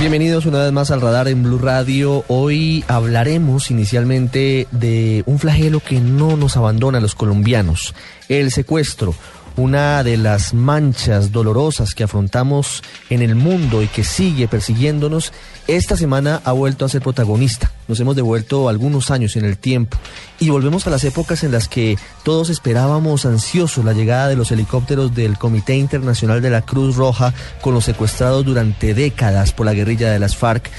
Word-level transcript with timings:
Bienvenidos 0.00 0.44
una 0.44 0.58
vez 0.58 0.72
más 0.72 0.90
al 0.90 1.00
radar 1.00 1.28
en 1.28 1.42
Blue 1.44 1.58
Radio. 1.58 2.24
Hoy 2.26 2.84
hablaremos 2.88 3.70
inicialmente 3.70 4.66
de 4.72 5.22
un 5.24 5.38
flagelo 5.38 5.80
que 5.80 6.00
no 6.00 6.36
nos 6.36 6.56
abandona 6.56 6.98
a 6.98 7.00
los 7.00 7.14
colombianos, 7.14 7.94
el 8.28 8.50
secuestro 8.50 9.14
una 9.56 10.02
de 10.02 10.16
las 10.16 10.52
manchas 10.52 11.30
dolorosas 11.30 11.94
que 11.94 12.04
afrontamos 12.04 12.82
en 13.08 13.22
el 13.22 13.34
mundo 13.36 13.82
y 13.82 13.86
que 13.86 14.02
sigue 14.02 14.48
persiguiéndonos, 14.48 15.32
esta 15.68 15.96
semana 15.96 16.40
ha 16.44 16.52
vuelto 16.52 16.84
a 16.84 16.88
ser 16.88 17.02
protagonista. 17.02 17.70
Nos 17.86 18.00
hemos 18.00 18.16
devuelto 18.16 18.68
algunos 18.68 19.10
años 19.10 19.36
en 19.36 19.44
el 19.44 19.56
tiempo 19.56 19.96
y 20.40 20.50
volvemos 20.50 20.86
a 20.86 20.90
las 20.90 21.04
épocas 21.04 21.44
en 21.44 21.52
las 21.52 21.68
que 21.68 21.96
todos 22.24 22.50
esperábamos 22.50 23.26
ansiosos 23.26 23.84
la 23.84 23.92
llegada 23.92 24.28
de 24.28 24.36
los 24.36 24.50
helicópteros 24.50 25.14
del 25.14 25.38
Comité 25.38 25.76
Internacional 25.76 26.42
de 26.42 26.50
la 26.50 26.62
Cruz 26.62 26.96
Roja 26.96 27.32
con 27.60 27.74
los 27.74 27.84
secuestrados 27.84 28.44
durante 28.44 28.94
décadas 28.94 29.52
por 29.52 29.66
la 29.66 29.74
guerrilla 29.74 30.10
de 30.10 30.18
las 30.18 30.36
FARC. 30.36 30.70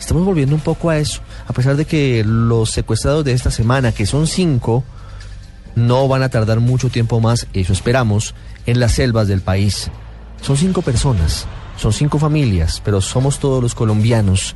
Estamos 0.00 0.24
volviendo 0.24 0.54
un 0.54 0.60
poco 0.60 0.90
a 0.90 0.98
eso, 0.98 1.20
a 1.46 1.52
pesar 1.52 1.76
de 1.76 1.84
que 1.84 2.24
los 2.26 2.70
secuestrados 2.70 3.24
de 3.24 3.32
esta 3.32 3.50
semana, 3.50 3.92
que 3.92 4.06
son 4.06 4.26
cinco, 4.26 4.84
no 5.74 6.08
van 6.08 6.22
a 6.22 6.28
tardar 6.28 6.60
mucho 6.60 6.88
tiempo 6.88 7.20
más, 7.20 7.46
eso 7.52 7.72
esperamos, 7.72 8.34
en 8.66 8.80
las 8.80 8.92
selvas 8.92 9.28
del 9.28 9.40
país. 9.40 9.90
Son 10.40 10.56
cinco 10.56 10.82
personas, 10.82 11.46
son 11.76 11.92
cinco 11.92 12.18
familias, 12.18 12.80
pero 12.84 13.00
somos 13.00 13.38
todos 13.38 13.62
los 13.62 13.74
colombianos 13.74 14.54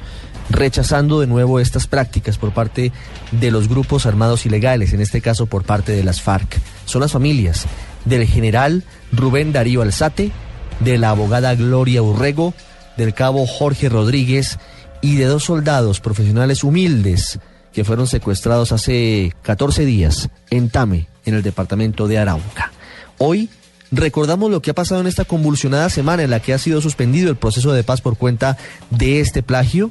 rechazando 0.51 1.21
de 1.21 1.27
nuevo 1.27 1.61
estas 1.61 1.87
prácticas 1.87 2.39
por 2.39 2.53
parte 2.53 2.93
de 3.33 3.51
los 3.51 3.69
grupos 3.69 4.07
armados 4.07 4.47
ilegales, 4.47 4.93
en 4.93 5.01
este 5.01 5.21
caso 5.21 5.47
por 5.47 5.65
parte 5.65 5.93
de 5.93 6.05
las 6.05 6.23
FARC. 6.23 6.59
Son 6.87 7.01
las 7.01 7.13
familias 7.13 7.67
del 8.05 8.27
general 8.27 8.85
Rubén 9.13 9.53
Darío 9.53 9.83
Alzate, 9.83 10.33
de 10.81 10.99
la 10.99 11.11
abogada 11.11 11.55
Gloria 11.55 12.03
Urrego, 12.03 12.55
del 12.97 13.15
cabo 13.15 13.47
Jorge 13.47 13.89
Rodríguez 13.89 14.59
y 15.01 15.17
de 15.17 15.27
dos 15.27 15.45
soldados 15.45 16.01
profesionales 16.01 16.65
humildes 16.65 17.39
que 17.73 17.85
fueron 17.85 18.07
secuestrados 18.07 18.73
hace 18.73 19.35
14 19.43 19.85
días 19.85 20.31
en 20.51 20.71
Tame, 20.71 21.09
en 21.25 21.35
el 21.35 21.43
departamento 21.43 22.09
de 22.09 22.19
Arauca. 22.19 22.73
Hoy 23.19 23.51
recordamos 23.91 24.51
lo 24.51 24.63
que 24.63 24.71
ha 24.71 24.75
pasado 24.75 25.01
en 25.01 25.07
esta 25.07 25.25
convulsionada 25.25 25.91
semana 25.91 26.23
en 26.23 26.31
la 26.31 26.41
que 26.41 26.55
ha 26.55 26.59
sido 26.59 26.81
suspendido 26.81 27.31
el 27.31 27.37
proceso 27.37 27.73
de 27.73 27.85
paz 27.85 28.01
por 28.01 28.17
cuenta 28.17 28.57
de 28.91 29.21
este 29.21 29.43
plagio 29.43 29.91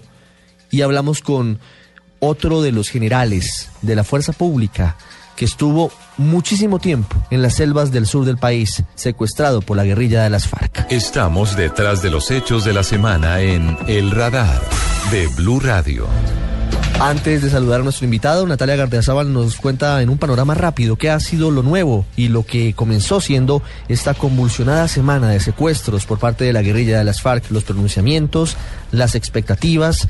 y 0.70 0.82
hablamos 0.82 1.22
con 1.22 1.60
otro 2.20 2.62
de 2.62 2.72
los 2.72 2.90
generales 2.90 3.70
de 3.82 3.96
la 3.96 4.04
fuerza 4.04 4.34
pública 4.34 4.98
que 5.36 5.46
estuvo 5.46 5.92
muchísimo 6.18 6.80
tiempo 6.80 7.16
en 7.30 7.44
las 7.44 7.54
selvas 7.54 7.92
del 7.92 8.08
sur 8.08 8.26
del 8.26 8.38
país, 8.38 8.84
secuestrado 8.96 9.62
por 9.62 9.78
la 9.78 9.84
guerrilla 9.84 10.24
de 10.24 10.32
las 10.32 10.48
FARC. 10.48 10.92
Estamos 10.92 11.56
detrás 11.56 12.02
de 12.02 12.10
los 12.10 12.32
hechos 12.32 12.66
de 12.66 12.74
la 12.74 12.84
semana 12.84 13.40
en 13.42 13.78
El 13.88 14.10
Radar 14.12 14.60
de 15.12 15.28
Blue 15.28 15.60
Radio. 15.60 16.08
Antes 17.00 17.44
de 17.44 17.52
saludar 17.52 17.82
a 17.82 17.84
nuestro 17.84 18.06
invitado, 18.06 18.48
Natalia 18.48 18.76
Gardiazabal 18.76 19.32
nos 19.32 19.58
cuenta 19.58 20.02
en 20.02 20.10
un 20.10 20.18
panorama 20.18 20.56
rápido 20.56 20.96
qué 20.96 21.12
ha 21.12 21.20
sido 21.20 21.52
lo 21.52 21.62
nuevo 21.62 22.08
y 22.16 22.30
lo 22.30 22.44
que 22.44 22.74
comenzó 22.74 23.22
siendo 23.22 23.62
esta 23.88 24.16
convulsionada 24.16 24.88
semana 24.88 25.30
de 25.30 25.40
secuestros 25.40 26.08
por 26.08 26.18
parte 26.18 26.44
de 26.44 26.54
la 26.54 26.64
guerrilla 26.64 26.98
de 26.98 27.04
las 27.04 27.22
FARC, 27.22 27.52
los 27.52 27.66
pronunciamientos, 27.66 28.58
las 28.92 29.14
expectativas 29.14 30.08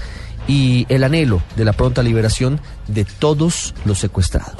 y 0.47 0.85
el 0.87 1.03
anhelo 1.03 1.41
de 1.57 1.65
la 1.65 1.73
pronta 1.73 2.01
liberación 2.03 2.61
de 2.87 3.03
todos 3.03 3.75
los 3.83 3.99
secuestrados. 3.99 4.55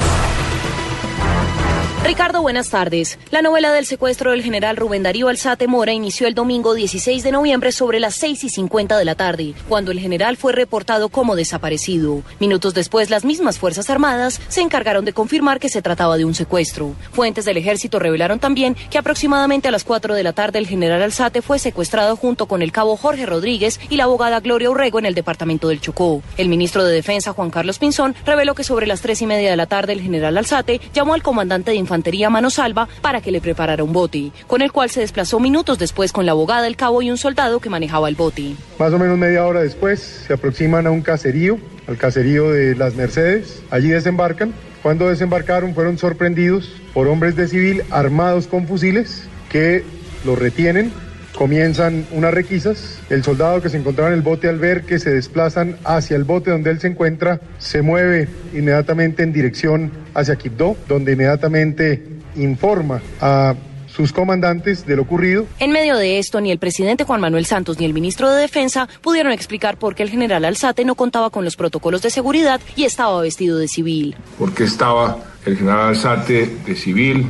Ricardo, 2.07 2.41
buenas 2.41 2.69
tardes. 2.69 3.19
La 3.31 3.41
novela 3.41 3.73
del 3.73 3.85
secuestro 3.85 4.31
del 4.31 4.41
general 4.41 4.77
Rubén 4.77 5.03
Darío 5.03 5.27
Alzate 5.27 5.67
Mora 5.67 5.91
inició 5.91 6.25
el 6.25 6.35
domingo 6.35 6.73
16 6.73 7.21
de 7.21 7.33
noviembre 7.33 7.73
sobre 7.73 7.99
las 7.99 8.15
6 8.15 8.45
y 8.45 8.49
50 8.49 8.97
de 8.97 9.03
la 9.03 9.15
tarde, 9.15 9.53
cuando 9.67 9.91
el 9.91 9.99
general 9.99 10.37
fue 10.37 10.53
reportado 10.53 11.09
como 11.09 11.35
desaparecido. 11.35 12.23
Minutos 12.39 12.73
después, 12.73 13.09
las 13.09 13.25
mismas 13.25 13.59
Fuerzas 13.59 13.89
Armadas 13.89 14.39
se 14.47 14.61
encargaron 14.61 15.03
de 15.03 15.11
confirmar 15.11 15.59
que 15.59 15.67
se 15.67 15.81
trataba 15.81 16.15
de 16.15 16.23
un 16.23 16.33
secuestro. 16.33 16.95
Fuentes 17.11 17.43
del 17.43 17.57
ejército 17.57 17.99
revelaron 17.99 18.39
también 18.39 18.77
que 18.89 18.97
aproximadamente 18.97 19.67
a 19.67 19.71
las 19.71 19.83
4 19.83 20.15
de 20.15 20.23
la 20.23 20.31
tarde 20.31 20.59
el 20.59 20.67
general 20.67 21.01
Alzate 21.01 21.41
fue 21.41 21.59
secuestrado 21.59 22.15
junto 22.15 22.45
con 22.45 22.61
el 22.61 22.71
cabo 22.71 22.95
Jorge 22.95 23.25
Rodríguez 23.25 23.81
y 23.89 23.97
la 23.97 24.05
abogada 24.05 24.39
Gloria 24.39 24.69
Urrego 24.69 24.99
en 24.99 25.07
el 25.07 25.13
departamento 25.13 25.67
del 25.67 25.81
Chocó. 25.81 26.21
El 26.37 26.47
ministro 26.47 26.85
de 26.85 26.93
Defensa, 26.93 27.33
Juan 27.33 27.49
Carlos 27.49 27.79
Pinzón, 27.79 28.15
reveló 28.25 28.55
que 28.55 28.63
sobre 28.63 28.87
las 28.87 29.01
3 29.01 29.23
y 29.23 29.27
media 29.27 29.49
de 29.49 29.57
la 29.57 29.65
tarde 29.65 29.91
el 29.91 30.01
general 30.01 30.37
Alzate 30.37 30.79
llamó 30.93 31.13
al 31.13 31.21
comandante 31.21 31.71
de 31.71 31.75
infantería 31.75 31.96
infantería 31.97 32.29
mano 32.29 32.51
salva 32.51 32.87
para 33.01 33.21
que 33.21 33.31
le 33.31 33.41
preparara 33.41 33.83
un 33.83 33.91
bote, 33.91 34.31
con 34.45 34.61
el 34.61 34.71
cual 34.71 34.91
se 34.91 34.99
desplazó 34.99 35.39
minutos 35.39 35.79
después 35.79 36.11
con 36.11 36.27
la 36.27 36.33
abogada, 36.33 36.67
el 36.67 36.75
cabo 36.75 37.01
y 37.01 37.09
un 37.09 37.17
soldado 37.17 37.59
que 37.59 37.71
manejaba 37.71 38.07
el 38.07 38.15
bote. 38.15 38.55
Más 38.77 38.93
o 38.93 38.99
menos 38.99 39.17
media 39.17 39.45
hora 39.45 39.61
después 39.61 39.99
se 40.27 40.33
aproximan 40.33 40.85
a 40.85 40.91
un 40.91 41.01
caserío, 41.01 41.57
al 41.87 41.97
caserío 41.97 42.51
de 42.51 42.75
Las 42.75 42.93
Mercedes. 42.93 43.63
Allí 43.71 43.89
desembarcan. 43.89 44.53
Cuando 44.83 45.09
desembarcaron 45.09 45.73
fueron 45.73 45.97
sorprendidos 45.97 46.71
por 46.93 47.07
hombres 47.07 47.35
de 47.35 47.47
civil 47.47 47.83
armados 47.89 48.45
con 48.45 48.67
fusiles 48.67 49.27
que 49.49 49.83
los 50.23 50.37
retienen 50.37 50.91
comienzan 51.37 52.05
unas 52.11 52.33
requisas. 52.33 52.99
El 53.09 53.23
soldado 53.23 53.61
que 53.61 53.69
se 53.69 53.77
encontraba 53.77 54.09
en 54.09 54.15
el 54.15 54.21
bote 54.21 54.49
al 54.49 54.59
ver 54.59 54.83
que 54.83 54.99
se 54.99 55.11
desplazan 55.11 55.77
hacia 55.83 56.17
el 56.17 56.23
bote 56.23 56.51
donde 56.51 56.71
él 56.71 56.79
se 56.79 56.87
encuentra, 56.87 57.39
se 57.59 57.81
mueve 57.81 58.27
inmediatamente 58.53 59.23
en 59.23 59.31
dirección 59.31 59.91
hacia 60.13 60.35
Quibdó, 60.35 60.75
donde 60.87 61.13
inmediatamente 61.13 62.03
informa 62.35 63.01
a 63.21 63.55
sus 63.87 64.13
comandantes 64.13 64.85
de 64.85 64.95
lo 64.95 65.03
ocurrido. 65.03 65.47
En 65.59 65.71
medio 65.71 65.95
de 65.95 66.19
esto, 66.19 66.39
ni 66.41 66.51
el 66.51 66.59
presidente 66.59 67.03
Juan 67.03 67.21
Manuel 67.21 67.45
Santos 67.45 67.79
ni 67.79 67.85
el 67.85 67.93
ministro 67.93 68.29
de 68.29 68.41
Defensa 68.41 68.87
pudieron 69.01 69.31
explicar 69.31 69.77
por 69.77 69.95
qué 69.95 70.03
el 70.03 70.09
general 70.09 70.45
Alzate 70.45 70.85
no 70.85 70.95
contaba 70.95 71.29
con 71.29 71.43
los 71.43 71.55
protocolos 71.55 72.01
de 72.01 72.11
seguridad 72.11 72.61
y 72.75 72.83
estaba 72.83 73.21
vestido 73.21 73.57
de 73.57 73.67
civil. 73.67 74.15
¿Por 74.37 74.53
qué 74.53 74.65
estaba 74.65 75.17
el 75.45 75.57
general 75.57 75.89
Alzate 75.89 76.47
de 76.65 76.75
civil? 76.75 77.27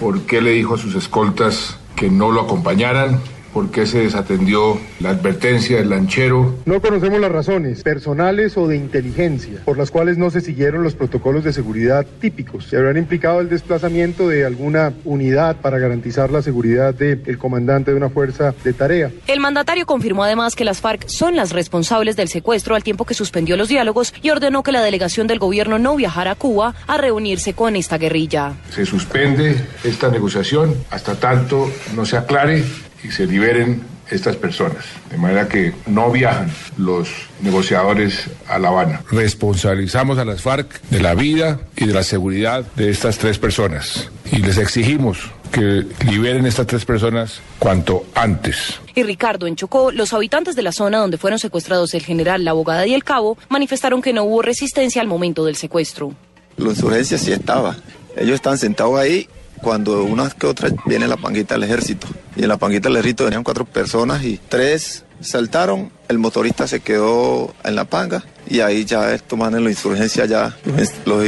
¿Por 0.00 0.22
qué 0.22 0.40
le 0.40 0.52
dijo 0.52 0.74
a 0.74 0.78
sus 0.78 0.94
escoltas 0.94 1.78
que 1.94 2.10
no 2.10 2.32
lo 2.32 2.40
acompañaran? 2.40 3.20
Por 3.58 3.72
qué 3.72 3.86
se 3.86 3.98
desatendió 3.98 4.78
la 5.00 5.10
advertencia 5.10 5.78
del 5.78 5.90
lanchero. 5.90 6.54
No 6.64 6.80
conocemos 6.80 7.18
las 7.18 7.32
razones 7.32 7.82
personales 7.82 8.56
o 8.56 8.68
de 8.68 8.76
inteligencia 8.76 9.62
por 9.64 9.76
las 9.76 9.90
cuales 9.90 10.16
no 10.16 10.30
se 10.30 10.40
siguieron 10.40 10.84
los 10.84 10.94
protocolos 10.94 11.42
de 11.42 11.52
seguridad 11.52 12.06
típicos 12.20 12.66
Se 12.66 12.76
habrán 12.76 12.98
implicado 12.98 13.40
el 13.40 13.48
desplazamiento 13.48 14.28
de 14.28 14.44
alguna 14.44 14.92
unidad 15.04 15.56
para 15.56 15.80
garantizar 15.80 16.30
la 16.30 16.40
seguridad 16.40 16.94
del 16.94 17.36
comandante 17.36 17.90
de 17.90 17.96
una 17.96 18.10
fuerza 18.10 18.54
de 18.62 18.72
tarea. 18.72 19.10
El 19.26 19.40
mandatario 19.40 19.86
confirmó 19.86 20.22
además 20.22 20.54
que 20.54 20.64
las 20.64 20.80
FARC 20.80 21.08
son 21.08 21.34
las 21.34 21.50
responsables 21.50 22.14
del 22.14 22.28
secuestro 22.28 22.76
al 22.76 22.84
tiempo 22.84 23.06
que 23.06 23.14
suspendió 23.14 23.56
los 23.56 23.66
diálogos 23.66 24.14
y 24.22 24.30
ordenó 24.30 24.62
que 24.62 24.70
la 24.70 24.82
delegación 24.82 25.26
del 25.26 25.40
gobierno 25.40 25.80
no 25.80 25.96
viajara 25.96 26.30
a 26.30 26.36
Cuba 26.36 26.76
a 26.86 26.96
reunirse 26.96 27.54
con 27.54 27.74
esta 27.74 27.98
guerrilla. 27.98 28.52
Se 28.70 28.86
suspende 28.86 29.56
esta 29.82 30.10
negociación 30.10 30.76
hasta 30.90 31.16
tanto 31.16 31.68
no 31.96 32.06
se 32.06 32.16
aclare 32.16 32.62
y 33.02 33.10
se 33.10 33.26
liberen 33.26 33.82
estas 34.10 34.36
personas, 34.36 34.84
de 35.10 35.18
manera 35.18 35.48
que 35.48 35.74
no 35.86 36.10
viajan 36.10 36.50
los 36.78 37.08
negociadores 37.42 38.28
a 38.48 38.58
La 38.58 38.68
Habana. 38.68 39.02
Responsabilizamos 39.10 40.18
a 40.18 40.24
las 40.24 40.42
FARC 40.42 40.80
de 40.90 41.00
la 41.00 41.14
vida 41.14 41.60
y 41.76 41.86
de 41.86 41.94
la 41.94 42.02
seguridad 42.02 42.64
de 42.76 42.90
estas 42.90 43.18
tres 43.18 43.38
personas 43.38 44.10
y 44.32 44.38
les 44.38 44.58
exigimos 44.58 45.18
que 45.52 45.86
liberen 46.06 46.46
estas 46.46 46.66
tres 46.66 46.84
personas 46.84 47.40
cuanto 47.58 48.06
antes. 48.14 48.80
Y 48.94 49.02
Ricardo, 49.02 49.46
en 49.46 49.56
Chocó, 49.56 49.90
los 49.92 50.12
habitantes 50.12 50.56
de 50.56 50.62
la 50.62 50.72
zona 50.72 50.98
donde 50.98 51.18
fueron 51.18 51.38
secuestrados 51.38 51.94
el 51.94 52.02
general, 52.02 52.44
la 52.44 52.50
abogada 52.50 52.86
y 52.86 52.94
el 52.94 53.04
cabo 53.04 53.38
manifestaron 53.48 54.02
que 54.02 54.12
no 54.12 54.24
hubo 54.24 54.42
resistencia 54.42 55.00
al 55.00 55.08
momento 55.08 55.44
del 55.44 55.56
secuestro. 55.56 56.12
La 56.56 56.70
insurgencia 56.70 57.16
sí 57.18 57.32
estaba. 57.32 57.76
Ellos 58.16 58.34
están 58.34 58.58
sentados 58.58 58.98
ahí 58.98 59.28
cuando 59.58 60.04
una 60.04 60.28
que 60.30 60.46
otra 60.46 60.70
viene 60.86 61.06
la 61.08 61.16
panguita 61.16 61.54
del 61.54 61.64
ejército. 61.64 62.06
Y 62.36 62.42
en 62.42 62.48
la 62.48 62.56
panguita 62.56 62.88
del 62.88 62.96
ejército 62.96 63.24
venían 63.24 63.44
cuatro 63.44 63.64
personas 63.64 64.24
y 64.24 64.38
tres 64.48 65.04
saltaron, 65.20 65.90
el 66.08 66.18
motorista 66.18 66.66
se 66.66 66.80
quedó 66.80 67.54
en 67.64 67.74
la 67.74 67.84
panga 67.84 68.24
y 68.48 68.60
ahí 68.60 68.84
ya 68.84 69.12
estos 69.12 69.38
manes 69.38 69.60
la 69.60 69.70
insurgencia 69.70 70.26
ya 70.26 70.56
los 71.04 71.24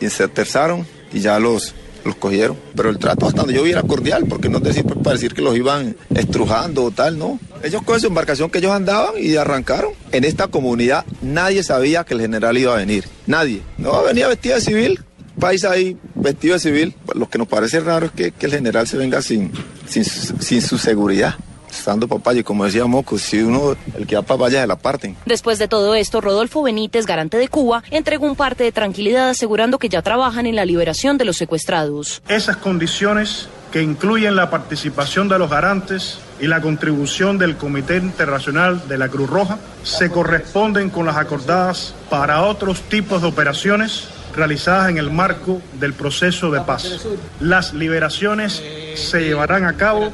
insertaron 0.00 0.86
y 1.12 1.20
ya 1.20 1.38
los, 1.38 1.74
los 2.04 2.16
cogieron. 2.16 2.56
Pero 2.74 2.90
el 2.90 2.98
trato 2.98 3.26
hasta 3.26 3.42
donde 3.42 3.54
yo 3.54 3.62
vi 3.62 3.72
era 3.72 3.82
cordial, 3.82 4.24
porque 4.28 4.48
no 4.48 4.60
decir 4.60 4.84
pues, 4.84 4.98
para 4.98 5.14
decir 5.14 5.34
que 5.34 5.42
los 5.42 5.56
iban 5.56 5.96
estrujando 6.14 6.84
o 6.84 6.90
tal, 6.90 7.18
no. 7.18 7.38
Ellos 7.62 7.82
con 7.82 8.00
su 8.00 8.06
embarcación 8.06 8.50
que 8.50 8.58
ellos 8.58 8.72
andaban 8.72 9.14
y 9.18 9.36
arrancaron. 9.36 9.92
En 10.12 10.24
esta 10.24 10.48
comunidad 10.48 11.04
nadie 11.20 11.62
sabía 11.62 12.04
que 12.04 12.14
el 12.14 12.20
general 12.20 12.56
iba 12.58 12.72
a 12.72 12.76
venir. 12.76 13.04
Nadie. 13.26 13.62
No 13.78 14.02
venía 14.02 14.28
vestida 14.28 14.56
de 14.56 14.60
civil, 14.60 15.04
país 15.40 15.64
ahí 15.64 15.96
vestido 16.14 16.54
de 16.54 16.60
civil. 16.60 16.94
Lo 17.14 17.28
que 17.28 17.38
nos 17.38 17.48
parece 17.48 17.80
raro 17.80 18.06
es 18.06 18.12
que, 18.12 18.32
el 18.40 18.50
general 18.52 18.86
se 18.86 18.96
venga 18.96 19.22
sin, 19.22 19.50
sin, 19.86 20.04
sin 20.04 20.62
su 20.62 20.78
seguridad 20.78 21.34
estando 21.70 22.08
papaya, 22.08 22.42
como 22.42 22.64
decía 22.64 22.84
Moco, 22.86 23.18
si 23.18 23.40
uno, 23.40 23.76
el 23.96 24.06
que 24.06 24.16
va 24.16 24.22
papaya 24.22 24.60
se 24.60 24.66
la 24.66 24.76
parten. 24.76 25.16
Después 25.24 25.58
de 25.58 25.68
todo 25.68 25.94
esto, 25.94 26.20
Rodolfo 26.20 26.62
Benítez, 26.62 27.06
garante 27.06 27.38
de 27.38 27.48
Cuba, 27.48 27.82
entregó 27.90 28.26
un 28.26 28.36
parte 28.36 28.64
de 28.64 28.72
tranquilidad 28.72 29.30
asegurando 29.30 29.78
que 29.78 29.88
ya 29.88 30.02
trabajan 30.02 30.46
en 30.46 30.56
la 30.56 30.64
liberación 30.64 31.16
de 31.16 31.24
los 31.24 31.36
secuestrados. 31.36 32.22
Esas 32.28 32.56
condiciones 32.56 33.48
que 33.72 33.82
incluyen 33.82 34.34
la 34.34 34.50
participación 34.50 35.28
de 35.28 35.38
los 35.38 35.48
garantes 35.48 36.18
y 36.40 36.48
la 36.48 36.60
contribución 36.60 37.38
del 37.38 37.56
Comité 37.56 37.98
Internacional 37.98 38.88
de 38.88 38.98
la 38.98 39.08
Cruz 39.08 39.30
Roja, 39.30 39.58
se 39.84 40.10
corresponden 40.10 40.90
con 40.90 41.06
las 41.06 41.16
acordadas 41.16 41.94
para 42.08 42.42
otros 42.42 42.82
tipos 42.82 43.22
de 43.22 43.28
operaciones 43.28 44.08
realizadas 44.34 44.90
en 44.90 44.98
el 44.98 45.10
marco 45.10 45.60
del 45.78 45.94
proceso 45.94 46.50
de 46.50 46.60
paz. 46.60 47.06
Las 47.40 47.72
liberaciones 47.74 48.62
se 48.94 49.22
llevarán 49.22 49.64
a 49.64 49.76
cabo 49.76 50.10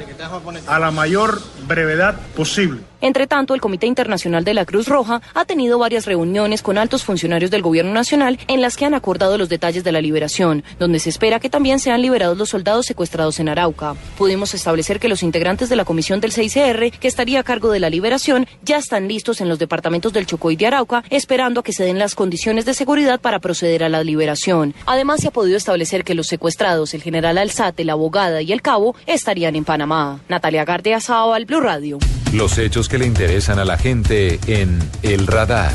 a 0.67 0.79
la 0.79 0.91
mayor 0.91 1.41
brevedad 1.67 2.15
posible. 2.35 2.81
Entre 3.01 3.27
tanto, 3.27 3.53
el 3.53 3.61
Comité 3.61 3.87
Internacional 3.87 4.43
de 4.43 4.53
la 4.53 4.65
Cruz 4.65 4.87
Roja 4.87 5.21
ha 5.33 5.45
tenido 5.45 5.79
varias 5.79 6.05
reuniones 6.05 6.61
con 6.61 6.77
altos 6.77 7.03
funcionarios 7.03 7.51
del 7.51 7.61
Gobierno 7.61 7.93
Nacional 7.93 8.39
en 8.47 8.61
las 8.61 8.75
que 8.75 8.85
han 8.85 8.93
acordado 8.93 9.37
los 9.37 9.49
detalles 9.49 9.83
de 9.83 9.91
la 9.91 10.01
liberación, 10.01 10.63
donde 10.79 10.99
se 10.99 11.09
espera 11.09 11.39
que 11.39 11.49
también 11.49 11.79
sean 11.79 12.01
liberados 12.01 12.37
los 12.37 12.49
soldados 12.49 12.85
secuestrados 12.85 13.39
en 13.39 13.49
Arauca. 13.49 13.95
Pudimos 14.17 14.53
establecer 14.53 14.99
que 14.99 15.07
los 15.07 15.23
integrantes 15.23 15.69
de 15.69 15.75
la 15.75 15.85
comisión 15.85 16.19
del 16.19 16.31
6CR, 16.31 16.91
que 16.91 17.07
estaría 17.07 17.39
a 17.39 17.43
cargo 17.43 17.71
de 17.71 17.79
la 17.79 17.89
liberación, 17.89 18.47
ya 18.63 18.77
están 18.77 19.07
listos 19.07 19.41
en 19.41 19.49
los 19.49 19.59
departamentos 19.59 20.13
del 20.13 20.25
Chocó 20.25 20.51
y 20.51 20.55
de 20.55 20.67
Arauca, 20.67 21.03
esperando 21.09 21.61
a 21.61 21.63
que 21.63 21.73
se 21.73 21.83
den 21.83 21.99
las 21.99 22.15
condiciones 22.15 22.65
de 22.65 22.73
seguridad 22.73 23.19
para 23.21 23.39
proceder 23.39 23.83
a 23.83 23.89
la 23.89 24.03
liberación. 24.03 24.73
Además, 24.85 25.21
se 25.21 25.27
ha 25.27 25.31
podido 25.31 25.57
establecer 25.57 26.03
que 26.03 26.15
los 26.15 26.27
secuestrados, 26.27 26.93
el 26.93 27.03
general 27.03 27.37
Alzate, 27.37 27.85
la 27.85 27.93
abogada 27.93 28.41
y 28.41 28.51
el 28.51 28.61
cabo, 28.61 28.95
estarían 29.05 29.55
en 29.55 29.65
Panamá. 29.65 30.19
Natalia 30.27 30.65
Gardea 30.65 30.97
al 31.07 31.45
Blue 31.45 31.61
Radio. 31.61 31.99
Los 32.33 32.57
hechos 32.57 32.86
que 32.87 32.97
le 32.97 33.05
interesan 33.05 33.59
a 33.59 33.65
la 33.65 33.77
gente 33.77 34.39
en 34.47 34.79
El 35.03 35.27
Radar. 35.27 35.71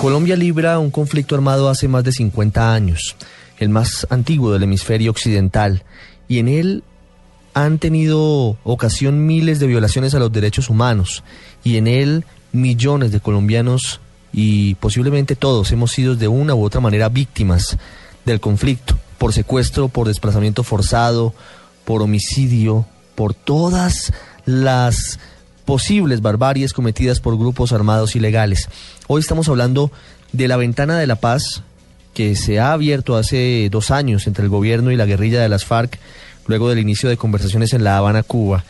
Colombia 0.00 0.36
libra 0.36 0.78
un 0.78 0.90
conflicto 0.90 1.34
armado 1.34 1.68
hace 1.68 1.88
más 1.88 2.04
de 2.04 2.12
50 2.12 2.72
años, 2.72 3.16
el 3.58 3.68
más 3.68 4.06
antiguo 4.10 4.52
del 4.52 4.62
hemisferio 4.62 5.10
occidental, 5.10 5.82
y 6.28 6.38
en 6.38 6.48
él 6.48 6.84
han 7.52 7.78
tenido 7.78 8.56
ocasión 8.64 9.26
miles 9.26 9.58
de 9.58 9.66
violaciones 9.66 10.14
a 10.14 10.18
los 10.18 10.32
derechos 10.32 10.70
humanos, 10.70 11.24
y 11.64 11.76
en 11.76 11.86
él 11.86 12.24
millones 12.52 13.12
de 13.12 13.20
colombianos 13.20 14.00
y 14.32 14.74
posiblemente 14.76 15.36
todos 15.36 15.72
hemos 15.72 15.92
sido 15.92 16.14
de 16.14 16.28
una 16.28 16.54
u 16.54 16.64
otra 16.64 16.80
manera 16.80 17.08
víctimas 17.08 17.76
del 18.24 18.40
conflicto, 18.40 18.96
por 19.18 19.32
secuestro, 19.32 19.88
por 19.88 20.06
desplazamiento 20.06 20.62
forzado, 20.62 21.34
por 21.84 22.02
homicidio, 22.02 22.86
por 23.14 23.34
todas 23.34 24.12
las 24.48 25.20
posibles 25.66 26.22
barbaries 26.22 26.72
cometidas 26.72 27.20
por 27.20 27.36
grupos 27.36 27.72
armados 27.72 28.16
ilegales. 28.16 28.70
Hoy 29.06 29.20
estamos 29.20 29.50
hablando 29.50 29.92
de 30.32 30.48
la 30.48 30.56
ventana 30.56 30.98
de 30.98 31.06
la 31.06 31.16
paz 31.16 31.62
que 32.14 32.34
se 32.34 32.58
ha 32.58 32.72
abierto 32.72 33.16
hace 33.16 33.68
dos 33.70 33.90
años 33.90 34.26
entre 34.26 34.44
el 34.44 34.50
gobierno 34.50 34.90
y 34.90 34.96
la 34.96 35.04
guerrilla 35.04 35.42
de 35.42 35.50
las 35.50 35.66
FARC 35.66 35.98
luego 36.46 36.70
del 36.70 36.78
inicio 36.78 37.10
de 37.10 37.18
conversaciones 37.18 37.74
en 37.74 37.84
La 37.84 37.98
Habana, 37.98 38.22
Cuba. 38.22 38.64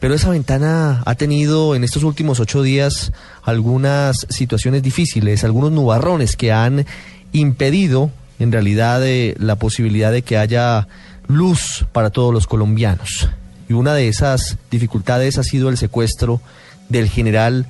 Pero 0.00 0.14
esa 0.14 0.30
ventana 0.30 1.02
ha 1.04 1.14
tenido 1.14 1.74
en 1.74 1.84
estos 1.84 2.04
últimos 2.04 2.40
ocho 2.40 2.62
días 2.62 3.12
algunas 3.42 4.26
situaciones 4.30 4.82
difíciles, 4.82 5.44
algunos 5.44 5.72
nubarrones 5.72 6.36
que 6.36 6.52
han 6.52 6.86
impedido 7.32 8.10
en 8.38 8.50
realidad 8.50 9.06
eh, 9.06 9.34
la 9.38 9.56
posibilidad 9.56 10.10
de 10.10 10.22
que 10.22 10.38
haya 10.38 10.88
luz 11.28 11.84
para 11.92 12.08
todos 12.08 12.32
los 12.32 12.46
colombianos. 12.46 13.28
Y 13.72 13.74
una 13.74 13.94
de 13.94 14.06
esas 14.06 14.58
dificultades 14.70 15.38
ha 15.38 15.42
sido 15.42 15.70
el 15.70 15.78
secuestro 15.78 16.42
del 16.90 17.08
general 17.08 17.64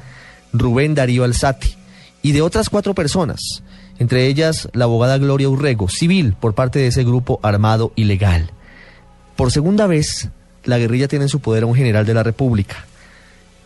Rubén 0.52 0.96
Darío 0.96 1.22
Alzati 1.22 1.76
y 2.22 2.32
de 2.32 2.42
otras 2.42 2.70
cuatro 2.70 2.92
personas, 2.92 3.62
entre 4.00 4.26
ellas 4.26 4.68
la 4.72 4.86
abogada 4.86 5.16
Gloria 5.18 5.48
Urrego, 5.48 5.88
civil, 5.88 6.32
por 6.32 6.56
parte 6.56 6.80
de 6.80 6.88
ese 6.88 7.04
grupo 7.04 7.38
armado 7.44 7.92
ilegal. 7.94 8.50
Por 9.36 9.52
segunda 9.52 9.86
vez, 9.86 10.28
la 10.64 10.76
guerrilla 10.76 11.06
tiene 11.06 11.26
en 11.26 11.28
su 11.28 11.38
poder 11.38 11.62
a 11.62 11.66
un 11.66 11.76
general 11.76 12.04
de 12.04 12.14
la 12.14 12.24
República. 12.24 12.84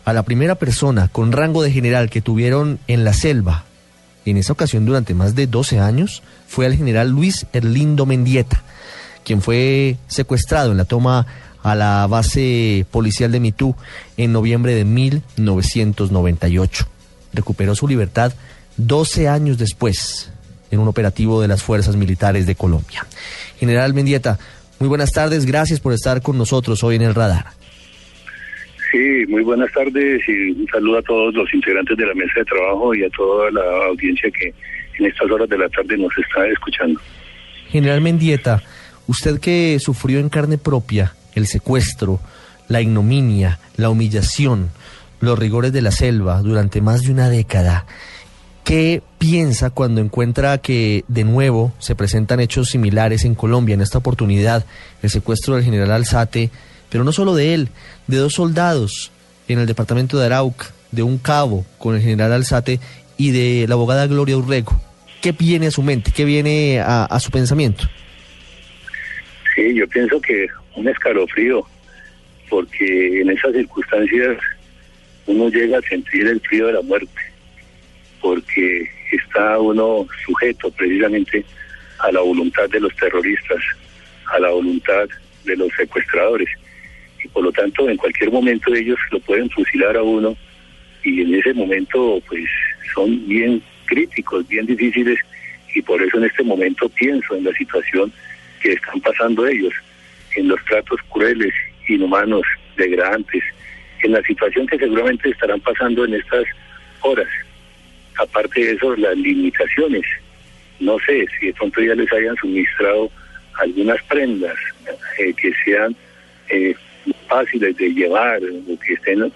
A 0.05 0.13
la 0.13 0.21
primera 0.21 0.53
persona 0.53 1.07
con 1.07 1.31
rango 1.31 1.63
de 1.63 1.71
general 1.71 2.11
que 2.11 2.21
tuvieron 2.21 2.77
en 2.85 3.03
la 3.03 3.13
selva, 3.13 3.63
en 4.25 4.37
esa 4.37 4.53
ocasión 4.53 4.85
durante 4.85 5.15
más 5.15 5.33
de 5.33 5.47
12 5.47 5.79
años, 5.79 6.21
fue 6.47 6.67
al 6.67 6.75
general 6.75 7.09
Luis 7.09 7.47
Erlindo 7.51 8.05
Mendieta, 8.05 8.61
quien 9.23 9.41
fue 9.41 9.97
secuestrado 10.05 10.69
en 10.69 10.77
la 10.77 10.85
toma 10.85 11.25
a 11.71 11.75
la 11.75 12.07
base 12.07 12.85
policial 12.91 13.31
de 13.31 13.39
Mitú 13.39 13.75
en 14.15 14.31
noviembre 14.31 14.73
de 14.73 14.85
1998. 14.85 16.85
Recuperó 17.33 17.75
su 17.75 17.87
libertad 17.87 18.33
12 18.77 19.27
años 19.27 19.57
después 19.57 20.31
en 20.71 20.79
un 20.79 20.87
operativo 20.87 21.41
de 21.41 21.47
las 21.47 21.63
fuerzas 21.63 21.95
militares 21.95 22.45
de 22.45 22.55
Colombia. 22.55 23.05
General 23.59 23.93
Mendieta, 23.93 24.37
muy 24.79 24.87
buenas 24.87 25.11
tardes, 25.11 25.45
gracias 25.45 25.79
por 25.79 25.93
estar 25.93 26.21
con 26.21 26.37
nosotros 26.37 26.83
hoy 26.83 26.95
en 26.95 27.01
el 27.01 27.15
radar. 27.15 27.47
Sí, 28.91 29.25
muy 29.27 29.43
buenas 29.43 29.71
tardes 29.73 30.21
y 30.27 30.51
un 30.51 30.67
saludo 30.71 30.99
a 30.99 31.01
todos 31.01 31.33
los 31.33 31.53
integrantes 31.53 31.97
de 31.97 32.05
la 32.05 32.13
mesa 32.13 32.31
de 32.37 32.45
trabajo 32.45 32.95
y 32.95 33.03
a 33.03 33.09
toda 33.09 33.51
la 33.51 33.87
audiencia 33.89 34.29
que 34.31 34.53
en 34.99 35.05
estas 35.05 35.29
horas 35.29 35.49
de 35.49 35.57
la 35.57 35.67
tarde 35.69 35.97
nos 35.97 36.11
está 36.17 36.47
escuchando. 36.47 36.99
General 37.69 37.99
Mendieta, 37.99 38.63
usted 39.07 39.41
que 39.41 39.77
sufrió 39.79 40.19
en 40.19 40.29
carne 40.29 40.57
propia 40.57 41.13
el 41.37 41.47
secuestro, 41.47 42.19
la 42.67 42.81
ignominia, 42.81 43.59
la 43.77 43.89
humillación, 43.89 44.71
los 45.19 45.37
rigores 45.37 45.71
de 45.71 45.81
la 45.81 45.91
selva 45.91 46.41
durante 46.41 46.81
más 46.81 47.01
de 47.01 47.11
una 47.11 47.29
década. 47.29 47.85
¿Qué 48.63 49.01
piensa 49.17 49.69
cuando 49.69 50.01
encuentra 50.01 50.57
que 50.57 51.05
de 51.07 51.23
nuevo 51.23 51.71
se 51.79 51.95
presentan 51.95 52.41
hechos 52.41 52.69
similares 52.69 53.23
en 53.23 53.33
Colombia? 53.33 53.75
En 53.75 53.81
esta 53.81 53.99
oportunidad, 53.99 54.65
el 55.01 55.09
secuestro 55.09 55.55
del 55.55 55.63
general 55.63 55.91
Alzate, 55.91 56.51
pero 56.89 57.05
no 57.05 57.13
solo 57.13 57.33
de 57.33 57.53
él, 57.53 57.69
de 58.07 58.17
dos 58.17 58.33
soldados 58.33 59.11
en 59.47 59.59
el 59.59 59.67
departamento 59.67 60.17
de 60.17 60.25
Arauca, 60.25 60.67
de 60.91 61.03
un 61.03 61.17
cabo 61.17 61.65
con 61.77 61.95
el 61.95 62.01
general 62.01 62.33
Alzate 62.33 62.81
y 63.15 63.31
de 63.31 63.67
la 63.67 63.75
abogada 63.75 64.05
Gloria 64.07 64.37
Urrego. 64.37 64.79
¿Qué 65.21 65.31
viene 65.31 65.67
a 65.67 65.71
su 65.71 65.81
mente? 65.81 66.11
¿Qué 66.11 66.25
viene 66.25 66.81
a, 66.81 67.05
a 67.05 67.19
su 67.19 67.31
pensamiento? 67.31 67.87
Sí, 69.57 69.73
yo 69.73 69.87
pienso 69.87 70.21
que 70.21 70.47
un 70.75 70.87
escalofrío, 70.87 71.65
porque 72.47 73.21
en 73.21 73.31
esas 73.31 73.53
circunstancias 73.53 74.37
uno 75.25 75.49
llega 75.49 75.79
a 75.79 75.81
sentir 75.81 76.27
el 76.27 76.39
frío 76.41 76.67
de 76.67 76.73
la 76.73 76.81
muerte, 76.83 77.19
porque 78.21 78.87
está 79.11 79.59
uno 79.59 80.05
sujeto 80.23 80.69
precisamente 80.69 81.43
a 81.97 82.11
la 82.11 82.19
voluntad 82.19 82.69
de 82.69 82.81
los 82.81 82.95
terroristas, 82.97 83.57
a 84.27 84.37
la 84.37 84.51
voluntad 84.51 85.09
de 85.43 85.55
los 85.55 85.69
secuestradores. 85.75 86.49
Y 87.23 87.27
por 87.29 87.43
lo 87.43 87.51
tanto, 87.51 87.89
en 87.89 87.97
cualquier 87.97 88.31
momento 88.31 88.75
ellos 88.75 88.99
lo 89.09 89.19
pueden 89.21 89.49
fusilar 89.49 89.97
a 89.97 90.03
uno 90.03 90.37
y 91.03 91.23
en 91.23 91.33
ese 91.33 91.55
momento 91.55 92.21
pues 92.29 92.45
son 92.93 93.27
bien 93.27 93.63
críticos, 93.87 94.47
bien 94.47 94.67
difíciles 94.67 95.17
y 95.73 95.81
por 95.81 95.99
eso 96.03 96.19
en 96.19 96.25
este 96.25 96.43
momento 96.43 96.87
pienso 96.89 97.35
en 97.35 97.43
la 97.43 97.53
situación 97.53 98.13
que 98.61 98.73
están 98.73 98.99
pasando 99.01 99.47
ellos 99.47 99.73
en 100.35 100.47
los 100.47 100.63
tratos 100.65 100.99
crueles, 101.09 101.53
inhumanos, 101.87 102.43
degradantes, 102.75 103.43
en 104.03 104.11
la 104.11 104.21
situación 104.23 104.67
que 104.67 104.77
seguramente 104.77 105.29
estarán 105.29 105.59
pasando 105.61 106.05
en 106.05 106.13
estas 106.13 106.45
horas. 107.01 107.27
Aparte 108.19 108.61
de 108.61 108.71
eso, 108.73 108.95
las 108.95 109.17
limitaciones. 109.17 110.03
No 110.79 110.97
sé 110.99 111.25
si 111.39 111.47
de 111.47 111.53
pronto 111.53 111.81
ya 111.81 111.95
les 111.95 112.11
hayan 112.13 112.35
suministrado 112.35 113.11
algunas 113.59 114.01
prendas 114.03 114.55
eh, 115.17 115.33
que 115.33 115.51
sean 115.65 115.95
eh, 116.49 116.75
fáciles 117.27 117.75
de 117.77 117.89
llevar 117.93 118.39
que 118.39 118.93
estén 118.93 119.31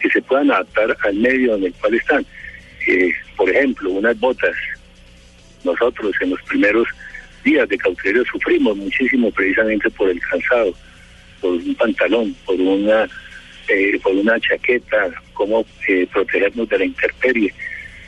que 0.00 0.08
se 0.08 0.22
puedan 0.22 0.50
adaptar 0.50 0.96
al 1.04 1.14
medio 1.14 1.56
en 1.56 1.64
el 1.64 1.74
cual 1.74 1.94
están. 1.94 2.24
Eh, 2.86 3.12
por 3.36 3.50
ejemplo, 3.50 3.90
unas 3.90 4.18
botas. 4.18 4.56
Nosotros 5.62 6.14
en 6.22 6.30
los 6.30 6.42
primeros 6.42 6.88
días 7.42 7.68
de 7.68 7.78
cautiverio 7.78 8.24
sufrimos 8.24 8.76
muchísimo 8.76 9.30
precisamente 9.30 9.90
por 9.90 10.08
el 10.10 10.20
cansado, 10.20 10.74
por 11.40 11.52
un 11.52 11.74
pantalón, 11.74 12.34
por 12.44 12.56
una 12.60 13.08
eh, 13.68 14.00
por 14.02 14.12
una 14.12 14.38
chaqueta, 14.40 15.10
cómo 15.32 15.64
eh, 15.86 16.06
protegernos 16.12 16.68
de 16.68 16.78
la 16.78 16.84
intemperie 16.86 17.54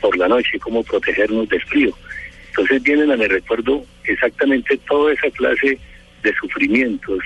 por 0.01 0.17
la 0.17 0.27
noche, 0.27 0.59
cómo 0.59 0.83
protegernos 0.83 1.47
del 1.47 1.61
frío. 1.61 1.95
Entonces 2.49 2.83
vienen 2.83 3.11
a 3.11 3.17
mi 3.17 3.27
recuerdo 3.27 3.85
exactamente 4.03 4.77
toda 4.89 5.13
esa 5.13 5.29
clase 5.31 5.79
de 6.21 6.33
sufrimientos, 6.35 7.19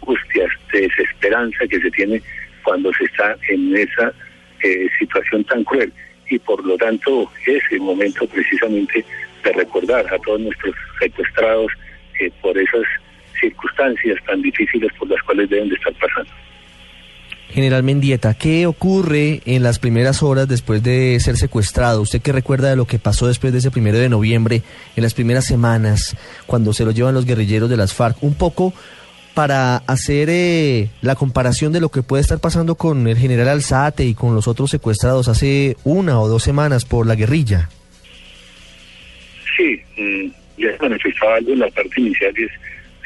angustias, 0.00 0.50
de 0.72 0.82
desesperanza 0.82 1.66
que 1.66 1.80
se 1.80 1.90
tiene 1.90 2.22
cuando 2.62 2.92
se 2.94 3.04
está 3.04 3.36
en 3.48 3.76
esa 3.76 4.12
eh, 4.62 4.88
situación 4.98 5.42
tan 5.44 5.64
cruel. 5.64 5.92
Y 6.30 6.38
por 6.38 6.64
lo 6.64 6.76
tanto, 6.76 7.30
ese 7.46 7.78
momento 7.78 8.26
precisamente 8.28 9.04
recordar 9.52 10.06
a 10.12 10.18
todos 10.18 10.40
nuestros 10.40 10.74
secuestrados 11.00 11.72
eh, 12.20 12.30
por 12.40 12.56
esas 12.56 12.84
circunstancias 13.40 14.18
tan 14.26 14.42
difíciles 14.42 14.90
por 14.98 15.08
las 15.08 15.22
cuales 15.22 15.48
deben 15.50 15.68
de 15.68 15.74
estar 15.74 15.92
pasando. 15.94 16.30
General 17.48 17.82
Mendieta, 17.82 18.34
¿qué 18.34 18.66
ocurre 18.66 19.40
en 19.46 19.62
las 19.62 19.78
primeras 19.78 20.22
horas 20.22 20.48
después 20.48 20.82
de 20.82 21.18
ser 21.20 21.36
secuestrado? 21.36 22.02
¿Usted 22.02 22.20
qué 22.20 22.32
recuerda 22.32 22.68
de 22.68 22.76
lo 22.76 22.86
que 22.86 22.98
pasó 22.98 23.28
después 23.28 23.52
de 23.52 23.60
ese 23.60 23.70
primero 23.70 23.98
de 23.98 24.08
noviembre, 24.08 24.62
en 24.96 25.02
las 25.02 25.14
primeras 25.14 25.46
semanas, 25.46 26.16
cuando 26.46 26.72
se 26.72 26.84
lo 26.84 26.90
llevan 26.90 27.14
los 27.14 27.24
guerrilleros 27.24 27.70
de 27.70 27.76
las 27.76 27.94
FARC? 27.94 28.22
Un 28.22 28.34
poco 28.34 28.74
para 29.32 29.76
hacer 29.86 30.28
eh, 30.30 30.90
la 31.02 31.14
comparación 31.14 31.72
de 31.72 31.80
lo 31.80 31.90
que 31.90 32.02
puede 32.02 32.22
estar 32.22 32.40
pasando 32.40 32.74
con 32.74 33.06
el 33.06 33.16
general 33.16 33.48
Alzate 33.48 34.04
y 34.04 34.14
con 34.14 34.34
los 34.34 34.48
otros 34.48 34.70
secuestrados 34.70 35.28
hace 35.28 35.76
una 35.84 36.18
o 36.20 36.28
dos 36.28 36.42
semanas 36.42 36.84
por 36.84 37.06
la 37.06 37.14
guerrilla. 37.14 37.68
Sí, 39.56 39.80
mm, 39.96 40.26
ya 40.58 40.76
se 40.76 40.82
manifestaba 40.82 41.36
algo 41.36 41.52
en 41.52 41.58
la 41.60 41.70
parte 41.70 42.00
inicial, 42.00 42.34
es, 42.36 42.50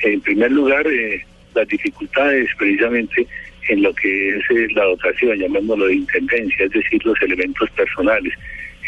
en 0.02 0.20
primer 0.20 0.50
lugar, 0.52 0.86
eh, 0.86 1.24
las 1.54 1.68
dificultades 1.68 2.48
precisamente 2.56 3.26
en 3.68 3.82
lo 3.82 3.94
que 3.94 4.36
es 4.36 4.50
eh, 4.50 4.68
la 4.74 4.84
dotación, 4.84 5.38
llamémoslo 5.38 5.86
de 5.86 5.94
intendencia, 5.94 6.66
es 6.66 6.72
decir, 6.72 7.04
los 7.04 7.20
elementos 7.22 7.70
personales, 7.70 8.32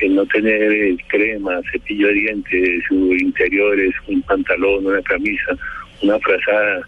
el 0.01 0.15
no 0.15 0.27
tener 0.27 0.73
eh, 0.73 0.97
crema, 1.09 1.61
cepillo 1.71 2.09
de 2.09 2.15
dientes, 2.15 2.85
sus 2.89 3.21
interiores, 3.21 3.95
un 4.09 4.23
pantalón, 4.23 4.87
una 4.87 5.03
camisa, 5.03 5.57
una 6.01 6.19
frazada, 6.19 6.81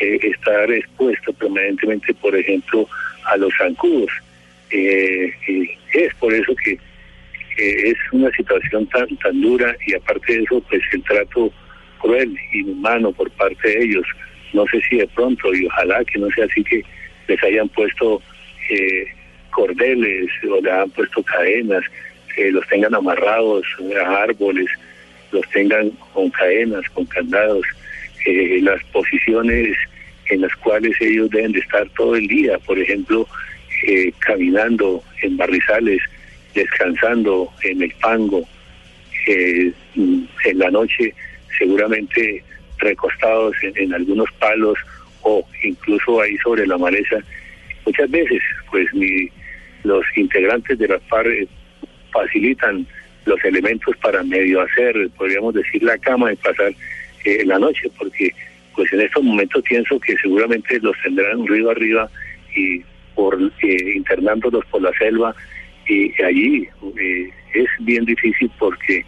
eh, 0.00 0.18
estar 0.22 0.70
expuesto 0.70 1.32
permanentemente, 1.32 2.12
por 2.14 2.36
ejemplo, 2.36 2.86
a 3.24 3.36
los 3.36 3.52
zancudos. 3.56 4.10
es 4.70 6.14
por 6.20 6.34
eso 6.34 6.54
que 6.62 6.78
es 7.58 7.96
una 8.12 8.30
situación 8.30 8.86
tan, 8.86 9.08
tan 9.16 9.40
dura 9.40 9.76
y 9.86 9.94
aparte 9.94 10.32
de 10.36 10.42
eso, 10.42 10.60
pues 10.68 10.82
el 10.92 11.02
trato 11.02 11.52
cruel, 11.98 12.34
inhumano 12.52 13.12
por 13.12 13.30
parte 13.32 13.68
de 13.68 13.84
ellos. 13.84 14.06
No 14.52 14.64
sé 14.66 14.80
si 14.88 14.96
de 14.96 15.06
pronto, 15.08 15.54
y 15.54 15.66
ojalá 15.66 16.04
que 16.04 16.18
no 16.18 16.28
sea 16.30 16.46
así 16.46 16.62
que 16.64 16.82
les 17.26 17.42
hayan 17.42 17.68
puesto 17.68 18.22
eh, 18.70 19.06
cordeles 19.50 20.30
o 20.50 20.60
le 20.60 20.70
han 20.70 20.90
puesto 20.90 21.22
cadenas, 21.22 21.84
los 22.52 22.66
tengan 22.68 22.94
amarrados 22.94 23.66
a 24.00 24.22
árboles, 24.22 24.70
los 25.32 25.48
tengan 25.50 25.90
con 26.12 26.30
cadenas, 26.30 26.88
con 26.94 27.04
candados, 27.06 27.66
eh, 28.26 28.60
las 28.62 28.82
posiciones 28.84 29.76
en 30.30 30.42
las 30.42 30.54
cuales 30.56 30.92
ellos 31.00 31.30
deben 31.30 31.52
de 31.52 31.60
estar 31.60 31.88
todo 31.96 32.14
el 32.14 32.26
día, 32.28 32.58
por 32.58 32.78
ejemplo, 32.78 33.26
eh, 33.86 34.12
caminando 34.20 35.02
en 35.22 35.36
barrizales, 35.36 36.00
descansando 36.58 37.52
en 37.62 37.82
el 37.82 37.92
pango, 38.00 38.42
en 39.26 40.58
la 40.58 40.70
noche 40.70 41.14
seguramente 41.58 42.42
recostados 42.78 43.54
en 43.62 43.92
algunos 43.92 44.30
palos 44.38 44.78
o 45.22 45.46
incluso 45.62 46.20
ahí 46.20 46.36
sobre 46.38 46.66
la 46.66 46.78
maleza, 46.78 47.16
muchas 47.84 48.10
veces 48.10 48.42
pues 48.70 48.86
ni 48.94 49.28
los 49.84 50.04
integrantes 50.16 50.78
de 50.78 50.88
la 50.88 50.98
FARC 51.00 51.28
eh, 51.28 51.48
facilitan 52.12 52.86
los 53.24 53.44
elementos 53.44 53.96
para 53.98 54.22
medio 54.22 54.62
hacer, 54.62 54.94
podríamos 55.16 55.54
decir, 55.54 55.82
la 55.82 55.98
cama 55.98 56.32
y 56.32 56.36
pasar 56.36 56.72
eh, 57.24 57.44
la 57.44 57.58
noche, 57.58 57.90
porque 57.98 58.32
pues 58.74 58.92
en 58.92 59.00
estos 59.00 59.22
momentos 59.22 59.62
pienso 59.64 59.98
que 60.00 60.16
seguramente 60.16 60.78
los 60.80 60.96
tendrán 61.02 61.46
río 61.46 61.70
arriba 61.70 62.08
y 62.54 62.82
por 63.14 63.36
eh, 63.62 63.92
internándolos 63.96 64.64
por 64.66 64.82
la 64.82 64.92
selva 64.92 65.34
y 65.88 66.22
allí 66.22 66.68
es 67.54 67.66
bien 67.80 68.04
difícil 68.04 68.50
porque 68.58 69.04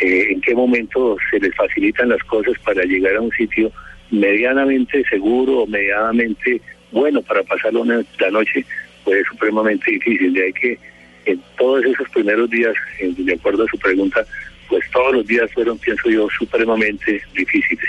en 0.00 0.40
qué 0.40 0.54
momento 0.54 1.16
se 1.30 1.38
les 1.38 1.54
facilitan 1.54 2.08
las 2.08 2.22
cosas 2.24 2.58
para 2.64 2.82
llegar 2.84 3.16
a 3.16 3.20
un 3.20 3.30
sitio 3.32 3.70
medianamente 4.10 5.04
seguro 5.08 5.66
medianamente 5.66 6.60
bueno 6.92 7.20
para 7.22 7.42
pasar 7.42 7.72
la 7.74 8.30
noche, 8.30 8.64
pues 9.02 9.20
es 9.20 9.26
supremamente 9.26 9.90
difícil. 9.90 10.32
De 10.32 10.44
ahí 10.44 10.52
que 10.52 10.78
en 11.26 11.40
todos 11.58 11.84
esos 11.84 12.08
primeros 12.10 12.48
días, 12.50 12.74
de 13.00 13.32
acuerdo 13.32 13.64
a 13.64 13.68
su 13.68 13.78
pregunta, 13.78 14.24
pues 14.68 14.84
todos 14.92 15.14
los 15.14 15.26
días 15.26 15.50
fueron, 15.52 15.78
pienso 15.78 16.08
yo, 16.08 16.28
supremamente 16.38 17.20
difíciles. 17.34 17.84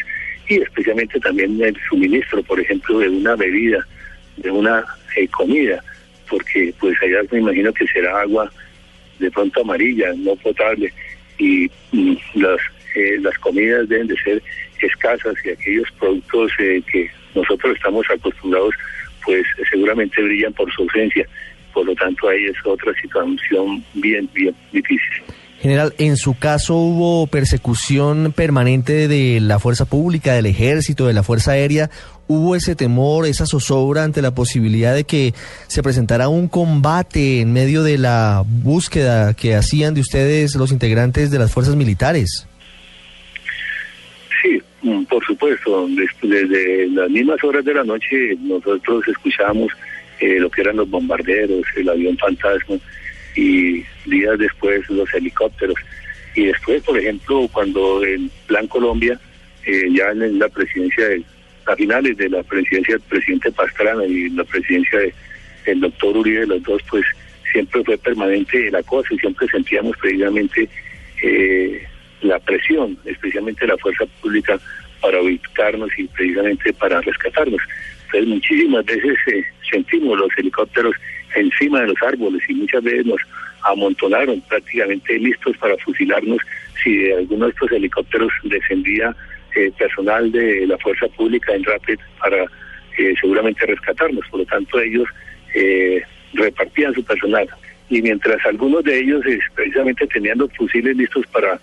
Y 0.48 0.62
especialmente 0.62 1.20
también 1.20 1.62
el 1.62 1.76
suministro, 1.90 2.44
por 2.44 2.60
ejemplo, 2.60 3.00
de 3.00 3.10
una 3.10 3.36
bebida, 3.36 3.86
de 4.38 4.52
una 4.52 4.84
eh, 5.16 5.28
comida, 5.30 5.84
porque 6.30 6.74
pues 6.80 6.96
allá 7.02 7.20
me 7.32 7.40
imagino 7.40 7.74
que 7.74 7.88
será 7.88 8.22
agua 8.22 8.52
de 9.20 9.32
pronto 9.32 9.62
amarilla, 9.62 10.14
no 10.18 10.36
potable, 10.36 10.92
y 11.38 11.70
mm, 11.92 12.16
las, 12.36 12.60
eh, 12.96 13.18
las 13.22 13.38
comidas 13.40 13.88
deben 13.88 14.08
de 14.08 14.18
ser 14.18 14.42
escasas 14.82 15.36
y 15.44 15.50
aquellos 15.50 15.90
productos 16.00 16.52
eh, 16.60 16.82
que 16.92 17.10
nosotros 17.34 17.76
estamos 17.76 18.06
acostumbrados, 18.10 18.74
pues 19.24 19.44
seguramente 19.70 20.22
brillan 20.22 20.54
por 20.54 20.72
su 20.74 20.84
ausencia. 20.84 21.26
Por 21.74 21.86
lo 21.86 21.96
tanto, 21.96 22.30
ahí 22.30 22.46
es 22.46 22.56
otra 22.66 22.94
situación 23.02 23.84
bien, 23.96 24.30
bien 24.34 24.56
difícil. 24.72 25.24
General, 25.60 25.94
en 25.98 26.16
su 26.16 26.38
caso 26.38 26.76
hubo 26.76 27.28
persecución 27.28 28.34
permanente 28.34 29.08
de 29.08 29.40
la 29.42 29.58
fuerza 29.58 29.86
pública, 29.86 30.34
del 30.34 30.46
ejército, 30.46 31.08
de 31.08 31.14
la 31.14 31.24
fuerza 31.24 31.54
aérea. 31.54 31.90
¿Hubo 32.28 32.56
ese 32.56 32.76
temor, 32.76 33.28
esa 33.28 33.46
zozobra 33.46 34.04
ante 34.04 34.22
la 34.22 34.32
posibilidad 34.32 34.96
de 34.96 35.04
que 35.04 35.34
se 35.68 35.84
presentara 35.84 36.28
un 36.28 36.48
combate 36.48 37.42
en 37.42 37.54
medio 37.54 37.84
de 37.84 37.98
la 37.98 38.44
búsqueda 38.46 39.34
que 39.34 39.56
hacían 39.56 39.94
de 39.94 40.02
ustedes 40.02 40.56
los 40.56 40.72
integrantes 40.72 41.30
de 41.30 41.40
las 41.40 41.52
fuerzas 41.52 41.76
militares? 41.76 42.48
Mm, 44.86 45.04
por 45.06 45.26
supuesto, 45.26 45.88
desde 46.22 46.88
las 46.90 47.10
mismas 47.10 47.44
horas 47.44 47.66
de 47.66 47.74
la 47.74 47.84
noche 47.84 48.38
nosotros 48.40 49.04
escuchábamos 49.08 49.72
eh, 50.20 50.40
lo 50.40 50.48
que 50.52 50.62
eran 50.62 50.76
los 50.76 50.88
bombarderos, 50.88 51.64
el 51.76 51.90
avión 51.90 52.16
fantasma 52.20 52.76
y 53.36 53.84
días 54.06 54.38
después 54.38 54.88
los 54.92 55.12
helicópteros. 55.12 55.76
Y 56.36 56.46
después, 56.46 56.84
por 56.84 57.00
ejemplo, 57.00 57.48
cuando 57.52 58.06
en 58.06 58.30
Plan 58.46 58.68
Colombia, 58.68 59.20
eh, 59.66 59.88
ya 59.92 60.12
en 60.12 60.38
la 60.38 60.50
presidencia, 60.50 61.08
de, 61.08 61.24
a 61.66 61.76
finales 61.76 62.18
de 62.18 62.30
la 62.30 62.44
presidencia 62.44 62.96
del 62.96 63.04
presidente 63.04 63.52
Pastrana 63.52 64.06
y 64.06 64.30
la 64.30 64.44
presidencia 64.44 65.00
del 65.66 65.80
doctor 65.80 66.18
Uribe, 66.18 66.48
los 66.48 66.64
dos, 66.64 66.82
pues 66.90 67.04
siempre 67.52 67.84
fue 67.84 67.98
permanente 67.98 68.70
la 68.72 68.84
cosa 68.84 69.14
y 69.14 69.18
siempre 69.18 69.48
sentíamos 69.48 69.96
precisamente 69.98 70.70
eh, 71.24 71.88
la 72.22 72.40
presión, 72.40 72.98
especialmente 73.06 73.66
la 73.66 73.78
fuerza 73.78 74.06
pública, 74.22 74.60
para 75.02 75.22
ubicarnos 75.22 75.90
y 75.98 76.06
precisamente 76.06 76.74
para 76.74 77.02
rescatarnos. 77.02 77.62
Entonces 78.06 78.28
muchísimas 78.28 78.86
veces 78.86 79.18
eh, 79.28 79.44
sentimos 79.70 80.18
los 80.18 80.30
helicópteros 80.38 80.96
encima 81.36 81.82
de 81.82 81.88
los 81.88 82.02
árboles 82.02 82.42
y 82.48 82.54
muchas 82.54 82.84
veces 82.84 83.06
nos 83.06 83.22
amontonaron 83.64 84.42
prácticamente 84.42 85.18
listos 85.20 85.58
para 85.58 85.78
fusilarnos 85.78 86.38
si 86.84 86.98
de 86.98 87.16
alguno 87.16 87.46
de 87.46 87.52
estos 87.52 87.72
helicópteros 87.72 88.32
descendía 88.44 89.16
eh, 89.56 89.72
personal 89.78 90.32
de 90.32 90.68
la 90.68 90.78
fuerza 90.78 91.08
pública 91.10 91.54
en 91.54 91.64
Rapid 91.64 92.00
para 92.20 92.44
eh, 92.98 93.16
seguramente 93.20 93.66
rescatarnos. 93.66 94.26
Por 94.30 94.42
lo 94.42 94.46
tanto 94.46 94.80
ellos 94.80 95.08
repartían 96.34 96.94
su 96.94 97.02
personal 97.06 97.48
y 97.90 98.02
mientras 98.02 98.46
algunos 98.46 98.84
de 98.84 99.00
ellos 99.00 99.24
precisamente 99.54 100.06
tenían 100.08 100.38
los 100.38 100.52
fusiles 100.54 100.98
listos 100.98 101.26
para 101.28 101.58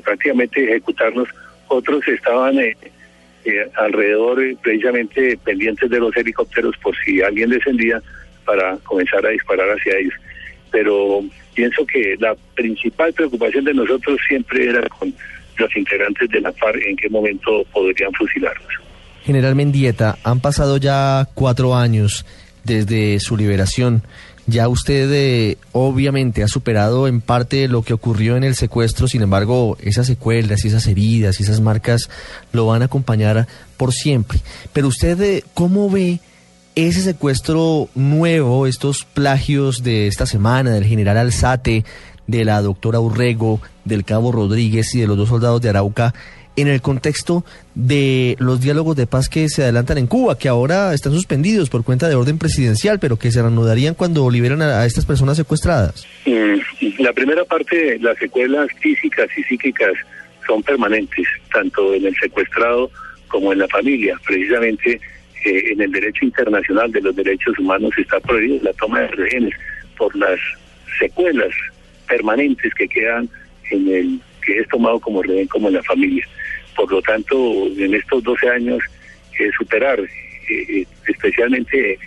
prácticamente 0.00 0.62
ejecutarnos, 0.64 1.28
otros 1.68 2.06
estaban 2.08 2.58
eh, 2.58 2.76
eh, 3.44 3.68
alrededor 3.76 4.42
eh, 4.42 4.56
precisamente 4.62 5.38
pendientes 5.44 5.90
de 5.90 5.98
los 5.98 6.16
helicópteros 6.16 6.76
por 6.78 6.94
si 7.04 7.22
alguien 7.22 7.50
descendía 7.50 8.02
para 8.44 8.76
comenzar 8.78 9.24
a 9.26 9.30
disparar 9.30 9.68
hacia 9.70 9.98
ellos. 9.98 10.14
Pero 10.70 11.22
pienso 11.54 11.84
que 11.86 12.16
la 12.18 12.34
principal 12.54 13.12
preocupación 13.12 13.64
de 13.64 13.74
nosotros 13.74 14.18
siempre 14.26 14.68
era 14.68 14.88
con 14.88 15.14
los 15.56 15.76
integrantes 15.76 16.28
de 16.30 16.40
la 16.40 16.52
FARC 16.52 16.82
en 16.86 16.96
qué 16.96 17.08
momento 17.08 17.64
podrían 17.72 18.12
fusilarnos. 18.12 18.68
General 19.24 19.54
Mendieta, 19.54 20.18
han 20.24 20.40
pasado 20.40 20.76
ya 20.78 21.28
cuatro 21.34 21.76
años 21.76 22.26
desde 22.64 23.20
su 23.20 23.36
liberación. 23.36 24.02
Ya 24.46 24.66
usted 24.66 25.08
eh, 25.12 25.58
obviamente 25.70 26.42
ha 26.42 26.48
superado 26.48 27.06
en 27.06 27.20
parte 27.20 27.68
lo 27.68 27.82
que 27.82 27.94
ocurrió 27.94 28.36
en 28.36 28.42
el 28.42 28.56
secuestro, 28.56 29.06
sin 29.06 29.22
embargo, 29.22 29.76
esas 29.80 30.08
secuelas 30.08 30.64
y 30.64 30.68
esas 30.68 30.86
heridas 30.88 31.38
y 31.38 31.44
esas 31.44 31.60
marcas 31.60 32.10
lo 32.52 32.66
van 32.66 32.82
a 32.82 32.86
acompañar 32.86 33.46
por 33.76 33.92
siempre. 33.92 34.40
Pero 34.72 34.88
usted, 34.88 35.20
eh, 35.20 35.44
¿cómo 35.54 35.88
ve 35.88 36.18
ese 36.74 37.02
secuestro 37.02 37.88
nuevo, 37.94 38.66
estos 38.66 39.04
plagios 39.04 39.82
de 39.82 40.06
esta 40.06 40.26
semana 40.26 40.70
del 40.70 40.84
general 40.84 41.18
Alzate, 41.18 41.84
de 42.26 42.44
la 42.44 42.60
doctora 42.62 43.00
Urrego, 43.00 43.60
del 43.84 44.04
cabo 44.04 44.32
Rodríguez 44.32 44.94
y 44.94 45.00
de 45.00 45.06
los 45.06 45.16
dos 45.16 45.28
soldados 45.28 45.60
de 45.60 45.70
Arauca? 45.70 46.14
en 46.56 46.68
el 46.68 46.82
contexto 46.82 47.44
de 47.74 48.36
los 48.38 48.60
diálogos 48.60 48.96
de 48.96 49.06
paz 49.06 49.28
que 49.28 49.48
se 49.48 49.62
adelantan 49.62 49.98
en 49.98 50.06
Cuba, 50.06 50.38
que 50.38 50.48
ahora 50.48 50.92
están 50.92 51.12
suspendidos 51.12 51.70
por 51.70 51.84
cuenta 51.84 52.08
de 52.08 52.14
orden 52.14 52.38
presidencial, 52.38 52.98
pero 52.98 53.18
que 53.18 53.30
se 53.30 53.40
reanudarían 53.40 53.94
cuando 53.94 54.28
liberan 54.30 54.60
a, 54.62 54.84
estas 54.84 55.06
personas 55.06 55.36
secuestradas? 55.36 56.06
Mm, 56.26 57.02
la 57.02 57.12
primera 57.12 57.44
parte, 57.44 57.98
las 58.00 58.18
secuelas 58.18 58.68
físicas 58.80 59.28
y 59.36 59.42
psíquicas 59.44 59.92
son 60.46 60.62
permanentes, 60.62 61.26
tanto 61.52 61.94
en 61.94 62.06
el 62.06 62.14
secuestrado 62.16 62.90
como 63.28 63.52
en 63.52 63.60
la 63.60 63.68
familia. 63.68 64.18
Precisamente 64.26 65.00
eh, 65.44 65.72
en 65.72 65.80
el 65.80 65.90
derecho 65.90 66.24
internacional 66.24 66.92
de 66.92 67.00
los 67.00 67.16
derechos 67.16 67.58
humanos 67.58 67.92
está 67.96 68.20
prohibida 68.20 68.64
la 68.64 68.72
toma 68.74 69.00
de 69.00 69.08
rehenes 69.08 69.54
por 69.96 70.14
las 70.16 70.38
secuelas 70.98 71.52
permanentes 72.12 72.74
que 72.74 72.86
quedan 72.88 73.26
en 73.70 73.88
el 73.88 74.20
que 74.44 74.58
es 74.58 74.68
tomado 74.68 75.00
como 75.00 75.22
rehén 75.22 75.48
como 75.48 75.68
en 75.68 75.74
la 75.74 75.82
familia. 75.82 76.24
Por 76.76 76.90
lo 76.92 77.00
tanto, 77.00 77.36
en 77.78 77.94
estos 77.94 78.22
12 78.22 78.48
años, 78.50 78.80
eh, 79.38 79.50
superar, 79.56 79.98
eh, 80.00 80.84
especialmente 81.08 81.98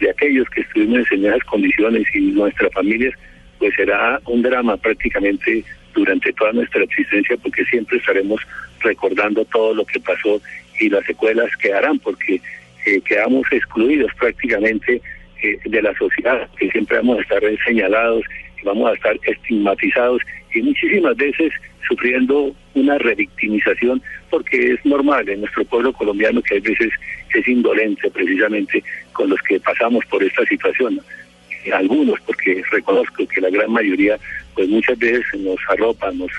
de 0.00 0.10
aquellos 0.10 0.48
que 0.48 0.62
estuvimos 0.62 1.04
en 1.12 1.26
esas 1.26 1.44
condiciones 1.44 2.04
y 2.14 2.20
nuestras 2.32 2.72
familias, 2.72 3.12
pues 3.58 3.74
será 3.74 4.18
un 4.24 4.40
drama 4.40 4.78
prácticamente 4.78 5.62
durante 5.92 6.32
toda 6.32 6.52
nuestra 6.52 6.82
existencia 6.84 7.36
porque 7.42 7.64
siempre 7.66 7.98
estaremos 7.98 8.40
recordando 8.80 9.44
todo 9.46 9.74
lo 9.74 9.84
que 9.84 10.00
pasó 10.00 10.40
y 10.78 10.88
las 10.88 11.04
secuelas 11.04 11.54
quedarán 11.56 11.98
porque 11.98 12.40
eh, 12.86 13.00
quedamos 13.02 13.44
excluidos 13.50 14.10
prácticamente 14.18 15.02
eh, 15.42 15.58
de 15.64 15.82
la 15.82 15.94
sociedad, 15.96 16.48
que 16.58 16.70
siempre 16.70 16.96
vamos 16.98 17.18
a 17.18 17.22
estar 17.22 17.42
señalados 17.66 18.24
vamos 18.64 18.90
a 18.90 18.94
estar 18.94 19.18
estigmatizados 19.26 20.22
y 20.54 20.62
muchísimas 20.62 21.16
veces 21.16 21.52
sufriendo 21.88 22.54
una 22.74 22.98
revictimización 22.98 24.02
porque 24.30 24.72
es 24.72 24.84
normal 24.84 25.28
en 25.28 25.40
nuestro 25.40 25.64
pueblo 25.64 25.92
colombiano 25.92 26.42
que 26.42 26.56
a 26.56 26.60
veces 26.60 26.90
es 27.34 27.48
indolente 27.48 28.10
precisamente 28.10 28.82
con 29.12 29.30
los 29.30 29.40
que 29.42 29.58
pasamos 29.60 30.04
por 30.06 30.22
esta 30.22 30.44
situación 30.46 31.00
algunos, 31.72 32.18
porque 32.20 32.62
reconozco 32.70 33.26
que 33.26 33.40
la 33.40 33.50
gran 33.50 33.70
mayoría, 33.70 34.18
pues 34.54 34.68
muchas 34.68 34.98
veces 34.98 35.24
nos 35.38 35.58
arropa, 35.68 36.10
nos, 36.12 36.30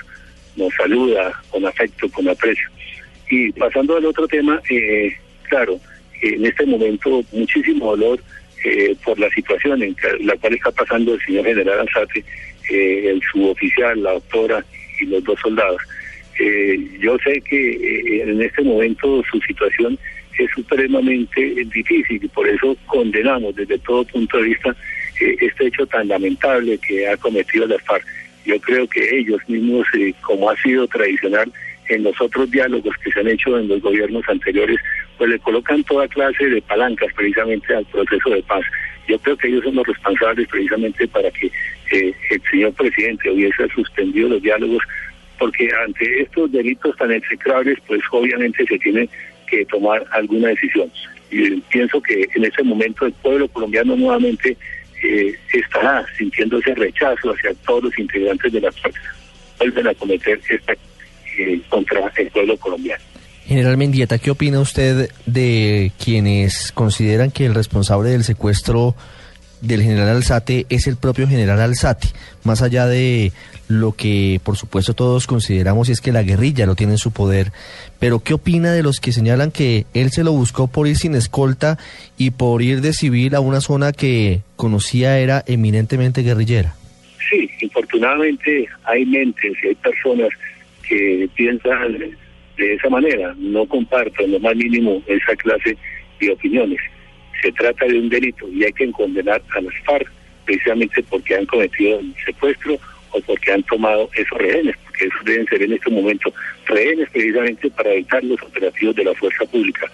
nos 0.55 0.73
saluda 0.73 1.31
con 1.49 1.65
afecto, 1.65 2.09
con 2.09 2.27
aprecio. 2.27 2.67
Y 3.29 3.51
pasando 3.53 3.97
al 3.97 4.05
otro 4.05 4.27
tema, 4.27 4.61
eh, 4.69 5.13
claro, 5.43 5.79
en 6.21 6.45
este 6.45 6.65
momento 6.65 7.23
muchísimo 7.31 7.95
dolor 7.95 8.19
eh, 8.63 8.95
por 9.03 9.19
la 9.19 9.29
situación 9.29 9.81
en 9.83 9.95
la 10.21 10.35
cual 10.37 10.53
está 10.53 10.71
pasando 10.71 11.13
el 11.13 11.21
señor 11.21 11.45
general 11.45 11.79
Alzate, 11.79 12.23
eh, 12.69 13.09
el 13.09 13.21
suboficial, 13.31 14.01
la 14.01 14.13
doctora 14.13 14.65
y 14.99 15.05
los 15.05 15.23
dos 15.23 15.39
soldados. 15.39 15.81
yo 16.99 17.17
sé 17.23 17.41
que 17.41 18.21
en 18.23 18.41
este 18.41 18.63
momento 18.63 19.23
su 19.31 19.39
situación 19.41 19.97
es 20.37 20.49
supremamente 20.51 21.41
difícil 21.73 22.23
y 22.23 22.27
por 22.27 22.47
eso 22.47 22.75
condenamos 22.87 23.55
desde 23.55 23.77
todo 23.79 24.05
punto 24.05 24.37
de 24.37 24.43
vista 24.43 24.75
este 25.19 25.67
hecho 25.67 25.85
tan 25.85 26.07
lamentable 26.07 26.77
que 26.79 27.07
ha 27.07 27.17
cometido 27.17 27.67
la 27.67 27.77
FARC. 27.79 28.05
Yo 28.45 28.59
creo 28.59 28.87
que 28.87 29.19
ellos 29.19 29.39
mismos, 29.47 29.85
eh, 29.93 30.13
como 30.21 30.49
ha 30.49 30.57
sido 30.57 30.87
tradicional 30.87 31.51
en 31.95 32.03
los 32.03 32.19
otros 32.21 32.49
diálogos 32.49 32.95
que 33.03 33.11
se 33.11 33.19
han 33.19 33.27
hecho 33.27 33.57
en 33.57 33.67
los 33.67 33.81
gobiernos 33.81 34.23
anteriores, 34.27 34.77
pues 35.17 35.29
le 35.29 35.39
colocan 35.39 35.83
toda 35.83 36.07
clase 36.07 36.45
de 36.45 36.61
palancas 36.61 37.13
precisamente 37.13 37.75
al 37.75 37.85
proceso 37.85 38.29
de 38.29 38.41
paz. 38.43 38.63
Yo 39.07 39.19
creo 39.19 39.35
que 39.37 39.47
ellos 39.49 39.63
son 39.63 39.75
los 39.75 39.87
responsables 39.87 40.47
precisamente 40.47 41.07
para 41.07 41.29
que 41.31 41.47
eh, 41.91 42.13
el 42.29 42.41
señor 42.49 42.73
presidente 42.73 43.29
hubiese 43.29 43.67
suspendido 43.69 44.29
los 44.29 44.41
diálogos, 44.41 44.81
porque 45.37 45.69
ante 45.85 46.21
estos 46.21 46.51
delitos 46.51 46.95
tan 46.97 47.11
execrables, 47.11 47.77
pues 47.87 48.01
obviamente 48.11 48.65
se 48.65 48.79
tiene 48.79 49.09
que 49.47 49.65
tomar 49.65 50.05
alguna 50.11 50.49
decisión. 50.49 50.89
Y 51.29 51.59
pienso 51.61 52.01
que 52.01 52.27
en 52.35 52.45
ese 52.45 52.63
momento 52.63 53.05
el 53.05 53.13
pueblo 53.13 53.47
colombiano 53.49 53.95
nuevamente 53.95 54.55
eh, 55.03 55.35
estará 55.53 56.05
sintiendo 56.17 56.59
ese 56.59 56.75
rechazo 56.75 57.31
hacia 57.31 57.53
todos 57.65 57.85
los 57.85 57.99
integrantes 57.99 58.53
de 58.53 58.61
la 58.61 58.71
FARC 58.71 58.95
vuelven 59.61 59.87
a 59.87 59.93
cometer 59.93 60.39
esta 60.49 60.75
eh, 61.37 61.61
contra 61.69 62.11
el 62.17 62.29
pueblo 62.29 62.57
colombiano. 62.57 63.03
General 63.45 63.77
Mendieta, 63.77 64.17
¿qué 64.17 64.31
opina 64.31 64.59
usted 64.59 65.09
de 65.25 65.91
quienes 66.01 66.71
consideran 66.71 67.31
que 67.31 67.45
el 67.45 67.55
responsable 67.55 68.11
del 68.11 68.23
secuestro 68.23 68.95
del 69.61 69.83
general 69.83 70.09
Alzate 70.09 70.65
es 70.69 70.87
el 70.87 70.97
propio 70.97 71.27
general 71.27 71.59
Alzate, 71.59 72.07
más 72.43 72.61
allá 72.61 72.87
de 72.87 73.31
lo 73.67 73.93
que 73.93 74.39
por 74.43 74.57
supuesto 74.57 74.93
todos 74.93 75.27
consideramos 75.27 75.87
y 75.87 75.93
es 75.93 76.01
que 76.01 76.11
la 76.11 76.23
guerrilla 76.23 76.65
lo 76.65 76.75
tiene 76.75 76.93
en 76.93 76.97
su 76.97 77.11
poder, 77.11 77.51
pero 77.99 78.19
¿qué 78.19 78.33
opina 78.33 78.73
de 78.73 78.83
los 78.83 78.99
que 78.99 79.11
señalan 79.11 79.51
que 79.51 79.85
él 79.93 80.11
se 80.11 80.23
lo 80.23 80.33
buscó 80.33 80.67
por 80.67 80.87
ir 80.87 80.97
sin 80.97 81.15
escolta 81.15 81.77
y 82.17 82.31
por 82.31 82.61
ir 82.61 82.81
de 82.81 82.93
civil 82.93 83.35
a 83.35 83.39
una 83.39 83.61
zona 83.61 83.91
que 83.91 84.41
conocía 84.55 85.19
era 85.19 85.43
eminentemente 85.45 86.23
guerrillera? 86.23 86.75
Sí, 87.29 87.49
infortunadamente 87.61 88.67
hay 88.83 89.05
mentes 89.05 89.53
y 89.63 89.67
hay 89.67 89.75
personas 89.75 90.29
que 90.91 91.29
piensan 91.35 91.97
de 92.57 92.73
esa 92.73 92.89
manera, 92.89 93.33
no 93.37 93.65
comparto 93.65 94.23
en 94.23 94.33
lo 94.33 94.39
más 94.39 94.55
mínimo 94.55 95.01
esa 95.07 95.35
clase 95.37 95.77
de 96.19 96.31
opiniones 96.31 96.79
se 97.41 97.51
trata 97.53 97.85
de 97.85 97.99
un 97.99 98.09
delito 98.09 98.47
y 98.49 98.63
hay 98.63 98.73
que 98.73 98.91
condenar 98.91 99.41
a 99.55 99.61
las 99.61 99.73
FARC 99.85 100.11
precisamente 100.45 101.03
porque 101.09 101.35
han 101.35 101.45
cometido 101.45 101.99
el 101.99 102.13
secuestro 102.23 102.77
o 103.11 103.21
porque 103.21 103.51
han 103.51 103.63
tomado 103.63 104.09
esos 104.15 104.37
rehenes, 104.37 104.75
porque 104.85 105.05
esos 105.05 105.25
deben 105.25 105.47
ser 105.47 105.63
en 105.63 105.73
este 105.73 105.89
momento 105.89 106.33
rehenes 106.65 107.09
precisamente 107.09 107.69
para 107.71 107.91
evitar 107.91 108.23
los 108.23 108.41
operativos 108.41 108.95
de 108.95 109.03
la 109.03 109.13
fuerza 109.15 109.45
pública. 109.45 109.87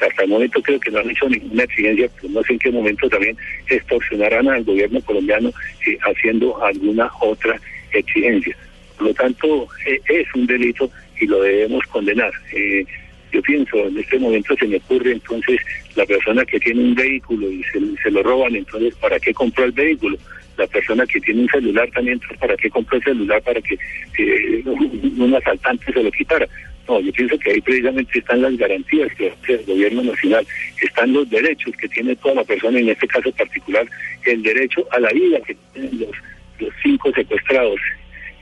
hasta 0.00 0.22
el 0.22 0.28
momento 0.28 0.62
creo 0.62 0.78
que 0.80 0.90
no 0.90 0.98
han 0.98 1.10
hecho 1.10 1.28
ninguna 1.28 1.64
exigencia, 1.64 2.10
pero 2.16 2.28
no 2.32 2.42
sé 2.42 2.52
en 2.52 2.58
qué 2.58 2.70
momento 2.70 3.08
también 3.08 3.36
extorsionarán 3.68 4.48
al 4.48 4.64
gobierno 4.64 5.00
colombiano 5.02 5.50
eh, 5.86 5.98
haciendo 6.02 6.62
alguna 6.64 7.10
otra 7.20 7.60
exigencia. 7.92 8.56
Por 8.98 9.08
lo 9.08 9.14
tanto, 9.14 9.68
eh, 9.86 10.00
es 10.08 10.26
un 10.34 10.46
delito 10.46 10.90
y 11.20 11.26
lo 11.26 11.40
debemos 11.40 11.86
condenar. 11.86 12.32
Eh, 12.52 12.84
yo 13.32 13.40
pienso, 13.42 13.76
en 13.86 13.98
este 13.98 14.18
momento 14.18 14.56
se 14.56 14.66
me 14.66 14.76
ocurre 14.76 15.12
entonces 15.12 15.60
la 15.94 16.04
persona 16.04 16.44
que 16.44 16.58
tiene 16.58 16.82
un 16.82 16.94
vehículo 16.94 17.50
y 17.50 17.62
se, 18.02 18.10
lo 18.10 18.22
roban, 18.22 18.56
entonces 18.56 18.94
¿para 18.96 19.20
qué 19.20 19.32
compró 19.32 19.64
el 19.64 19.72
vehículo? 19.72 20.18
La 20.56 20.66
persona 20.66 21.06
que 21.06 21.20
tiene 21.20 21.42
un 21.42 21.48
celular 21.48 21.88
también, 21.94 22.20
¿para 22.40 22.56
qué 22.56 22.68
compró 22.70 22.96
el 22.96 23.04
celular? 23.04 23.40
Para 23.42 23.60
que 23.60 23.78
un 24.66 25.34
asaltante 25.34 25.92
se 25.92 26.02
lo 26.02 26.10
quitara. 26.10 26.48
No, 26.88 27.00
yo 27.00 27.12
pienso 27.12 27.38
que 27.38 27.50
ahí 27.50 27.60
precisamente 27.60 28.18
están 28.18 28.42
las 28.42 28.56
garantías 28.56 29.14
que 29.14 29.30
hace 29.30 29.54
el 29.54 29.64
gobierno 29.66 30.02
nacional, 30.02 30.44
están 30.82 31.12
los 31.12 31.28
derechos 31.28 31.76
que 31.76 31.88
tiene 31.88 32.16
toda 32.16 32.36
la 32.36 32.44
persona, 32.44 32.80
en 32.80 32.88
este 32.88 33.06
caso 33.06 33.30
particular, 33.32 33.86
el 34.24 34.42
derecho 34.42 34.86
a 34.90 34.98
la 34.98 35.10
vida 35.10 35.38
que 35.46 35.54
tienen 35.74 36.00
los 36.00 36.72
cinco 36.82 37.12
secuestrados, 37.12 37.78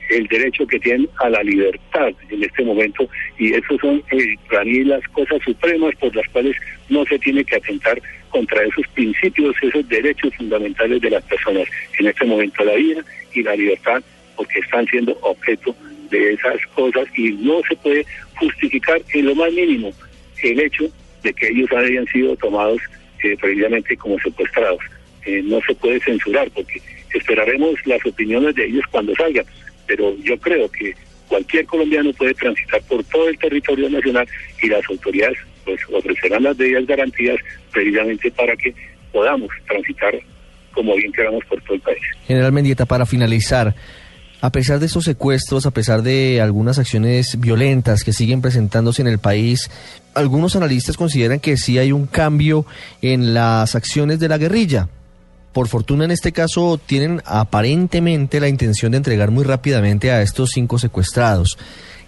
el 0.09 0.27
derecho 0.27 0.65
que 0.65 0.79
tienen 0.79 1.09
a 1.17 1.29
la 1.29 1.43
libertad 1.43 2.11
en 2.29 2.43
este 2.43 2.63
momento 2.63 3.09
y 3.37 3.53
esos 3.53 3.79
son 3.81 4.03
eh, 4.11 4.35
para 4.49 4.63
mí 4.63 4.83
las 4.83 5.05
cosas 5.09 5.41
supremas 5.43 5.95
por 5.95 6.15
las 6.15 6.27
cuales 6.29 6.55
no 6.89 7.05
se 7.05 7.19
tiene 7.19 7.43
que 7.43 7.55
atentar 7.55 8.01
contra 8.29 8.63
esos 8.63 8.87
principios, 8.93 9.55
esos 9.61 9.87
derechos 9.87 10.33
fundamentales 10.35 11.01
de 11.01 11.09
las 11.09 11.23
personas, 11.23 11.67
en 11.99 12.07
este 12.07 12.25
momento 12.25 12.63
la 12.63 12.75
vida 12.75 13.01
y 13.33 13.43
la 13.43 13.55
libertad, 13.55 14.03
porque 14.35 14.59
están 14.59 14.85
siendo 14.87 15.17
objeto 15.21 15.75
de 16.09 16.33
esas 16.33 16.65
cosas 16.75 17.07
y 17.17 17.31
no 17.31 17.61
se 17.67 17.75
puede 17.77 18.05
justificar 18.35 19.01
en 19.13 19.25
lo 19.25 19.35
más 19.35 19.51
mínimo 19.51 19.91
el 20.43 20.59
hecho 20.59 20.85
de 21.23 21.33
que 21.33 21.47
ellos 21.47 21.69
hayan 21.71 22.05
sido 22.07 22.35
tomados 22.35 22.79
eh, 23.23 23.35
previamente 23.39 23.97
como 23.97 24.19
secuestrados. 24.19 24.79
Eh, 25.25 25.41
no 25.43 25.59
se 25.67 25.75
puede 25.75 25.99
censurar 25.99 26.49
porque 26.51 26.81
esperaremos 27.13 27.75
las 27.85 28.05
opiniones 28.05 28.55
de 28.55 28.65
ellos 28.65 28.83
cuando 28.91 29.13
salgan 29.15 29.45
pero 29.87 30.15
yo 30.17 30.37
creo 30.39 30.69
que 30.69 30.93
cualquier 31.27 31.65
colombiano 31.65 32.11
puede 32.13 32.33
transitar 32.33 32.81
por 32.83 33.03
todo 33.05 33.29
el 33.29 33.37
territorio 33.37 33.89
nacional 33.89 34.27
y 34.61 34.67
las 34.67 34.81
autoridades 34.89 35.37
pues 35.65 35.79
ofrecerán 35.91 36.43
las 36.43 36.57
debidas 36.57 36.85
garantías 36.85 37.37
precisamente 37.71 38.31
para 38.31 38.55
que 38.55 38.73
podamos 39.11 39.49
transitar 39.67 40.13
como 40.71 40.95
bien 40.95 41.11
queramos 41.11 41.43
por 41.45 41.61
todo 41.63 41.73
el 41.73 41.81
país. 41.81 42.01
General 42.27 42.51
Mendieta, 42.51 42.85
para 42.85 43.05
finalizar, 43.05 43.73
a 44.41 44.51
pesar 44.51 44.79
de 44.79 44.85
estos 44.85 45.05
secuestros, 45.05 45.65
a 45.65 45.71
pesar 45.71 46.03
de 46.03 46.39
algunas 46.39 46.77
acciones 46.77 47.39
violentas 47.39 48.03
que 48.03 48.13
siguen 48.13 48.41
presentándose 48.41 49.01
en 49.01 49.07
el 49.07 49.17
país, 49.17 49.71
algunos 50.13 50.55
analistas 50.55 50.95
consideran 50.95 51.39
que 51.39 51.57
sí 51.57 51.79
hay 51.79 51.91
un 51.91 52.05
cambio 52.05 52.65
en 53.01 53.33
las 53.33 53.75
acciones 53.75 54.19
de 54.19 54.29
la 54.29 54.37
guerrilla 54.37 54.87
por 55.57 55.69
fortuna 55.69 56.05
en 56.05 56.11
este 56.11 56.33
caso 56.33 56.77
tienen 56.77 57.23
aparentemente 57.25 58.39
la 58.39 58.47
intención 58.47 58.91
de 58.91 58.97
entregar 58.97 59.31
muy 59.31 59.43
rápidamente 59.43 60.11
a 60.11 60.21
estos 60.21 60.51
cinco 60.53 60.77
secuestrados. 60.77 61.57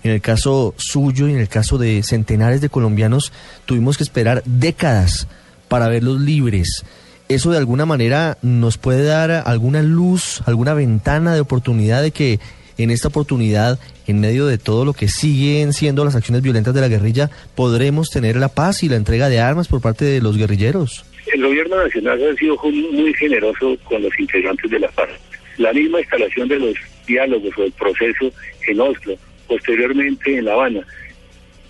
En 0.04 0.12
el 0.12 0.22
caso 0.22 0.76
suyo 0.78 1.28
y 1.28 1.32
en 1.32 1.40
el 1.40 1.50
caso 1.50 1.80
de 1.80 2.04
centenares 2.04 2.62
de 2.62 2.70
colombianos 2.70 3.32
tuvimos 3.66 3.98
que 3.98 4.04
esperar 4.04 4.44
décadas 4.46 5.26
para 5.68 5.88
verlos 5.88 6.22
libres. 6.22 6.86
¿Eso 7.28 7.50
de 7.50 7.58
alguna 7.58 7.88
manera 7.88 8.38
nos 8.44 8.78
puede 8.78 9.04
dar 9.04 9.32
alguna 9.32 9.82
luz, 9.82 10.44
alguna 10.46 10.76
ventana 10.76 11.34
de 11.34 11.40
oportunidad 11.40 12.04
de 12.04 12.12
que 12.12 12.40
en 12.78 12.92
esta 12.92 13.08
oportunidad, 13.08 13.80
en 14.06 14.20
medio 14.20 14.46
de 14.46 14.60
todo 14.60 14.86
lo 14.86 14.94
que 14.94 15.08
siguen 15.08 15.74
siendo 15.74 16.06
las 16.06 16.14
acciones 16.14 16.44
violentas 16.44 16.76
de 16.76 16.82
la 16.82 16.88
guerrilla, 16.88 17.32
podremos 17.56 18.12
tener 18.12 18.36
la 18.36 18.50
paz 18.50 18.84
y 18.84 18.90
la 18.90 18.96
entrega 18.96 19.28
de 19.28 19.40
armas 19.40 19.68
por 19.68 19.82
parte 19.82 20.06
de 20.06 20.22
los 20.22 20.38
guerrilleros? 20.38 21.04
El 21.34 21.44
gobierno 21.44 21.84
nacional 21.84 22.30
ha 22.30 22.36
sido 22.36 22.58
muy 22.58 23.14
generoso 23.14 23.78
con 23.84 24.02
los 24.02 24.18
integrantes 24.20 24.70
de 24.70 24.80
la 24.80 24.90
FARC. 24.90 25.20
La 25.58 25.74
misma 25.74 26.00
instalación 26.00 26.48
de 26.48 26.60
los 26.60 26.76
diálogos 27.06 27.58
o 27.58 27.64
el 27.64 27.72
proceso 27.74 28.32
en 28.68 28.80
Oslo 28.80 29.18
posteriormente 29.50 30.38
en 30.38 30.46
La 30.46 30.54
Habana, 30.54 30.86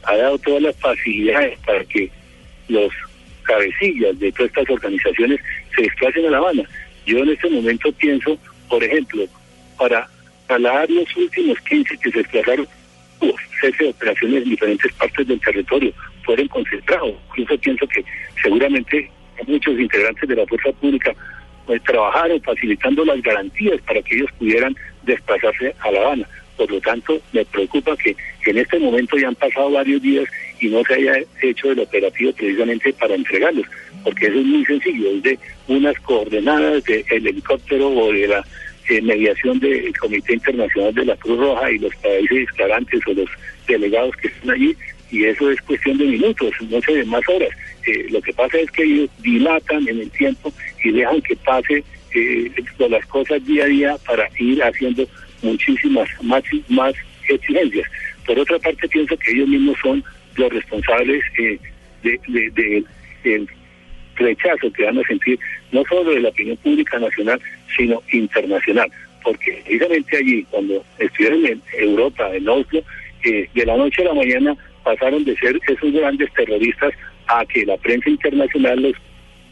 ha 0.03 0.15
dado 0.15 0.37
todas 0.39 0.61
las 0.61 0.75
facilidades 0.75 1.57
para 1.65 1.83
que 1.85 2.11
los 2.67 2.91
cabecillas 3.43 4.19
de 4.19 4.31
todas 4.33 4.49
estas 4.49 4.69
organizaciones 4.69 5.39
se 5.75 5.83
desplacen 5.83 6.25
a 6.27 6.29
La 6.29 6.37
Habana. 6.37 6.63
Yo 7.05 7.19
en 7.19 7.29
este 7.29 7.49
momento 7.49 7.91
pienso, 7.93 8.37
por 8.67 8.83
ejemplo, 8.83 9.25
para 9.77 10.07
trasladar 10.45 10.89
los 10.91 11.15
últimos 11.15 11.57
15 11.61 11.97
que 11.97 12.11
se 12.11 12.17
desplazaron, 12.19 12.67
hubo 13.21 13.35
cese 13.61 13.85
de 13.85 13.89
operaciones 13.89 14.43
en 14.43 14.49
diferentes 14.49 14.93
partes 14.93 15.27
del 15.27 15.39
territorio, 15.39 15.93
fueron 16.23 16.47
concentrados. 16.49 17.15
Incluso 17.29 17.57
pienso 17.61 17.87
que 17.87 18.03
seguramente 18.43 19.09
muchos 19.47 19.79
integrantes 19.79 20.27
de 20.27 20.35
la 20.35 20.45
fuerza 20.45 20.71
pública 20.73 21.13
pues, 21.65 21.83
trabajaron 21.83 22.41
facilitando 22.41 23.05
las 23.05 23.21
garantías 23.21 23.79
para 23.81 24.01
que 24.01 24.15
ellos 24.15 24.31
pudieran 24.37 24.75
desplazarse 25.03 25.75
a 25.79 25.91
La 25.91 26.01
Habana. 26.01 26.27
Por 26.57 26.71
lo 26.71 26.81
tanto, 26.81 27.21
me 27.31 27.45
preocupa 27.45 27.95
que 27.95 28.15
en 28.45 28.57
este 28.57 28.79
momento 28.79 29.17
ya 29.17 29.29
han 29.29 29.35
pasado 29.35 29.71
varios 29.71 30.01
días 30.01 30.27
y 30.59 30.67
no 30.67 30.83
se 30.83 30.95
haya 30.95 31.13
hecho 31.41 31.71
el 31.71 31.79
operativo 31.79 32.33
precisamente 32.33 32.91
para 32.93 33.15
entregarlos, 33.15 33.65
porque 34.03 34.25
eso 34.25 34.39
es 34.39 34.45
muy 34.45 34.65
sencillo, 34.65 35.11
es 35.11 35.23
de 35.23 35.39
unas 35.67 35.97
coordenadas 35.99 36.83
del 36.83 37.27
helicóptero 37.27 37.89
o 37.89 38.11
de 38.11 38.27
la 38.27 38.45
eh, 38.89 39.01
mediación 39.01 39.59
del 39.59 39.95
Comité 39.97 40.33
Internacional 40.33 40.93
de 40.95 41.05
la 41.05 41.15
Cruz 41.17 41.37
Roja 41.37 41.71
y 41.71 41.77
los 41.77 41.95
países 41.97 42.47
declarantes 42.47 42.99
o 43.07 43.13
los 43.13 43.29
delegados 43.67 44.15
que 44.17 44.27
están 44.27 44.49
allí, 44.49 44.75
y 45.11 45.25
eso 45.25 45.49
es 45.49 45.61
cuestión 45.61 45.97
de 45.97 46.05
minutos, 46.05 46.51
no 46.69 46.81
sé, 46.81 46.93
de 46.93 47.05
más 47.05 47.21
horas. 47.27 47.49
Eh, 47.87 48.05
lo 48.09 48.21
que 48.21 48.33
pasa 48.33 48.57
es 48.57 48.69
que 48.71 48.83
ellos 48.83 49.09
dilatan 49.19 49.87
en 49.87 49.99
el 50.01 50.11
tiempo 50.11 50.53
y 50.83 50.91
dejan 50.91 51.21
que 51.21 51.35
pase 51.37 51.83
eh, 52.15 52.51
las 52.89 53.05
cosas 53.07 53.45
día 53.45 53.63
a 53.63 53.67
día 53.67 53.97
para 54.05 54.29
ir 54.37 54.61
haciendo 54.63 55.07
muchísimas 55.41 56.07
más, 56.21 56.43
más 56.67 56.93
exigencias. 57.27 57.87
Por 58.25 58.39
otra 58.39 58.59
parte, 58.59 58.87
pienso 58.87 59.17
que 59.17 59.31
ellos 59.31 59.47
mismos 59.47 59.77
son 59.81 60.03
los 60.35 60.51
responsables 60.51 61.23
eh, 61.37 61.59
de, 62.03 62.83
del 63.23 63.49
rechazo 64.15 64.71
que 64.73 64.83
van 64.83 64.99
a 64.99 65.03
sentir 65.03 65.39
no 65.71 65.83
solo 65.89 66.11
de 66.11 66.19
la 66.19 66.29
opinión 66.29 66.57
pública 66.57 66.99
nacional, 66.99 67.39
sino 67.75 68.01
internacional. 68.11 68.91
Porque 69.23 69.61
precisamente 69.65 70.17
allí, 70.17 70.43
cuando 70.49 70.83
estuvieron 70.97 71.45
en 71.45 71.61
Europa, 71.77 72.29
en 72.33 72.47
Oslo, 72.47 72.83
eh, 73.23 73.49
de 73.53 73.65
la 73.65 73.75
noche 73.75 74.01
a 74.01 74.05
la 74.05 74.13
mañana 74.13 74.55
pasaron 74.89 75.23
de 75.23 75.35
ser 75.37 75.59
esos 75.67 75.93
grandes 75.93 76.33
terroristas 76.33 76.91
a 77.27 77.45
que 77.45 77.63
la 77.63 77.77
prensa 77.77 78.09
internacional 78.09 78.81
los 78.81 78.93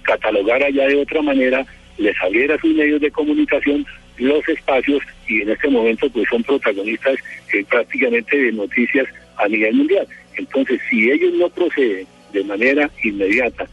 catalogara 0.01 0.69
ya 0.71 0.87
de 0.87 0.95
otra 0.95 1.21
manera, 1.21 1.63
les 1.99 2.15
abriera 2.21 2.57
sus 2.59 2.73
medios 2.73 3.01
de 3.01 3.11
comunicación, 3.11 3.85
los 4.17 4.47
espacios 4.49 5.03
y 5.27 5.41
en 5.41 5.49
este 5.51 5.67
momento 5.69 6.09
pues 6.09 6.27
son 6.29 6.41
protagonistas 6.41 7.17
eh, 7.53 7.63
prácticamente 7.69 8.35
de 8.35 8.51
noticias 8.51 9.05
a 9.37 9.47
nivel 9.47 9.75
mundial. 9.75 10.07
Entonces, 10.37 10.79
si 10.89 11.11
ellos 11.11 11.33
no 11.33 11.49
proceden 11.49 12.07
de 12.33 12.43
manera 12.43 12.89
inmediata 13.03 13.67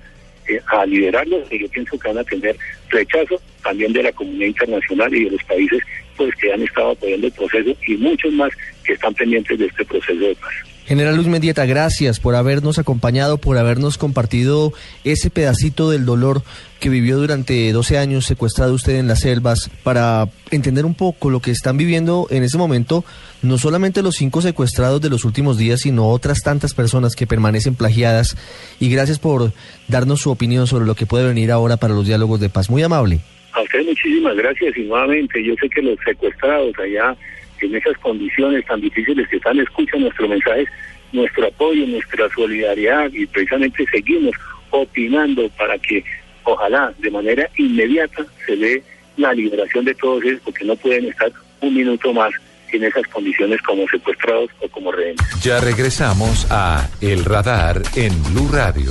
eh, 0.48 0.61
a 0.66 0.85
liberarlos, 0.85 1.48
yo 1.48 1.68
pienso 1.68 1.98
que 1.98 2.09
van 2.09 2.18
a 2.18 2.24
tener 2.24 2.57
rechazo 2.90 3.40
también 3.62 3.92
de 3.94 4.03
la 4.03 4.12
comunidad 4.12 4.48
internacional 4.48 5.14
y 5.14 5.24
de 5.24 5.31
los 5.31 5.44
países 5.44 5.83
pues 6.16 6.35
que 6.35 6.53
han 6.53 6.62
estado 6.62 6.90
apoyando 6.90 7.27
el 7.27 7.33
proceso 7.33 7.74
y 7.87 7.96
muchos 7.96 8.33
más 8.35 8.53
que 8.85 8.92
están 8.92 9.14
pendientes 9.14 9.59
de 9.59 9.66
este 9.66 9.85
proceso 9.87 10.20
de 10.20 10.35
paz. 10.35 10.73
General 10.87 11.14
Luis 11.16 11.29
Mendieta, 11.29 11.64
gracias 11.64 12.20
por 12.20 12.35
habernos 12.35 12.79
acompañado, 12.79 13.38
por 13.38 13.57
habernos 13.57 13.97
compartido 13.97 14.75
ese 15.03 15.31
pedacito 15.31 15.88
del 15.88 16.05
dolor 16.05 16.42
que 16.79 16.90
vivió 16.90 17.16
durante 17.16 17.73
12 17.73 17.97
años 17.97 18.27
secuestrado 18.27 18.75
usted 18.75 18.97
en 18.97 19.09
las 19.09 19.20
selvas, 19.20 19.70
para 19.83 20.29
entender 20.51 20.85
un 20.85 20.94
poco 20.94 21.31
lo 21.31 21.40
que 21.40 21.53
están 21.53 21.79
viviendo 21.79 22.27
en 22.29 22.42
ese 22.42 22.59
momento, 22.59 23.03
no 23.40 23.57
solamente 23.57 24.03
los 24.03 24.16
cinco 24.16 24.42
secuestrados 24.42 25.01
de 25.01 25.09
los 25.09 25.25
últimos 25.25 25.57
días, 25.57 25.81
sino 25.81 26.09
otras 26.09 26.42
tantas 26.42 26.75
personas 26.75 27.16
que 27.16 27.27
permanecen 27.27 27.77
plagiadas. 27.77 28.37
Y 28.79 28.90
gracias 28.90 29.18
por 29.18 29.53
darnos 29.88 30.20
su 30.20 30.31
opinión 30.31 30.66
sobre 30.66 30.85
lo 30.85 30.94
que 30.94 31.07
puede 31.07 31.27
venir 31.27 31.51
ahora 31.51 31.79
para 31.79 31.94
los 31.94 32.07
diálogos 32.07 32.40
de 32.40 32.51
paz. 32.51 32.68
Muy 32.68 32.83
amable. 32.83 33.20
A 33.53 33.62
usted 33.62 33.85
muchísimas 33.87 34.37
gracias 34.37 34.77
y 34.77 34.83
nuevamente 34.83 35.42
yo 35.42 35.55
sé 35.59 35.70
que 35.70 35.81
los 35.81 35.97
secuestrados 36.05 36.75
allá 36.79 37.16
en 37.64 37.74
esas 37.74 37.96
condiciones 37.98 38.64
tan 38.66 38.81
difíciles 38.81 39.29
que 39.29 39.37
están, 39.37 39.59
escuchan 39.59 40.03
nuestro 40.03 40.29
mensaje, 40.29 40.66
nuestro 41.12 41.46
apoyo, 41.46 41.87
nuestra 41.87 42.29
solidaridad 42.35 43.11
y 43.12 43.27
precisamente 43.27 43.85
seguimos 43.90 44.35
opinando 44.70 45.48
para 45.50 45.79
que 45.79 46.05
ojalá 46.44 46.92
de 46.98 47.11
manera 47.11 47.48
inmediata 47.57 48.24
se 48.46 48.57
dé 48.57 48.83
la 49.16 49.33
liberación 49.33 49.85
de 49.85 49.94
todos 49.94 50.24
ellos 50.24 50.40
porque 50.44 50.64
no 50.64 50.77
pueden 50.77 51.07
estar 51.07 51.31
un 51.61 51.74
minuto 51.74 52.12
más 52.12 52.33
en 52.72 52.85
esas 52.85 53.07
condiciones 53.07 53.61
como 53.62 53.87
secuestrados 53.88 54.50
o 54.61 54.68
como 54.68 54.90
rehenes. 54.90 55.20
Ya 55.42 55.61
regresamos 55.61 56.46
a 56.50 56.88
El 57.00 57.24
Radar 57.24 57.81
en 57.94 58.12
Blue 58.24 58.48
Radio. 58.53 58.90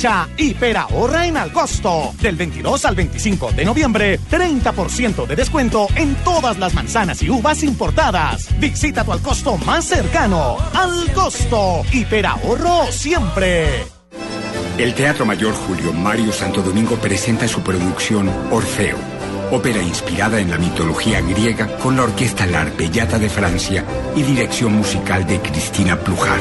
Aprovecha 0.00 0.80
ahorra 0.90 1.26
en 1.26 1.36
Alcosto. 1.36 2.14
Del 2.22 2.36
22 2.36 2.84
al 2.86 2.94
25 2.94 3.52
de 3.52 3.64
noviembre, 3.66 4.18
30% 4.30 5.26
de 5.26 5.36
descuento 5.36 5.88
en 5.94 6.14
todas 6.24 6.58
las 6.58 6.72
manzanas 6.72 7.22
y 7.22 7.28
uvas 7.28 7.62
importadas. 7.62 8.48
Visita 8.58 9.04
tu 9.04 9.12
Alcosto 9.12 9.58
más 9.58 9.84
cercano. 9.84 10.56
Alcosto. 10.72 11.82
Hiperahorro 11.92 12.90
siempre. 12.90 13.84
El 14.78 14.94
Teatro 14.94 15.26
Mayor 15.26 15.52
Julio 15.54 15.92
Mario 15.92 16.32
Santo 16.32 16.62
Domingo 16.62 16.96
presenta 16.96 17.46
su 17.46 17.60
producción 17.60 18.30
Orfeo, 18.50 18.96
ópera 19.50 19.82
inspirada 19.82 20.40
en 20.40 20.50
la 20.50 20.56
mitología 20.56 21.20
griega 21.20 21.76
con 21.76 21.96
la 21.96 22.04
orquesta 22.04 22.46
La 22.46 22.62
Arpellata 22.62 23.18
de 23.18 23.28
Francia 23.28 23.84
y 24.16 24.22
dirección 24.22 24.72
musical 24.72 25.26
de 25.26 25.40
Cristina 25.40 25.98
Plujar. 26.00 26.40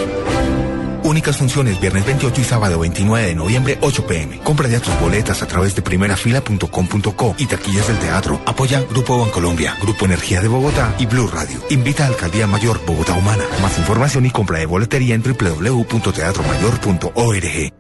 Únicas 1.10 1.38
funciones 1.38 1.82
viernes 1.82 2.06
28 2.06 2.40
y 2.40 2.44
sábado 2.44 2.78
29 2.78 3.30
de 3.30 3.34
noviembre 3.34 3.80
8 3.82 4.06
pm. 4.06 4.38
Compra 4.42 4.68
ya 4.68 4.80
tus 4.80 4.94
boletas 5.00 5.42
a 5.42 5.48
través 5.48 5.74
de 5.74 5.82
primerafila.com.co 5.82 7.36
y 7.40 7.48
taquillas 7.48 7.88
del 7.88 7.98
teatro. 7.98 8.40
Apoya 8.46 8.82
Grupo 8.82 9.18
Bancolombia, 9.18 9.76
Grupo 9.82 10.06
Energía 10.06 10.40
de 10.40 10.48
Bogotá 10.48 10.94
y 11.00 11.08
Blue 11.08 11.28
Radio. 11.28 11.58
Invita 11.72 12.04
a 12.04 12.10
Alcaldía 12.10 12.46
Mayor 12.46 12.80
Bogotá 12.86 13.14
Humana. 13.14 13.44
Más 13.60 13.76
información 13.80 14.28
y 14.28 14.30
compra 14.30 14.60
de 14.60 14.68
boletería 14.68 15.16
en 15.16 15.24
www.teatromayor.org. 15.24 17.74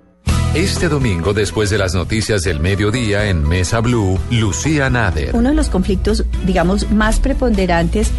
Este 0.55 0.89
domingo, 0.89 1.35
después 1.35 1.69
de 1.69 1.77
las 1.77 1.93
noticias 1.93 2.41
del 2.41 2.59
mediodía 2.59 3.29
en 3.29 3.47
Mesa 3.47 3.81
Blue, 3.81 4.17
Lucía 4.31 4.89
Nader. 4.89 5.35
Uno 5.35 5.49
de 5.49 5.55
los 5.55 5.69
conflictos, 5.69 6.25
digamos, 6.47 6.89
más 6.89 7.19
preponderantes 7.19 8.09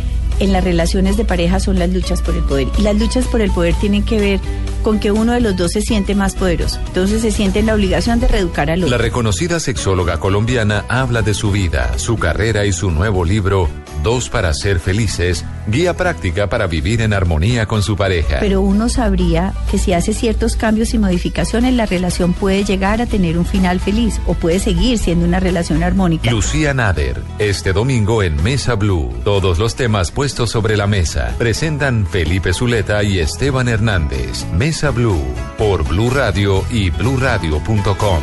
en 0.40 0.53
las 0.53 0.64
relaciones 0.64 1.16
de 1.16 1.24
pareja 1.24 1.61
son 1.61 1.79
las 1.79 1.90
luchas 1.90 2.22
por 2.22 2.35
el 2.35 2.42
poder. 2.42 2.68
Y 2.79 2.83
las 2.83 2.96
luchas 2.96 3.26
por 3.26 3.40
el 3.40 3.50
poder 3.50 3.74
tienen 3.74 4.05
que 4.05 4.18
ver 4.18 4.40
con 4.83 4.98
que 4.98 5.12
uno 5.12 5.33
de 5.33 5.40
los 5.40 5.57
dos 5.57 5.72
se 5.72 5.83
siente 5.83 6.14
más 6.14 6.35
poderoso. 6.35 6.81
Entonces 6.87 7.22
se 7.22 7.31
siente 7.31 7.61
en 7.61 7.66
la 7.66 7.74
obligación 7.74 8.18
de 8.18 8.29
reeducar 8.29 8.70
al 8.70 8.83
otro. 8.83 8.90
La 8.90 9.03
reconocida 9.03 9.61
sexóloga 9.61 10.18
colombiana 10.18 10.85
habla 10.88 11.22
de 11.22 11.35
su 11.35 11.50
vida, 11.50 11.98
su 11.98 12.16
carrera 12.16 12.64
y 12.64 12.72
su 12.72 12.90
nuevo 12.90 13.24
libro, 13.24 13.68
Dos 14.02 14.30
para 14.30 14.52
ser 14.54 14.80
felices, 14.80 15.44
guía 15.66 15.96
práctica 15.96 16.48
para 16.48 16.66
vivir 16.66 17.00
en 17.02 17.12
armonía 17.12 17.66
con 17.66 17.82
su 17.82 17.96
pareja. 17.96 18.38
Pero 18.40 18.60
uno 18.60 18.88
sabría 18.88 19.52
que 19.70 19.78
si 19.78 19.92
hace 19.92 20.14
ciertos 20.14 20.56
cambios 20.56 20.94
y 20.94 20.98
modificaciones, 20.98 21.74
la 21.74 21.86
relación 21.86 22.32
puede 22.32 22.64
llegar 22.64 23.00
a 23.02 23.06
tener 23.06 23.38
un 23.38 23.44
final 23.44 23.80
feliz 23.80 24.20
o 24.26 24.34
puede 24.34 24.58
seguir 24.58 24.98
siendo 24.98 25.26
una 25.26 25.40
relación 25.40 25.82
armónica. 25.82 26.30
Lucía 26.30 26.74
Nader, 26.74 27.22
este 27.38 27.72
domingo 27.72 28.22
en 28.22 28.42
Mesa 28.42 28.74
Blue. 28.74 29.12
Todos 29.24 29.58
los 29.58 29.76
temas 29.76 30.10
puestos 30.10 30.50
sobre 30.50 30.76
la 30.76 30.86
mesa. 30.86 31.34
Presentan 31.38 32.06
Felipe 32.06 32.52
Zuleta 32.52 33.02
y 33.02 33.18
Esteban 33.18 33.68
Hernández. 33.68 34.46
Mesa 34.52 34.90
Blue 34.90 35.22
por 35.58 35.86
Blue 35.86 36.10
Radio 36.10 36.64
y 36.70 36.90
bluradio.com. 36.90 38.20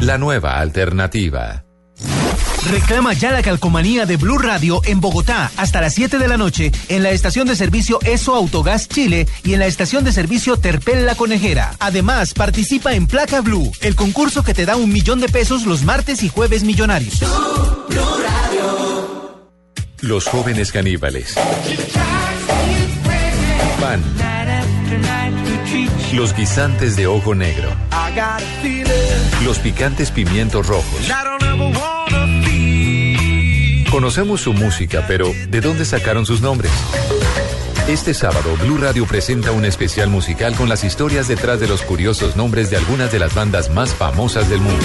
La 0.00 0.18
nueva 0.18 0.58
alternativa. 0.58 1.65
Reclama 2.70 3.12
ya 3.12 3.30
la 3.30 3.42
calcomanía 3.42 4.06
de 4.06 4.16
Blue 4.16 4.38
Radio 4.38 4.80
en 4.84 5.00
Bogotá 5.00 5.52
hasta 5.56 5.80
las 5.80 5.94
7 5.94 6.18
de 6.18 6.26
la 6.26 6.36
noche 6.36 6.72
en 6.88 7.02
la 7.02 7.10
estación 7.10 7.46
de 7.46 7.54
servicio 7.54 8.00
ESO 8.02 8.34
Autogás 8.34 8.88
Chile 8.88 9.28
y 9.44 9.52
en 9.52 9.60
la 9.60 9.66
estación 9.66 10.02
de 10.04 10.12
servicio 10.12 10.56
Terpel 10.56 11.06
La 11.06 11.14
Conejera. 11.14 11.74
Además, 11.78 12.34
participa 12.34 12.94
en 12.94 13.06
Placa 13.06 13.40
Blue, 13.40 13.70
el 13.82 13.94
concurso 13.94 14.42
que 14.42 14.52
te 14.52 14.66
da 14.66 14.76
un 14.76 14.92
millón 14.92 15.20
de 15.20 15.28
pesos 15.28 15.64
los 15.64 15.84
martes 15.84 16.22
y 16.24 16.28
jueves 16.28 16.64
millonarios. 16.64 17.20
Los 20.00 20.26
jóvenes 20.26 20.72
caníbales. 20.72 21.34
Pan. 23.80 24.02
Los 26.12 26.34
guisantes 26.34 26.96
de 26.96 27.06
ojo 27.06 27.34
negro. 27.34 27.70
Los 29.44 29.58
picantes 29.60 30.10
pimientos 30.10 30.66
rojos. 30.66 31.06
Conocemos 33.96 34.42
su 34.42 34.52
música, 34.52 35.06
pero 35.08 35.32
¿de 35.48 35.62
dónde 35.62 35.86
sacaron 35.86 36.26
sus 36.26 36.42
nombres? 36.42 36.70
Este 37.88 38.12
sábado, 38.12 38.54
Blue 38.60 38.76
Radio 38.76 39.06
presenta 39.06 39.52
un 39.52 39.64
especial 39.64 40.10
musical 40.10 40.54
con 40.54 40.68
las 40.68 40.84
historias 40.84 41.28
detrás 41.28 41.60
de 41.60 41.66
los 41.66 41.80
curiosos 41.80 42.36
nombres 42.36 42.68
de 42.68 42.76
algunas 42.76 43.10
de 43.10 43.18
las 43.18 43.34
bandas 43.34 43.70
más 43.70 43.94
famosas 43.94 44.50
del 44.50 44.60
mundo. 44.60 44.84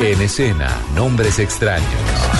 En 0.00 0.22
escena, 0.22 0.70
nombres 0.94 1.40
extraños. 1.40 2.31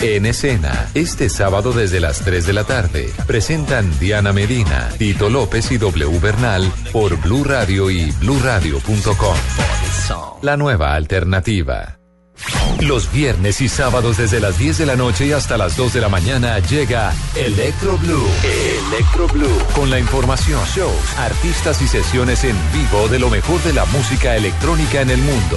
En 0.00 0.26
escena, 0.26 0.88
este 0.94 1.28
sábado 1.28 1.72
desde 1.72 1.98
las 1.98 2.20
3 2.20 2.46
de 2.46 2.52
la 2.52 2.62
tarde, 2.62 3.12
presentan 3.26 3.98
Diana 3.98 4.32
Medina, 4.32 4.90
Tito 4.96 5.28
López 5.28 5.72
y 5.72 5.78
W 5.78 6.20
Bernal 6.20 6.72
por 6.92 7.20
Blue 7.20 7.42
Radio 7.42 7.90
y 7.90 8.12
bluradio.com. 8.12 9.36
La 10.42 10.56
nueva 10.56 10.94
alternativa. 10.94 11.98
Los 12.80 13.10
viernes 13.10 13.60
y 13.60 13.68
sábados 13.68 14.18
desde 14.18 14.38
las 14.38 14.56
10 14.56 14.78
de 14.78 14.86
la 14.86 14.94
noche 14.94 15.26
y 15.26 15.32
hasta 15.32 15.58
las 15.58 15.76
2 15.76 15.92
de 15.94 16.00
la 16.00 16.08
mañana 16.08 16.60
llega 16.60 17.12
Electro 17.34 17.98
Blue. 17.98 18.28
Electro 18.92 19.26
Blue. 19.26 19.58
Con 19.74 19.90
la 19.90 19.98
información, 19.98 20.64
shows, 20.76 21.18
artistas 21.18 21.82
y 21.82 21.88
sesiones 21.88 22.44
en 22.44 22.56
vivo 22.72 23.08
de 23.08 23.18
lo 23.18 23.30
mejor 23.30 23.60
de 23.64 23.72
la 23.72 23.84
música 23.86 24.36
electrónica 24.36 25.00
en 25.00 25.10
el 25.10 25.18
mundo. 25.18 25.56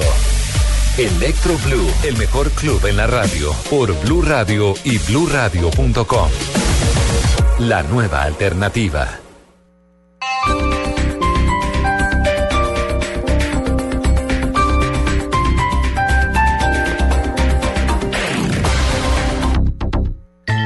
Electro 0.98 1.58
Blue, 1.60 1.90
el 2.04 2.18
mejor 2.18 2.52
club 2.52 2.86
en 2.86 2.98
la 2.98 3.08
radio, 3.08 3.54
por 3.70 3.98
Blue 4.02 4.22
Radio 4.22 4.74
y 4.84 4.98
bluradio.com. 4.98 6.30
La 7.60 7.82
nueva 7.84 8.24
alternativa. 8.24 9.08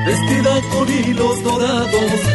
Vestida 0.06 0.62
con 0.72 0.90
hilos 0.90 1.44
dorados 1.44 2.35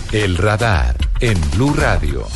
El 0.11 0.37
Radar 0.37 0.97
en 1.21 1.39
Blue 1.51 1.73
Radio. 1.73 2.27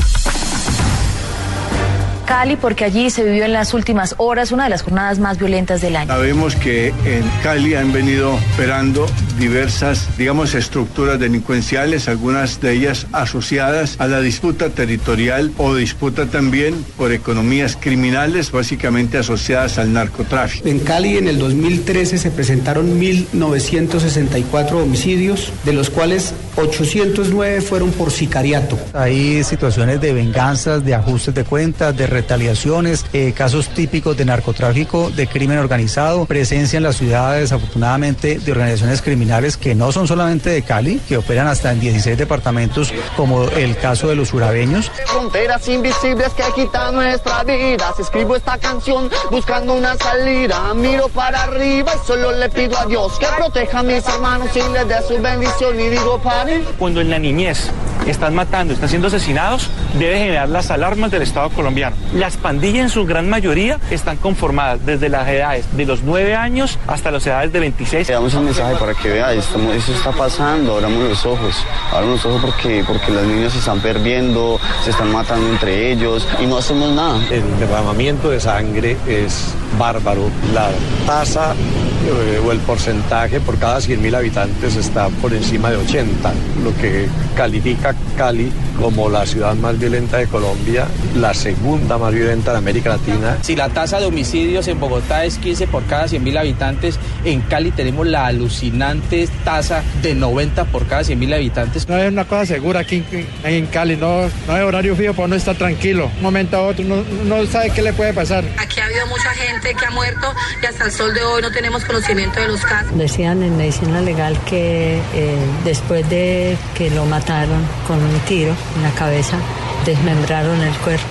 Cali, 2.26 2.56
porque 2.56 2.84
allí 2.84 3.10
se 3.10 3.24
vivió 3.24 3.46
en 3.46 3.54
las 3.54 3.74
últimas 3.74 4.16
horas 4.18 4.52
una 4.52 4.66
de 4.66 4.72
las 4.72 4.82
jornadas 4.82 5.20
más 5.20 5.38
violentas 5.38 5.82
del 5.82 5.96
año. 5.96 6.08
Sabemos 6.08 6.56
que 6.56 6.88
en 6.88 7.24
Cali 7.44 7.76
han 7.76 7.94
venido 7.94 8.36
operando 8.54 9.06
diversas, 9.38 10.08
digamos, 10.18 10.56
estructuras 10.56 11.20
delincuenciales, 11.20 12.08
algunas 12.08 12.62
de 12.62 12.74
ellas 12.74 13.08
asociadas 13.12 13.96
a 14.00 14.08
la 14.08 14.22
disputa 14.22 14.70
territorial 14.70 15.52
o 15.58 15.76
disputa 15.76 16.26
también 16.26 16.84
por 16.98 17.12
economías 17.12 17.78
criminales, 17.80 18.52
básicamente 18.52 19.18
asociadas 19.18 19.78
al 19.78 19.94
narcotráfico. 19.94 20.68
En 20.68 20.80
Cali 20.80 21.18
en 21.18 21.28
el 21.28 21.38
2013 21.38 22.18
se 22.18 22.32
presentaron 22.32 23.00
1.964 23.00 24.72
homicidios, 24.74 25.52
de 25.64 25.74
los 25.74 25.90
cuales 25.90 26.34
809 26.56 27.62
fueron 27.62 27.92
por 27.92 28.12
sicariato. 28.12 28.80
Hay 28.94 29.44
situaciones 29.44 30.02
de 30.02 30.14
venganzas, 30.14 30.84
de 30.84 30.96
ajustes 30.96 31.34
de 31.36 31.44
cuentas, 31.44 31.96
de 31.96 32.08
retaliaciones, 32.16 33.06
eh, 33.12 33.34
casos 33.34 33.68
típicos 33.70 34.16
de 34.16 34.24
narcotráfico, 34.24 35.10
de 35.10 35.28
crimen 35.28 35.58
organizado, 35.58 36.26
presencia 36.26 36.78
en 36.78 36.84
las 36.84 36.96
ciudades, 36.96 37.42
desafortunadamente, 37.42 38.40
de 38.40 38.52
organizaciones 38.54 39.02
criminales 39.02 39.58
que 39.58 39.76
no 39.76 39.92
son 39.92 40.08
solamente 40.08 40.50
de 40.50 40.62
Cali, 40.62 41.02
que 41.08 41.18
operan 41.18 41.48
hasta 41.48 41.74
en 41.74 41.82
16 41.82 42.18
departamentos, 42.18 42.94
como 43.18 43.44
el 43.44 43.76
caso 43.78 44.08
de 44.08 44.16
los 44.16 44.34
urabeños. 44.34 44.90
Fronteras 45.08 45.68
invisibles 45.68 46.30
que 46.30 46.44
quitan 46.56 46.96
nuestra 46.96 47.44
vida. 47.44 47.92
Si 47.98 48.04
escribo 48.04 48.38
esta 48.38 48.58
canción 48.58 49.10
buscando 49.30 49.74
una 49.74 49.98
salida, 49.98 50.74
miro 50.74 51.10
para 51.10 51.44
arriba 51.44 51.92
y 52.02 52.08
solo 52.08 52.32
le 52.32 52.50
pido 52.50 52.78
a 52.78 52.86
Dios 52.86 53.20
que 53.20 53.28
proteja 53.38 53.80
a 53.80 53.84
mis 53.84 54.08
hermanos 54.08 54.50
y 54.56 54.74
les 54.74 54.88
dé 54.88 55.02
su 55.06 55.22
bendición 55.22 55.78
y 55.78 55.90
digo 55.90 56.18
pare. 56.20 56.64
Cuando 56.80 57.02
en 57.02 57.10
la 57.10 57.20
niñez 57.20 57.70
están 58.06 58.36
matando, 58.36 58.74
están 58.74 58.90
siendo 58.90 59.08
asesinados, 59.08 59.70
debe 59.98 60.20
generar 60.20 60.50
las 60.50 60.72
alarmas 60.72 61.12
del 61.12 61.22
Estado 61.22 61.50
colombiano. 61.50 61.96
Las 62.14 62.38
pandillas 62.38 62.84
en 62.84 62.90
su 62.90 63.06
gran 63.06 63.30
mayoría 63.30 63.80
están 63.90 64.18
conformadas 64.18 64.86
desde 64.86 65.10
las 65.10 65.28
edades 65.28 65.66
de 65.76 65.86
los 65.86 66.04
9 66.04 66.36
años 66.36 66.80
hasta 66.88 67.12
las 67.12 67.26
edades 67.26 67.52
de 67.52 67.60
26. 67.60 68.08
Le 68.08 68.14
damos 68.14 68.34
un 68.34 68.46
mensaje 68.46 68.76
para 68.76 68.94
que 68.94 69.10
vea, 69.10 69.34
esto, 69.34 69.60
eso 69.74 69.94
está 69.94 70.12
pasando, 70.12 70.76
abramos 70.76 71.10
los 71.10 71.26
ojos, 71.26 71.56
abramos 71.92 72.24
los 72.24 72.26
ojos 72.26 72.42
porque, 72.42 72.84
porque 72.88 73.12
los 73.12 73.24
niños 73.24 73.54
se 73.54 73.60
están 73.60 73.80
perdiendo, 73.80 74.60
se 74.84 74.92
están 74.92 75.12
matando 75.12 75.50
entre 75.50 75.92
ellos 75.92 76.28
y 76.42 76.46
no 76.46 76.58
hacemos 76.58 76.94
nada. 76.94 77.20
El 77.32 77.44
derramamiento 77.60 78.30
de 78.30 78.40
sangre 78.40 78.98
es 79.08 79.54
bárbaro. 79.78 80.30
La 80.54 80.70
tasa 81.06 81.54
eh, 81.54 82.40
o 82.46 82.52
el 82.52 82.60
porcentaje 82.60 83.40
por 83.40 83.58
cada 83.58 83.80
100.000 83.80 84.16
habitantes 84.16 84.76
está 84.76 85.10
por 85.10 85.34
encima 85.34 85.72
de 85.72 85.78
80, 85.78 86.34
lo 86.64 86.76
que 86.80 87.08
califica 87.36 87.95
Cali 88.16 88.52
como 88.80 89.10
la 89.10 89.26
ciudad 89.26 89.56
más 89.56 89.78
violenta 89.80 90.18
de 90.18 90.28
Colombia, 90.28 90.88
la 91.16 91.34
segunda 91.34 91.98
más 91.98 92.14
violenta 92.14 92.52
de 92.52 92.58
América 92.58 92.90
Latina. 92.90 93.38
Si 93.42 93.56
la 93.56 93.70
tasa 93.70 94.00
de 94.00 94.06
homicidios 94.06 94.68
en 94.68 94.80
Bogotá 94.80 95.26
es 95.26 95.38
15 95.38 95.68
por 95.68 95.84
cada 95.86 96.06
100.000 96.06 96.40
habitantes, 96.40 97.00
en 97.24 97.42
Cali 97.42 97.72
tenemos 97.72 98.08
la 98.08 98.26
alucinante 98.28 99.28
tasa 99.44 99.84
de 100.02 100.16
90 100.16 100.66
por 100.66 100.88
cada 100.88 101.02
100.000 101.02 101.36
habitantes. 101.36 101.88
No 101.88 101.98
es 101.98 102.12
una 102.12 102.26
cosa 102.26 102.46
segura 102.46 102.82
aquí 102.82 103.04
en, 103.44 103.66
Cali, 103.68 103.96
no, 103.96 104.28
no 104.48 104.54
hay 104.54 104.62
horario 104.62 104.96
fijo 104.96 105.14
para 105.14 105.26
uno 105.28 105.36
estar 105.36 105.56
tranquilo. 105.56 106.12
Un 106.18 106.24
momento 106.24 106.58
a 106.58 106.68
otro, 106.68 106.84
no, 106.84 107.04
no 107.26 107.46
sabe 107.46 107.72
qué 107.72 107.82
le 107.82 107.94
puede 107.94 108.14
pasar. 108.14 108.44
Aquí 108.58 108.80
ha 108.80 108.86
habido 108.86 109.08
mucha 109.08 109.30
gente 109.32 109.74
que 109.74 109.86
ha 109.86 109.92
muerto 109.92 110.34
y 110.62 110.66
hasta 110.66 110.86
el 110.86 110.92
sol 110.92 111.14
de 111.14 111.24
hoy 111.24 111.42
no 111.42 111.52
tenemos 111.52 111.84
conocimiento 111.86 112.40
de 112.40 112.48
los 112.48 112.62
casos. 112.62 112.98
Decían 112.98 113.44
en 113.44 113.58
medicina 113.58 114.02
legal 114.02 114.38
que 114.46 115.00
eh, 115.14 115.36
después 115.64 116.08
de 116.10 116.58
que 116.76 116.90
lo 116.90 117.06
mataron 117.06 117.66
con 117.88 118.02
un 118.02 118.20
tiro 118.22 118.56
en 118.76 118.84
la 118.84 118.92
cabeza, 118.92 119.38
desmembraron 119.86 120.62
el 120.62 120.74
cuerpo. 120.78 121.06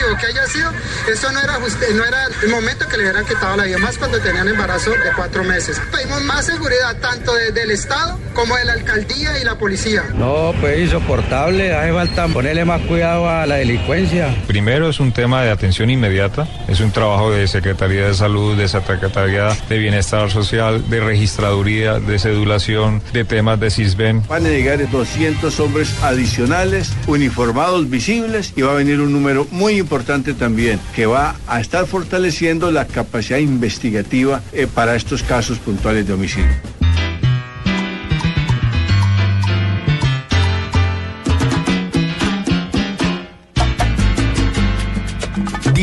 Motivo 0.00 0.16
que 0.18 0.26
haya 0.26 0.46
sido, 0.46 0.70
eso 1.12 1.30
no 1.32 1.40
era, 1.40 1.58
no 1.58 2.04
era 2.04 2.26
el 2.42 2.48
momento 2.48 2.86
que 2.88 2.96
le 2.96 3.02
hubieran 3.02 3.24
quitado 3.26 3.56
la 3.56 3.64
vida, 3.64 3.78
más 3.78 3.98
cuando 3.98 4.18
tenían 4.20 4.48
embarazo 4.48 4.90
de 4.90 4.96
cuatro 5.14 5.44
meses. 5.44 5.80
Pedimos 5.92 6.22
más 6.22 6.46
seguridad 6.46 6.96
tanto 7.00 7.34
desde 7.34 7.64
el 7.64 7.70
Estado 7.70 8.18
como 8.32 8.56
de 8.56 8.64
la 8.64 8.72
alcaldía 8.74 9.38
y 9.38 9.44
la 9.44 9.58
policía. 9.58 10.04
No, 10.14 10.54
pues 10.60 10.80
insoportable, 10.80 11.74
hace 11.74 11.92
falta 11.92 12.28
ponerle 12.28 12.64
más 12.64 12.80
cuidado 12.82 13.28
a 13.28 13.46
la 13.46 13.56
delincuencia. 13.56 14.34
Primero 14.46 14.88
es 14.88 15.00
un 15.00 15.12
tema 15.12 15.42
de 15.42 15.50
atención 15.50 15.90
inmediata, 15.90 16.48
es 16.68 16.80
un 16.80 16.92
trabajo 16.92 17.30
de 17.30 17.46
Secretaría 17.46 18.06
de 18.06 18.14
Salud, 18.14 18.56
de 18.56 18.68
Secretaría 18.68 19.48
de 19.68 19.78
Bienestar 19.78 20.30
Social, 20.30 20.88
de 20.88 21.00
registraduría, 21.00 21.98
de 21.98 22.18
cedulación, 22.18 23.02
de 23.12 23.24
temas 23.24 23.60
de 23.60 23.70
CISBEN. 23.70 24.22
Van 24.28 24.46
a 24.46 24.48
llegar 24.48 24.88
200 24.90 25.60
hombres 25.60 25.94
adicionales, 26.02 26.92
uniformados, 27.06 27.90
visibles, 27.90 28.54
y 28.56 28.62
va 28.62 28.72
a 28.72 28.76
venir 28.76 29.00
un 29.00 29.12
número 29.12 29.46
muy 29.50 29.74
importante 29.74 29.89
también, 30.34 30.78
que 30.94 31.06
va 31.06 31.34
a 31.48 31.60
estar 31.60 31.84
fortaleciendo 31.86 32.70
la 32.70 32.86
capacidad 32.86 33.38
investigativa 33.38 34.40
eh, 34.52 34.68
para 34.72 34.94
estos 34.94 35.22
casos 35.24 35.58
puntuales 35.58 36.06
de 36.06 36.12
homicidio. 36.12 36.79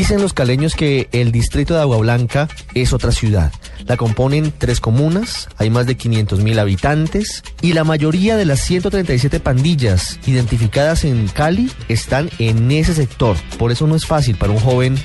Dicen 0.07 0.21
los 0.21 0.31
caleños 0.31 0.73
que 0.73 1.09
el 1.11 1.33
distrito 1.33 1.73
de 1.73 1.81
Agua 1.81 1.97
Blanca 1.97 2.47
es 2.73 2.93
otra 2.93 3.11
ciudad. 3.11 3.51
La 3.87 3.97
componen 3.97 4.53
tres 4.57 4.79
comunas, 4.79 5.49
hay 5.57 5.69
más 5.69 5.85
de 5.85 5.97
500 5.97 6.39
mil 6.39 6.59
habitantes 6.59 7.43
y 7.61 7.73
la 7.73 7.83
mayoría 7.83 8.37
de 8.37 8.45
las 8.45 8.61
137 8.61 9.41
pandillas 9.41 10.17
identificadas 10.25 11.03
en 11.03 11.27
Cali 11.27 11.69
están 11.89 12.29
en 12.39 12.71
ese 12.71 12.93
sector. 12.93 13.35
Por 13.59 13.73
eso 13.73 13.85
no 13.85 13.97
es 13.97 14.05
fácil 14.05 14.37
para 14.37 14.53
un 14.53 14.61
joven 14.61 14.95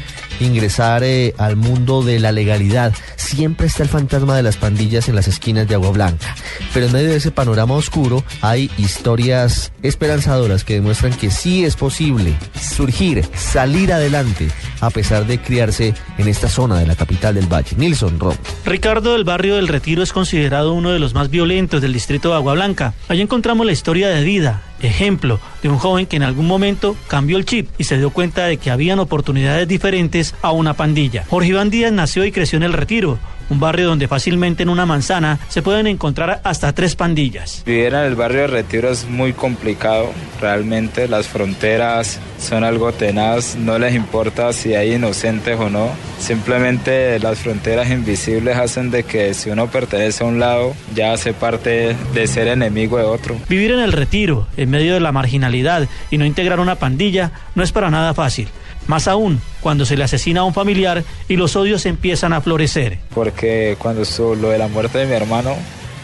ingresar 0.43 1.03
eh, 1.05 1.35
al 1.39 1.57
mundo 1.57 2.03
de 2.03 2.19
la 2.19 2.33
legalidad. 2.33 2.93
Siempre 3.17 3.67
está 3.67 3.83
el 3.83 3.89
fantasma 3.89 4.37
de 4.37 4.43
las 4.43 4.57
pandillas 4.57 5.09
en 5.09 5.15
las 5.15 5.29
esquinas 5.29 5.69
de 5.69 5.75
Agua 5.75 5.91
Blanca. 5.91 6.35
Pero 6.75 6.87
en 6.87 6.93
medio 6.93 7.11
de 7.11 7.17
ese 7.17 7.31
panorama 7.31 7.75
oscuro 7.75 8.25
hay 8.41 8.71
historias 8.79 9.73
esperanzadoras 9.83 10.65
que 10.65 10.75
demuestran 10.75 11.15
que 11.15 11.31
sí 11.31 11.65
es 11.65 11.77
posible 11.77 12.35
surgir, 12.61 13.25
salir 13.35 13.93
adelante, 13.93 14.49
a 14.81 14.91
pesar 14.91 15.27
de 15.27 15.39
criarse 15.39 15.95
en 16.19 16.29
esta 16.29 16.49
zona 16.49 16.79
de 16.79 16.87
la 16.87 16.97
capital 16.97 17.35
del 17.35 17.53
Valle. 17.53 17.77
Nilson 17.77 18.19
Rom. 18.19 18.37
Ricardo, 18.65 19.17
el 19.17 19.25
barrio 19.25 19.57
del 19.57 19.69
Retiro 19.69 20.03
es 20.03 20.13
considerado 20.13 20.73
uno 20.73 20.91
de 20.91 20.99
los 20.99 21.15
más 21.15 21.31
violentos 21.31 21.81
del 21.81 21.93
distrito 21.93 22.31
de 22.31 22.37
Agua 22.37 22.55
Blanca. 22.55 22.95
Allí 23.09 23.21
encontramos 23.21 23.67
la 23.67 23.73
historia 23.73 24.09
de 24.09 24.23
vida, 24.23 24.63
ejemplo 24.83 25.41
de 25.63 25.69
un 25.69 25.79
joven 25.79 26.07
que 26.07 26.17
en 26.17 26.23
algún 26.23 26.47
momento 26.47 26.97
cambió 27.09 27.37
el 27.37 27.45
chip 27.45 27.69
y 27.79 27.85
se 27.85 27.99
dio 27.99 28.11
cuenta 28.11 28.47
de 28.47 28.57
que 28.57 28.71
habían 28.71 28.99
oportunidades 28.99 29.67
diferentes 29.69 30.35
a 30.43 30.53
una 30.53 30.75
pandilla. 30.75 31.25
Jorge 31.29 31.51
Iván 31.51 31.71
Díaz 31.71 31.93
nació 31.93 32.25
y 32.25 32.33
creció 32.33 32.57
en 32.57 32.65
el 32.65 32.73
Retiro, 32.73 33.19
un 33.53 33.61
barrio 33.61 33.89
donde 33.89 34.09
fácilmente 34.09 34.63
en 34.63 34.71
una 34.71 34.87
manzana 34.87 35.39
se 35.49 35.61
pueden 35.61 35.87
encontrar 35.87 36.41
hasta 36.43 36.73
tres 36.73 36.97
pandillas. 36.97 37.63
Vivir 37.67 37.93
en 37.93 38.01
el 38.01 38.15
barrio 38.15 38.41
de 38.43 38.47
Retiro 38.47 38.91
es 38.91 39.07
muy 39.07 39.35
complicado, 39.35 40.11
realmente 40.41 41.07
las 41.07 41.29
fronteras 41.29 42.19
son 42.39 42.65
algo 42.65 42.93
tenaz, 42.93 43.55
no 43.57 43.79
les 43.79 43.95
importa 43.95 44.53
si 44.55 44.75
hay 44.75 44.95
inocentes 44.95 45.61
o 45.61 45.69
no, 45.69 45.91
simplemente 46.19 47.19
las 47.19 47.41
fronteras 47.41 47.91
invisibles 47.91 48.57
hacen 48.57 48.91
de 48.91 49.05
que 49.05 49.35
si 49.35 49.51
uno 49.51 49.67
pertenece 49.67 50.25
a 50.25 50.27
un 50.27 50.41
lado 50.41 50.75
ya 50.95 51.13
hace 51.13 51.35
parte 51.35 51.95
de 52.15 52.27
ser 52.27 52.49
enemigo 52.49 52.97
de 52.97 53.05
otro. 53.05 53.37
Vivir 53.51 53.73
en 53.73 53.81
el 53.81 53.93
Retiro, 53.93 54.47
en 54.57 54.71
medio 54.71 54.95
de 54.95 55.01
la 55.01 55.13
marginalidad 55.13 55.89
y 56.11 56.17
no 56.17 56.25
integrar 56.25 56.59
una 56.59 56.77
pandilla 56.77 57.33
no 57.55 57.63
es 57.63 57.71
para 57.71 57.91
nada 57.91 58.15
fácil. 58.15 58.49
Más 58.87 59.09
aún 59.09 59.41
cuando 59.61 59.85
se 59.85 59.97
le 59.97 60.05
asesina 60.05 60.41
a 60.41 60.45
un 60.45 60.55
familiar 60.55 61.05
y 61.29 61.37
los 61.37 61.57
odios 61.57 61.87
empiezan 61.87 62.33
a 62.33 62.41
florecer. 62.41 62.99
Porque 63.15 63.77
cuando 63.79 64.03
estuvo 64.03 64.35
lo 64.35 64.51
de 64.51 64.59
la 64.59 64.69
muerte 64.69 64.99
de 64.99 65.07
mi 65.07 65.13
hermano, 65.13 65.55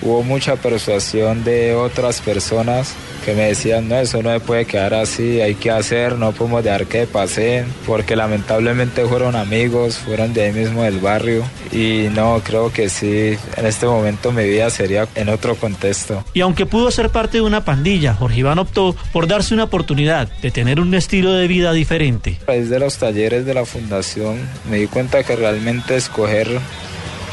hubo 0.02 0.22
mucha 0.22 0.56
persuasión 0.56 1.44
de 1.44 1.74
otras 1.74 2.20
personas 2.20 2.94
que 3.24 3.34
me 3.34 3.48
decían, 3.48 3.88
no, 3.88 3.96
eso 3.96 4.22
no 4.22 4.32
se 4.32 4.40
puede 4.40 4.64
quedar 4.64 4.94
así, 4.94 5.40
hay 5.40 5.54
que 5.54 5.70
hacer, 5.70 6.16
no 6.16 6.32
podemos 6.32 6.64
dejar 6.64 6.87
que 6.87 7.06
pasen, 7.06 7.66
porque 7.87 8.16
lamentablemente 8.16 9.04
fueron 9.04 9.37
amigos, 9.37 9.98
fueron 9.98 10.32
de 10.32 10.44
ahí 10.44 10.52
mismo 10.52 10.82
del 10.82 10.98
barrio 10.98 11.44
y 11.72 12.08
no, 12.14 12.40
creo 12.44 12.72
que 12.72 12.88
sí, 12.88 13.37
en 13.56 13.66
este 13.66 13.87
momento 13.87 14.32
mi 14.32 14.44
vida 14.44 14.70
sería 14.70 15.08
en 15.14 15.28
otro 15.28 15.56
contexto. 15.56 16.24
Y 16.32 16.40
aunque 16.40 16.66
pudo 16.66 16.90
ser 16.90 17.11
parte 17.11 17.38
de 17.38 17.42
una 17.42 17.64
pandilla, 17.64 18.14
Jorge 18.14 18.40
Iván 18.40 18.58
optó 18.58 18.96
por 19.12 19.26
darse 19.26 19.54
una 19.54 19.64
oportunidad 19.64 20.28
de 20.40 20.50
tener 20.50 20.80
un 20.80 20.94
estilo 20.94 21.32
de 21.32 21.48
vida 21.48 21.72
diferente. 21.72 22.38
A 22.46 22.52
de 22.52 22.78
los 22.78 22.98
talleres 22.98 23.46
de 23.46 23.54
la 23.54 23.64
fundación 23.64 24.38
me 24.70 24.78
di 24.78 24.87
cuenta 24.87 25.22
que 25.22 25.37
realmente 25.37 25.96
escoger 25.96 26.48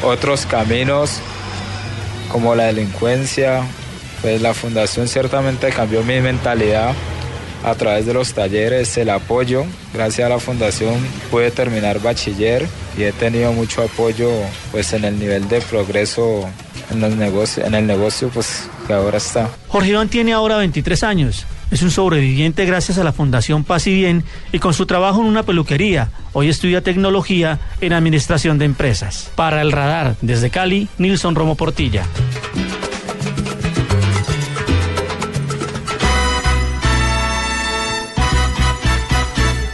otros 0.02 0.46
caminos 0.46 1.20
como 2.26 2.54
la 2.54 2.64
delincuencia, 2.64 3.62
pues 4.22 4.40
la 4.42 4.54
fundación 4.54 5.08
ciertamente 5.08 5.70
cambió 5.70 6.02
mi 6.02 6.20
mentalidad 6.20 6.94
a 7.64 7.74
través 7.74 8.06
de 8.06 8.14
los 8.14 8.32
talleres, 8.32 8.96
el 8.96 9.10
apoyo. 9.10 9.64
Gracias 9.92 10.26
a 10.26 10.28
la 10.28 10.38
fundación 10.38 10.94
pude 11.30 11.50
terminar 11.50 12.00
bachiller 12.00 12.66
y 12.96 13.02
he 13.02 13.12
tenido 13.12 13.52
mucho 13.52 13.82
apoyo 13.82 14.30
pues 14.70 14.92
en 14.92 15.04
el 15.04 15.18
nivel 15.18 15.48
de 15.48 15.60
progreso 15.60 16.48
en, 16.90 17.00
los 17.00 17.16
negocios, 17.16 17.66
en 17.66 17.74
el 17.74 17.86
negocio 17.86 18.28
pues 18.28 18.68
que 18.86 18.92
ahora 18.92 19.18
está. 19.18 19.50
Jorge 19.68 19.90
Iván 19.90 20.08
tiene 20.08 20.32
ahora 20.32 20.58
23 20.58 21.02
años. 21.02 21.46
Es 21.70 21.82
un 21.82 21.90
sobreviviente 21.90 22.64
gracias 22.64 22.98
a 22.98 23.04
la 23.04 23.12
Fundación 23.12 23.64
Paz 23.64 23.86
y 23.86 23.94
Bien 23.94 24.24
y 24.52 24.58
con 24.60 24.72
su 24.72 24.86
trabajo 24.86 25.20
en 25.20 25.26
una 25.26 25.42
peluquería. 25.42 26.10
Hoy 26.32 26.48
estudia 26.48 26.82
tecnología 26.82 27.58
en 27.80 27.92
administración 27.92 28.58
de 28.58 28.66
empresas. 28.66 29.30
Para 29.34 29.62
el 29.62 29.72
radar, 29.72 30.16
desde 30.22 30.50
Cali, 30.50 30.88
Nilson 30.98 31.34
Romo 31.34 31.56
Portilla. 31.56 32.04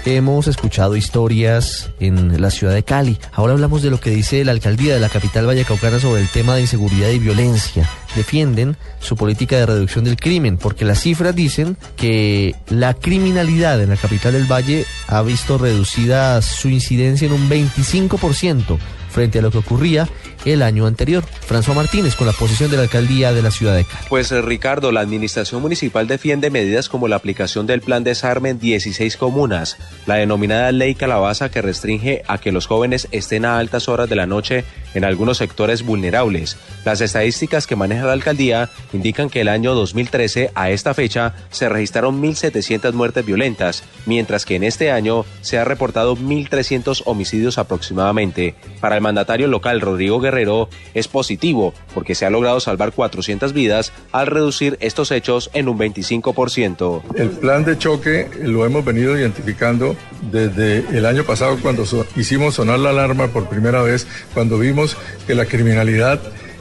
Hemos 0.05 0.49
escuchado 0.49 0.97
historias 0.97 1.91
en 2.01 2.41
la 2.41 2.51
ciudad 2.51 2.75
de 2.75 2.83
Cali. 2.83 3.19
Ahora 3.33 3.53
hablamos 3.53 3.83
de 3.83 3.91
lo 3.91 4.01
que 4.01 4.11
dice 4.11 4.45
la 4.45 4.51
alcaldía 4.51 4.95
de 4.95 5.01
la 5.01 5.09
capital 5.09 5.47
vallecaucana 5.47 6.01
sobre 6.01 6.23
el 6.23 6.29
tema 6.29 6.57
de 6.57 6.63
inseguridad 6.63 7.11
y 7.11 7.21
violencia. 7.21 7.89
Defienden 8.17 8.77
su 9.01 9.17
política 9.17 9.57
de 9.57 9.67
reducción 9.67 10.05
del 10.05 10.17
crimen, 10.17 10.59
porque 10.59 10.85
las 10.85 11.01
cifras 11.01 11.35
dicen 11.35 11.77
que 11.97 12.55
la 12.69 12.95
criminalidad 12.95 13.81
en 13.83 13.91
la 13.91 13.97
capital 13.97 14.33
del 14.35 14.51
Valle 14.51 14.85
ha 15.07 15.23
visto 15.23 15.59
reducida 15.59 16.41
su 16.43 16.69
incidencia 16.69 17.27
en 17.27 17.33
un 17.33 17.49
25% 17.49 18.79
frente 19.13 19.39
a 19.39 19.43
lo 19.43 19.51
que 19.51 19.59
ocurría 19.59 20.09
el 20.45 20.63
año 20.63 20.87
anterior. 20.87 21.23
François 21.49 21.75
Martínez 21.75 22.17
con 22.17 22.27
la 22.27 22.33
posición 22.33 22.71
de 22.71 22.77
la 22.77 22.85
alcaldía 22.85 23.33
de 23.33 23.43
la 23.43 23.51
ciudad 23.51 23.77
de 23.77 23.85
Cali. 23.85 24.07
Pues 24.09 24.31
Ricardo, 24.31 24.91
la 24.91 25.01
administración 25.01 25.63
municipal 25.63 26.09
defiende 26.09 26.51
medidas 26.51 26.89
como 26.89 27.09
la 27.09 27.17
aplicación 27.17 27.67
del 27.67 27.81
plan 27.81 28.03
desarme 28.03 28.51
en 28.51 28.59
16 28.59 29.17
comunas, 29.17 29.77
la 30.07 30.17
denominada 30.17 30.73
ley 30.73 30.95
calabaza 30.95 31.51
que 31.51 31.63
restringe 31.63 32.23
a 32.27 32.39
que 32.39 32.53
los 32.53 32.67
jóvenes 32.67 33.09
estén 33.13 33.45
a 33.45 33.59
altas 33.59 33.89
horas 33.89 34.09
de 34.09 34.17
la 34.17 34.27
noche 34.27 34.65
en 34.95 35.05
algunos 35.05 35.39
sectores 35.39 35.83
vulnerables. 35.85 36.57
Las 36.85 37.01
estadísticas 37.01 37.67
que 37.67 37.77
maneja 37.77 38.07
la 38.07 38.13
alcaldía 38.13 38.71
indican 38.93 39.31
que 39.31 39.41
el 39.41 39.49
año 39.49 39.75
2013 39.75 40.51
a 40.55 40.71
esta 40.71 40.95
fecha 40.95 41.35
se 41.51 41.69
registraron 41.69 42.21
1.700 42.21 42.93
muertes 42.93 43.25
violentas, 43.25 43.85
mientras 44.07 44.45
que 44.45 44.57
en 44.57 44.65
este 44.65 44.91
año 44.91 45.25
se 45.41 45.59
ha 45.59 45.65
reportado 45.65 46.17
1.300 46.17 47.03
homicidios 47.05 47.59
aproximadamente. 47.59 48.55
Para 48.81 48.97
el 48.97 49.02
mandatario 49.03 49.47
local 49.49 49.81
Rodrigo 49.81 50.21
Guerrero 50.21 50.69
es 50.95 51.09
positivo 51.09 51.75
porque 51.95 52.15
se 52.15 52.25
ha 52.25 52.31
logrado 52.31 52.61
salvar 52.61 52.93
400 52.93 53.53
vidas 53.53 53.93
al 54.13 54.27
reducir 54.27 54.79
estos 54.81 55.11
hechos 55.11 55.51
en 55.53 55.69
un 55.69 55.79
25%. 55.79 57.03
El 57.17 57.31
plan 57.31 57.65
de 57.65 57.77
choque 57.77 58.29
lo 58.43 58.65
hemos 58.65 58.85
venido 58.85 59.19
identificando 59.19 59.97
desde 60.31 60.79
el 60.97 61.07
año 61.07 61.25
pasado 61.25 61.59
cuando 61.61 61.85
hicimos 62.17 62.55
sonar 62.55 62.79
la 62.79 62.91
alarma 62.91 63.29
por 63.29 63.49
primera 63.49 63.83
vez, 63.83 64.07
cuando 64.35 64.59
vimos 64.59 64.97
que 65.27 65.35
la 65.35 65.47
criminalidad 65.47 66.21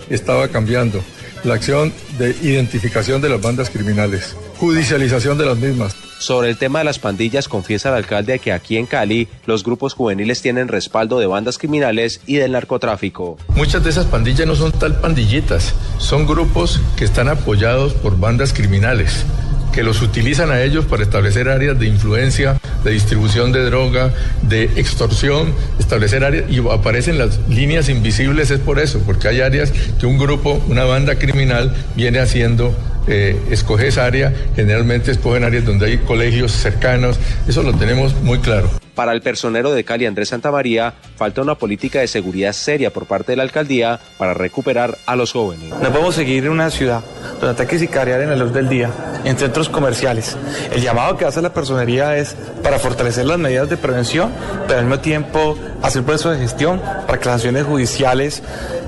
estaba 0.09 0.47
cambiando. 0.49 1.01
La 1.43 1.55
acción 1.55 1.91
de 2.19 2.31
identificación 2.41 3.21
de 3.21 3.29
las 3.29 3.41
bandas 3.41 3.69
criminales, 3.69 4.35
judicialización 4.57 5.37
de 5.37 5.45
las 5.45 5.57
mismas. 5.57 5.95
Sobre 6.21 6.49
el 6.49 6.57
tema 6.57 6.77
de 6.77 6.85
las 6.85 6.99
pandillas, 6.99 7.47
confiesa 7.47 7.89
el 7.89 7.95
alcalde 7.95 8.37
que 8.37 8.51
aquí 8.51 8.77
en 8.77 8.85
Cali 8.85 9.27
los 9.47 9.63
grupos 9.63 9.95
juveniles 9.95 10.39
tienen 10.39 10.67
respaldo 10.67 11.17
de 11.17 11.25
bandas 11.25 11.57
criminales 11.57 12.21
y 12.27 12.35
del 12.35 12.51
narcotráfico. 12.51 13.39
Muchas 13.55 13.83
de 13.83 13.89
esas 13.89 14.05
pandillas 14.05 14.45
no 14.45 14.55
son 14.55 14.71
tal 14.71 15.01
pandillitas, 15.01 15.73
son 15.97 16.27
grupos 16.27 16.79
que 16.95 17.05
están 17.05 17.27
apoyados 17.27 17.93
por 17.93 18.19
bandas 18.19 18.53
criminales 18.53 19.25
que 19.73 19.83
los 19.83 20.01
utilizan 20.01 20.51
a 20.51 20.61
ellos 20.61 20.85
para 20.85 21.01
establecer 21.01 21.47
áreas 21.47 21.79
de 21.79 21.87
influencia, 21.87 22.59
de 22.83 22.91
distribución 22.91 23.51
de 23.53 23.63
droga, 23.63 24.13
de 24.41 24.65
extorsión, 24.75 25.53
establecer 25.79 26.25
áreas 26.25 26.51
y 26.51 26.59
aparecen 26.69 27.17
las 27.17 27.39
líneas 27.47 27.87
invisibles 27.87 28.51
es 28.51 28.59
por 28.59 28.79
eso, 28.79 29.01
porque 29.05 29.29
hay 29.29 29.39
áreas 29.41 29.71
que 29.71 30.05
un 30.05 30.17
grupo, 30.17 30.61
una 30.67 30.83
banda 30.83 31.15
criminal 31.15 31.73
viene 31.95 32.19
haciendo 32.19 32.75
eh, 33.07 33.39
escoge 33.49 33.87
esa 33.87 34.05
área, 34.05 34.33
generalmente 34.55 35.11
escogen 35.11 35.43
áreas 35.43 35.65
donde 35.65 35.87
hay 35.87 35.97
colegios 35.99 36.51
cercanos, 36.51 37.19
eso 37.47 37.63
lo 37.63 37.73
tenemos 37.73 38.13
muy 38.21 38.39
claro. 38.39 38.69
Para 38.95 39.13
el 39.13 39.21
personero 39.21 39.71
de 39.71 39.83
Cali 39.83 40.05
Andrés 40.05 40.29
Santamaría, 40.29 40.93
falta 41.15 41.41
una 41.41 41.55
política 41.55 42.01
de 42.01 42.07
seguridad 42.07 42.51
seria 42.51 42.91
por 42.91 43.05
parte 43.05 43.31
de 43.31 43.37
la 43.37 43.43
alcaldía 43.43 43.99
para 44.17 44.33
recuperar 44.33 44.97
a 45.05 45.15
los 45.15 45.31
jóvenes. 45.31 45.69
No 45.69 45.91
podemos 45.91 46.13
seguir 46.13 46.45
en 46.45 46.51
una 46.51 46.69
ciudad 46.69 47.01
donde 47.39 47.49
ataques 47.49 47.79
sicariar 47.79 48.21
en 48.21 48.29
la 48.29 48.35
luz 48.35 48.53
del 48.53 48.67
día, 48.67 48.91
en 49.23 49.37
centros 49.37 49.69
comerciales. 49.69 50.37
El 50.71 50.81
llamado 50.81 51.17
que 51.17 51.25
hace 51.25 51.41
la 51.41 51.53
personería 51.53 52.17
es 52.17 52.35
para 52.61 52.79
fortalecer 52.79 53.25
las 53.25 53.39
medidas 53.39 53.69
de 53.69 53.77
prevención, 53.77 54.31
pero 54.67 54.79
al 54.79 54.85
mismo 54.85 54.99
tiempo 54.99 55.57
hacer 55.81 56.03
proceso 56.03 56.31
de 56.31 56.39
gestión 56.39 56.81
para 57.07 57.19
que 57.19 57.25
las 57.25 57.35
acciones 57.35 57.63
judiciales 57.63 58.43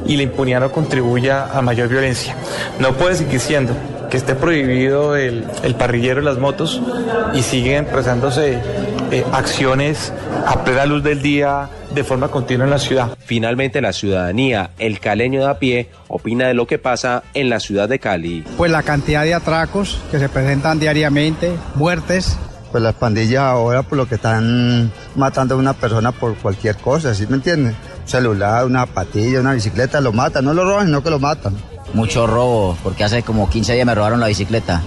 y 0.05 0.17
la 0.17 0.23
impunidad 0.23 0.61
no 0.61 0.71
contribuya 0.71 1.45
a 1.45 1.61
mayor 1.61 1.89
violencia. 1.89 2.35
No 2.79 2.93
puede 2.93 3.15
seguir 3.15 3.39
siendo 3.39 3.73
que 4.09 4.17
esté 4.17 4.35
prohibido 4.35 5.15
el, 5.15 5.45
el 5.63 5.75
parrillero 5.75 6.17
de 6.17 6.25
las 6.25 6.37
motos 6.37 6.81
y 7.33 7.41
siguen 7.41 7.85
presentándose 7.85 8.59
eh, 9.11 9.25
acciones 9.31 10.13
a 10.45 10.63
plena 10.63 10.85
luz 10.85 11.03
del 11.03 11.21
día 11.21 11.69
de 11.93 12.03
forma 12.03 12.27
continua 12.29 12.65
en 12.65 12.71
la 12.71 12.79
ciudad. 12.79 13.17
Finalmente, 13.25 13.81
la 13.81 13.93
ciudadanía, 13.93 14.71
el 14.79 14.99
caleño 14.99 15.41
de 15.41 15.49
a 15.49 15.59
pie, 15.59 15.89
opina 16.07 16.47
de 16.47 16.53
lo 16.53 16.67
que 16.67 16.79
pasa 16.79 17.23
en 17.33 17.49
la 17.49 17.59
ciudad 17.59 17.87
de 17.87 17.99
Cali. 17.99 18.43
Pues 18.57 18.71
la 18.71 18.83
cantidad 18.83 19.23
de 19.23 19.33
atracos 19.33 19.99
que 20.11 20.19
se 20.19 20.29
presentan 20.29 20.79
diariamente, 20.79 21.51
muertes, 21.75 22.37
pues 22.71 22.83
las 22.83 22.95
pandillas 22.95 23.43
ahora 23.43 23.83
por 23.83 23.99
lo 23.99 24.07
que 24.07 24.15
están 24.15 24.91
matando 25.15 25.53
a 25.53 25.57
una 25.59 25.73
persona 25.73 26.11
por 26.11 26.35
cualquier 26.37 26.75
cosa, 26.77 27.13
¿sí 27.13 27.27
me 27.27 27.35
entienden? 27.35 27.75
Un 28.03 28.07
celular, 28.07 28.65
una 28.65 28.85
patilla, 28.85 29.39
una 29.39 29.53
bicicleta, 29.53 30.01
lo 30.01 30.11
matan, 30.11 30.45
no 30.45 30.53
lo 30.53 30.65
roban, 30.65 30.87
sino 30.87 31.01
que 31.01 31.09
lo 31.09 31.19
matan. 31.19 31.55
Mucho 31.93 32.27
robo, 32.27 32.77
porque 32.83 33.03
hace 33.03 33.23
como 33.23 33.49
15 33.49 33.73
días 33.73 33.85
me 33.85 33.95
robaron 33.95 34.19
la 34.19 34.27
bicicleta. 34.27 34.81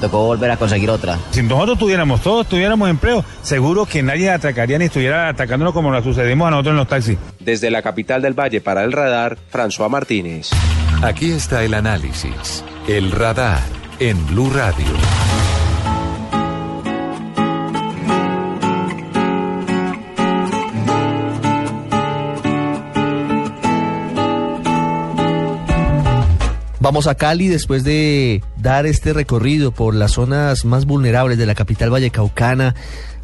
Tocó 0.00 0.26
volver 0.26 0.50
a 0.50 0.56
conseguir 0.56 0.90
otra. 0.90 1.18
Si 1.30 1.42
nosotros 1.42 1.78
tuviéramos, 1.78 2.20
todos 2.20 2.46
tuviéramos 2.46 2.90
empleo, 2.90 3.24
seguro 3.42 3.86
que 3.86 4.02
nadie 4.02 4.30
atracaría 4.30 4.78
ni 4.78 4.86
estuviera 4.86 5.28
atacándonos 5.28 5.72
como 5.72 5.90
nos 5.90 6.04
sucedimos 6.04 6.48
a 6.48 6.50
nosotros 6.50 6.72
en 6.72 6.76
los 6.76 6.88
taxis. 6.88 7.18
Desde 7.40 7.70
la 7.70 7.82
capital 7.82 8.20
del 8.20 8.34
Valle 8.38 8.60
para 8.60 8.84
el 8.84 8.92
radar, 8.92 9.38
François 9.52 9.88
Martínez. 9.88 10.50
Aquí 11.02 11.32
está 11.32 11.64
el 11.64 11.74
análisis, 11.74 12.64
el 12.88 13.10
radar 13.12 13.60
en 14.00 14.26
Blue 14.26 14.50
Radio. 14.50 14.86
Vamos 26.84 27.06
a 27.06 27.14
Cali 27.14 27.48
después 27.48 27.82
de 27.82 28.42
dar 28.58 28.84
este 28.84 29.14
recorrido 29.14 29.72
por 29.72 29.94
las 29.94 30.12
zonas 30.12 30.66
más 30.66 30.84
vulnerables 30.84 31.38
de 31.38 31.46
la 31.46 31.54
capital 31.54 31.88
vallecaucana, 31.88 32.74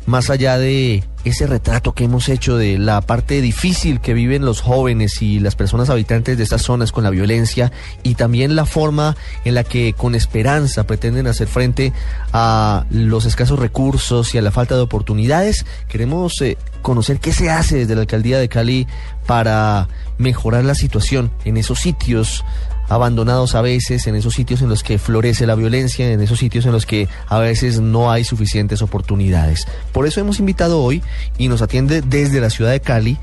más 0.07 0.31
allá 0.31 0.57
de 0.57 1.05
ese 1.27 1.47
retrato 1.47 1.93
que 1.93 2.05
hemos 2.05 2.31
hecho 2.31 2.57
de 2.57 2.79
la 2.79 3.03
parte 3.03 3.43
difícil 3.43 4.01
que 4.01 4.15
viven 4.15 4.47
los 4.47 4.63
jóvenes 4.63 5.21
y 5.21 5.41
las 5.41 5.57
personas 5.57 5.91
habitantes 5.91 6.39
de 6.39 6.43
estas 6.43 6.63
zonas 6.63 6.91
con 6.91 7.05
la 7.05 7.11
violencia 7.11 7.71
y 8.03 8.15
también 8.15 8.57
la 8.57 8.65
forma 8.65 9.15
en 9.45 9.55
la 9.55 9.63
que 9.63 9.93
con 9.93 10.15
esperanza 10.15 10.85
pretenden 10.85 11.27
hacer 11.27 11.47
frente 11.47 11.93
a 12.33 12.87
los 12.89 13.27
escasos 13.27 13.59
recursos 13.59 14.35
y 14.35 14.39
a 14.39 14.43
la 14.43 14.53
falta 14.53 14.75
de 14.75 14.81
oportunidades, 14.81 15.67
queremos 15.87 16.41
eh, 16.41 16.57
conocer 16.81 17.21
qué 17.21 17.35
se 17.35 17.51
hace 17.51 17.77
desde 17.77 17.95
la 17.95 18.01
alcaldía 18.01 18.39
de 18.39 18.49
Cali 18.49 18.87
para 19.27 19.89
mejorar 20.17 20.65
la 20.65 20.75
situación 20.75 21.31
en 21.45 21.59
esos 21.59 21.79
sitios 21.79 22.43
abandonados 22.91 23.55
a 23.55 23.63
veces, 23.63 24.07
en 24.09 24.17
esos 24.17 24.35
sitios 24.35 24.61
en 24.63 24.69
los 24.69 24.83
que 24.83 24.99
florece 24.99 25.47
la 25.47 25.55
violencia, 25.55 26.13
en 26.13 26.21
esos 26.21 26.41
sitios 26.41 26.67
en 26.67 26.73
los 26.73 26.87
que 26.87 27.09
a 27.29 27.39
veces 27.39 27.81
no 27.81 28.11
hay 28.11 28.25
suficientes 28.25 28.83
oportunidades. 28.83 29.67
Por 29.93 30.07
eso 30.07 30.21
hemos 30.21 30.41
invitado 30.41 30.83
hoy 30.83 31.01
y 31.39 31.49
nos 31.49 31.63
atiende 31.63 32.03
desde 32.03 32.41
la 32.41 32.51
ciudad 32.51 32.73
de 32.73 32.81
Cali 32.81 33.17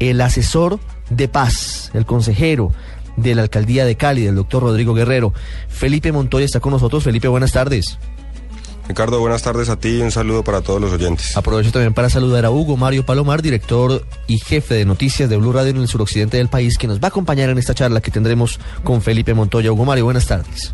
el 0.00 0.20
asesor 0.20 0.80
de 1.10 1.28
paz, 1.28 1.92
el 1.94 2.04
consejero 2.04 2.72
de 3.16 3.36
la 3.36 3.42
alcaldía 3.42 3.84
de 3.84 3.96
Cali, 3.96 4.24
del 4.24 4.34
doctor 4.34 4.64
Rodrigo 4.64 4.94
Guerrero. 4.94 5.32
Felipe 5.68 6.10
Montoya 6.10 6.44
está 6.44 6.58
con 6.58 6.72
nosotros. 6.72 7.04
Felipe, 7.04 7.28
buenas 7.28 7.52
tardes. 7.52 7.98
Ricardo, 8.86 9.18
buenas 9.20 9.42
tardes 9.42 9.70
a 9.70 9.76
ti 9.76 9.98
y 9.98 10.00
un 10.02 10.10
saludo 10.10 10.44
para 10.44 10.60
todos 10.60 10.80
los 10.80 10.92
oyentes. 10.92 11.36
Aprovecho 11.36 11.72
también 11.72 11.94
para 11.94 12.10
saludar 12.10 12.44
a 12.44 12.50
Hugo 12.50 12.76
Mario 12.76 13.04
Palomar, 13.06 13.40
director 13.40 14.04
y 14.26 14.38
jefe 14.38 14.74
de 14.74 14.84
noticias 14.84 15.30
de 15.30 15.36
Blue 15.36 15.52
Radio 15.52 15.70
en 15.70 15.78
el 15.78 15.88
suroccidente 15.88 16.36
del 16.36 16.48
país, 16.48 16.76
que 16.76 16.86
nos 16.86 17.00
va 17.00 17.06
a 17.06 17.08
acompañar 17.08 17.48
en 17.48 17.58
esta 17.58 17.74
charla 17.74 18.00
que 18.00 18.10
tendremos 18.10 18.60
con 18.82 19.00
Felipe 19.00 19.32
Montoya. 19.32 19.72
Hugo 19.72 19.84
Mario, 19.84 20.04
buenas 20.04 20.26
tardes. 20.26 20.72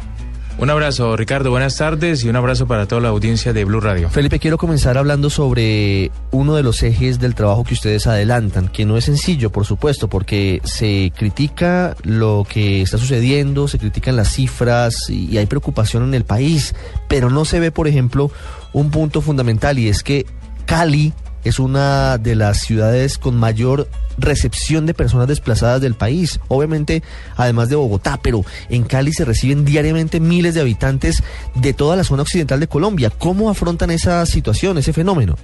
Un 0.61 0.69
abrazo, 0.69 1.17
Ricardo. 1.17 1.51
Buenas 1.51 1.79
tardes 1.79 2.23
y 2.23 2.29
un 2.29 2.37
abrazo 2.37 2.67
para 2.67 2.87
toda 2.87 3.01
la 3.01 3.09
audiencia 3.09 3.55
de 3.55 3.65
Blue 3.65 3.81
Radio. 3.81 4.11
Felipe, 4.11 4.39
quiero 4.39 4.59
comenzar 4.59 4.99
hablando 4.99 5.31
sobre 5.31 6.11
uno 6.33 6.55
de 6.55 6.63
los 6.63 6.83
ejes 6.83 7.19
del 7.19 7.35
trabajo 7.35 7.65
que 7.65 7.73
ustedes 7.73 8.07
adelantan, 8.07 8.69
que 8.69 8.85
no 8.85 8.99
es 8.99 9.07
sencillo, 9.07 9.49
por 9.49 9.65
supuesto, 9.65 10.09
porque 10.09 10.61
se 10.65 11.15
critica 11.17 11.97
lo 12.03 12.47
que 12.47 12.83
está 12.83 12.99
sucediendo, 12.99 13.69
se 13.69 13.79
critican 13.79 14.17
las 14.17 14.35
cifras 14.35 15.09
y 15.09 15.39
hay 15.39 15.47
preocupación 15.47 16.03
en 16.03 16.13
el 16.13 16.25
país, 16.25 16.75
pero 17.09 17.31
no 17.31 17.47
se 17.47 17.59
ve, 17.59 17.73
por 17.73 17.89
ejemplo, 17.89 18.31
un 18.75 18.91
punto 18.91 19.23
fundamental 19.23 19.79
y 19.79 19.89
es 19.89 20.03
que 20.03 20.27
Cali 20.67 21.15
es 21.45 21.59
una 21.59 22.19
de 22.19 22.35
las 22.35 22.61
ciudades 22.61 23.19
con 23.19 23.37
mayor 23.37 23.89
recepción 24.19 24.87
de 24.87 24.95
personas 24.95 25.29
desplazadas 25.29 25.81
del 25.81 25.95
país, 25.95 26.41
obviamente 26.49 27.03
además 27.37 27.69
de 27.69 27.77
Bogotá, 27.77 28.19
pero 28.23 28.45
en 28.69 28.85
Cali 28.85 29.13
se 29.13 29.25
reciben 29.25 29.65
diariamente 29.65 30.21
miles 30.21 30.55
de 30.55 30.61
habitantes 30.61 31.23
de 31.55 31.73
toda 31.73 31.97
la 31.97 32.05
zona 32.05 32.23
occidental 32.23 32.61
de 32.61 32.69
Colombia. 32.69 33.11
¿Cómo 33.11 33.51
afrontan 33.51 33.91
esa 33.91 34.25
situación, 34.27 34.79
ese 34.79 34.93
fenómeno? 34.93 35.37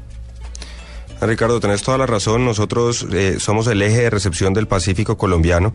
Ricardo, 1.21 1.61
tenés 1.61 1.83
toda 1.83 1.99
la 1.99 2.07
razón. 2.07 2.45
Nosotros 2.45 3.07
eh, 3.13 3.37
somos 3.41 3.67
el 3.69 3.81
eje 3.81 4.03
de 4.03 4.11
recepción 4.11 4.53
del 4.53 4.67
Pacífico 4.67 5.17
colombiano, 5.17 5.73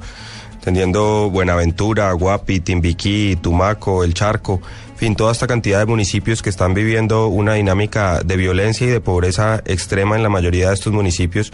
teniendo 0.61 1.29
Buenaventura, 1.29 2.11
Guapi, 2.13 2.59
Timbiquí, 2.61 3.37
Tumaco, 3.41 4.03
El 4.03 4.13
Charco, 4.13 4.61
en 4.91 4.97
fin, 4.97 5.15
toda 5.15 5.31
esta 5.31 5.47
cantidad 5.47 5.79
de 5.79 5.87
municipios 5.87 6.43
que 6.43 6.51
están 6.51 6.75
viviendo 6.75 7.27
una 7.27 7.55
dinámica 7.55 8.21
de 8.23 8.37
violencia 8.37 8.85
y 8.85 8.91
de 8.91 9.01
pobreza 9.01 9.63
extrema 9.65 10.15
en 10.15 10.21
la 10.21 10.29
mayoría 10.29 10.67
de 10.67 10.75
estos 10.75 10.93
municipios. 10.93 11.51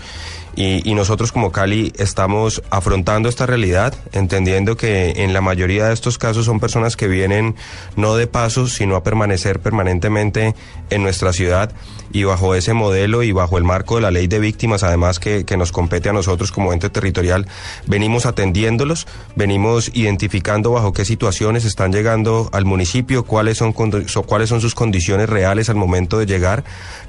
Y, 0.57 0.81
y, 0.89 0.95
nosotros 0.95 1.31
como 1.31 1.51
Cali 1.51 1.93
estamos 1.97 2.61
afrontando 2.71 3.29
esta 3.29 3.45
realidad, 3.45 3.93
entendiendo 4.11 4.75
que 4.75 5.23
en 5.23 5.31
la 5.31 5.39
mayoría 5.39 5.85
de 5.87 5.93
estos 5.93 6.17
casos 6.17 6.45
son 6.45 6.59
personas 6.59 6.97
que 6.97 7.07
vienen 7.07 7.55
no 7.95 8.15
de 8.15 8.27
paso, 8.27 8.67
sino 8.67 8.95
a 8.97 9.03
permanecer 9.03 9.59
permanentemente 9.61 10.55
en 10.89 11.03
nuestra 11.03 11.31
ciudad 11.31 11.71
y 12.17 12.23
bajo 12.23 12.55
ese 12.55 12.73
modelo 12.73 13.21
y 13.23 13.31
bajo 13.31 13.57
el 13.57 13.63
marco 13.63 13.95
de 13.95 14.01
la 14.01 14.11
ley 14.11 14.27
de 14.27 14.39
víctimas, 14.39 14.83
además 14.83 15.19
que, 15.19 15.45
que 15.45 15.57
nos 15.57 15.71
compete 15.71 16.09
a 16.09 16.13
nosotros 16.13 16.51
como 16.51 16.73
ente 16.73 16.89
territorial, 16.89 17.47
venimos 17.85 18.25
atendiéndolos, 18.25 19.07
venimos 19.35 19.91
identificando 19.93 20.71
bajo 20.71 20.93
qué 20.93 21.05
situaciones 21.05 21.65
están 21.65 21.91
llegando 21.91 22.49
al 22.53 22.65
municipio, 22.65 23.23
cuáles 23.23 23.57
son, 23.57 23.73
cuáles 23.73 24.49
son 24.49 24.61
sus 24.61 24.73
condiciones 24.73 25.29
reales 25.29 25.69
al 25.69 25.75
momento 25.75 26.17
de 26.17 26.25
llegar, 26.25 26.63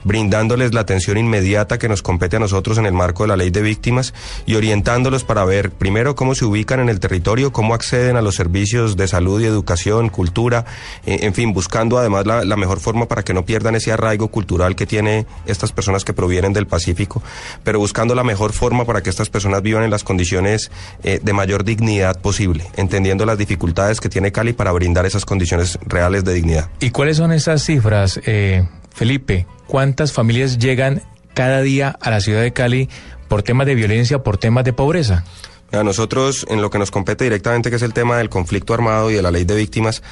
brindándoles 0.04 0.74
la 0.74 0.80
atención 0.80 1.16
inmediata 1.16 1.78
que 1.78 1.88
nos 1.88 2.02
compete 2.02 2.36
a 2.36 2.40
nosotros 2.40 2.78
en 2.78 2.86
el 2.86 2.92
marco 2.92 3.24
de 3.24 3.28
la 3.28 3.36
ley 3.36 3.50
de 3.50 3.62
víctimas 3.62 4.14
y 4.46 4.56
orientándolos 4.56 5.24
para 5.24 5.44
ver 5.44 5.70
primero 5.70 6.14
cómo 6.14 6.34
se 6.34 6.44
ubican 6.44 6.80
en 6.80 6.88
el 6.88 7.00
territorio, 7.00 7.52
cómo 7.52 7.74
acceden 7.74 8.16
a 8.16 8.22
los 8.22 8.34
servicios 8.34 8.96
de 8.96 9.08
salud 9.08 9.40
y 9.40 9.46
educación, 9.46 10.08
cultura, 10.08 10.66
eh, 11.06 11.20
en 11.22 11.34
fin, 11.34 11.52
buscando 11.52 11.98
además 11.98 12.26
la, 12.26 12.44
la, 12.44 12.56
mejor 12.56 12.80
forma 12.80 13.06
para 13.06 13.22
que 13.22 13.34
no 13.34 13.44
pierdan 13.44 13.74
ese 13.74 13.92
arraigo 13.92 14.28
cultural 14.28 14.76
que 14.76 14.86
tiene 14.98 15.26
estas 15.46 15.70
personas 15.70 16.04
que 16.04 16.12
provienen 16.12 16.52
del 16.52 16.66
Pacífico, 16.66 17.22
pero 17.62 17.78
buscando 17.78 18.16
la 18.16 18.24
mejor 18.24 18.52
forma 18.52 18.84
para 18.84 19.00
que 19.00 19.10
estas 19.10 19.30
personas 19.30 19.62
vivan 19.62 19.84
en 19.84 19.90
las 19.90 20.02
condiciones 20.02 20.72
eh, 21.04 21.20
de 21.22 21.32
mayor 21.32 21.62
dignidad 21.62 22.20
posible, 22.20 22.64
entendiendo 22.76 23.24
las 23.24 23.38
dificultades 23.38 24.00
que 24.00 24.08
tiene 24.08 24.32
Cali 24.32 24.54
para 24.54 24.72
brindar 24.72 25.06
esas 25.06 25.24
condiciones 25.24 25.78
reales 25.86 26.24
de 26.24 26.34
dignidad. 26.34 26.68
¿Y 26.80 26.90
cuáles 26.90 27.18
son 27.18 27.30
esas 27.30 27.62
cifras, 27.64 28.18
eh, 28.26 28.66
Felipe? 28.92 29.46
¿Cuántas 29.68 30.12
familias 30.12 30.58
llegan 30.58 31.02
cada 31.32 31.60
día 31.60 31.96
a 32.00 32.10
la 32.10 32.20
ciudad 32.20 32.42
de 32.42 32.52
Cali 32.52 32.88
por 33.28 33.44
temas 33.44 33.68
de 33.68 33.76
violencia, 33.76 34.24
por 34.24 34.36
temas 34.36 34.64
de 34.64 34.72
pobreza? 34.72 35.24
A 35.70 35.84
nosotros, 35.84 36.46
en 36.48 36.62
lo 36.62 36.70
que 36.70 36.78
nos 36.78 36.90
compete 36.90 37.24
directamente, 37.24 37.68
que 37.68 37.76
es 37.76 37.82
el 37.82 37.92
tema 37.92 38.16
del 38.16 38.30
conflicto 38.30 38.72
armado 38.72 39.10
y 39.10 39.14
de 39.14 39.22
la 39.22 39.30
ley 39.30 39.44
de 39.44 39.54
víctimas, 39.54 40.02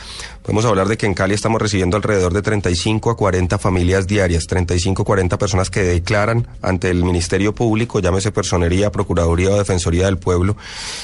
podemos 0.43 0.67
hablar 0.67 0.87
de 0.87 0.99
que 0.99 1.07
en 1.07 1.15
Cali 1.15 1.35
estamos 1.35 1.63
recibiendo 1.63 1.97
alrededor 1.97 2.35
de 2.35 2.43
35 2.43 3.11
a 3.11 3.17
40 3.17 3.59
familias 3.59 4.07
diarias, 4.07 4.47
35 4.47 5.01
a 5.01 5.05
40 5.07 5.39
personas 5.39 5.71
que 5.71 5.83
declaran 5.83 6.47
ante 6.61 6.91
el 6.91 7.05
Ministerio 7.05 7.55
Público, 7.55 8.01
llámese 8.01 8.33
Personería, 8.33 8.93
Procuraduría 8.93 9.49
o 9.51 9.57
Defensoría 9.57 10.05
del 10.05 10.19
Pueblo. 10.19 10.59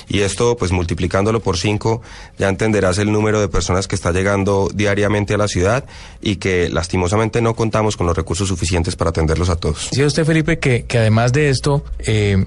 Y 0.07 0.21
esto, 0.21 0.55
pues 0.59 0.71
multiplicándolo 0.71 1.41
por 1.41 1.57
5, 1.57 2.03
ya 2.39 2.51
entenderás 2.51 2.99
el 2.99 3.11
número 3.11 3.41
de 3.41 3.49
personas 3.49 3.89
que 3.89 3.95
está 3.95 4.13
llegando 4.13 4.69
diariamente 4.75 5.33
a 5.33 5.39
la 5.39 5.49
ciudad 5.49 5.87
y 6.21 6.37
que 6.37 6.69
lastimosamente 6.69 7.41
no 7.41 7.55
contamos 7.55 7.97
con 7.97 8.07
los 8.07 8.15
recursos 8.15 8.49
suficientes 8.49 8.97
para 8.97 9.11
atenderlos 9.11 9.49
a 9.49 9.57
todos. 9.57 9.89
Decía 9.93 10.07
usted, 10.07 10.27
Felipe, 10.27 10.59
que, 10.59 10.85
que 10.85 10.99
además 10.99 11.33
de 11.33 11.49
esto, 11.49 11.85
eh, 12.01 12.45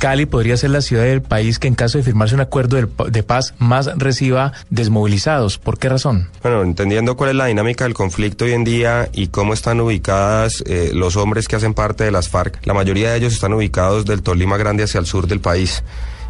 Cali 0.00 0.24
podría 0.24 0.56
ser 0.56 0.70
la 0.70 0.80
ciudad 0.80 1.04
del 1.04 1.20
país 1.20 1.58
que 1.58 1.68
en 1.68 1.74
caso 1.74 1.98
de 1.98 2.04
firmarse 2.04 2.34
un 2.34 2.40
acuerdo 2.40 2.78
de, 2.78 3.22
paz 3.22 3.52
más 3.58 3.90
reciba 3.98 4.54
desmovilizados. 4.70 5.58
¿Por 5.58 5.78
qué 5.78 5.90
razón? 5.90 6.30
Bueno, 6.42 6.62
entendiendo 6.62 7.18
cuál 7.18 7.30
es 7.30 7.36
la 7.36 7.46
dinámica 7.46 7.84
del 7.84 7.92
conflicto 7.92 8.46
hoy 8.46 8.52
en 8.52 8.64
día 8.64 9.10
y 9.12 9.26
cómo 9.26 9.52
están 9.52 9.78
ubicadas 9.78 10.64
eh, 10.66 10.92
los 10.94 11.16
hombres 11.16 11.48
que 11.48 11.56
hacen 11.56 11.74
parte 11.74 12.04
de 12.04 12.12
las 12.12 12.30
FARC, 12.30 12.64
la 12.66 12.72
mayoría 12.72 13.10
de 13.10 13.18
ellos 13.18 13.34
están 13.34 13.52
ubicados 13.52 14.06
del 14.06 14.22
Tolima 14.22 14.56
Grande 14.56 14.84
hacia 14.84 15.00
el 15.00 15.06
sur 15.06 15.26
del 15.26 15.40
país 15.40 15.84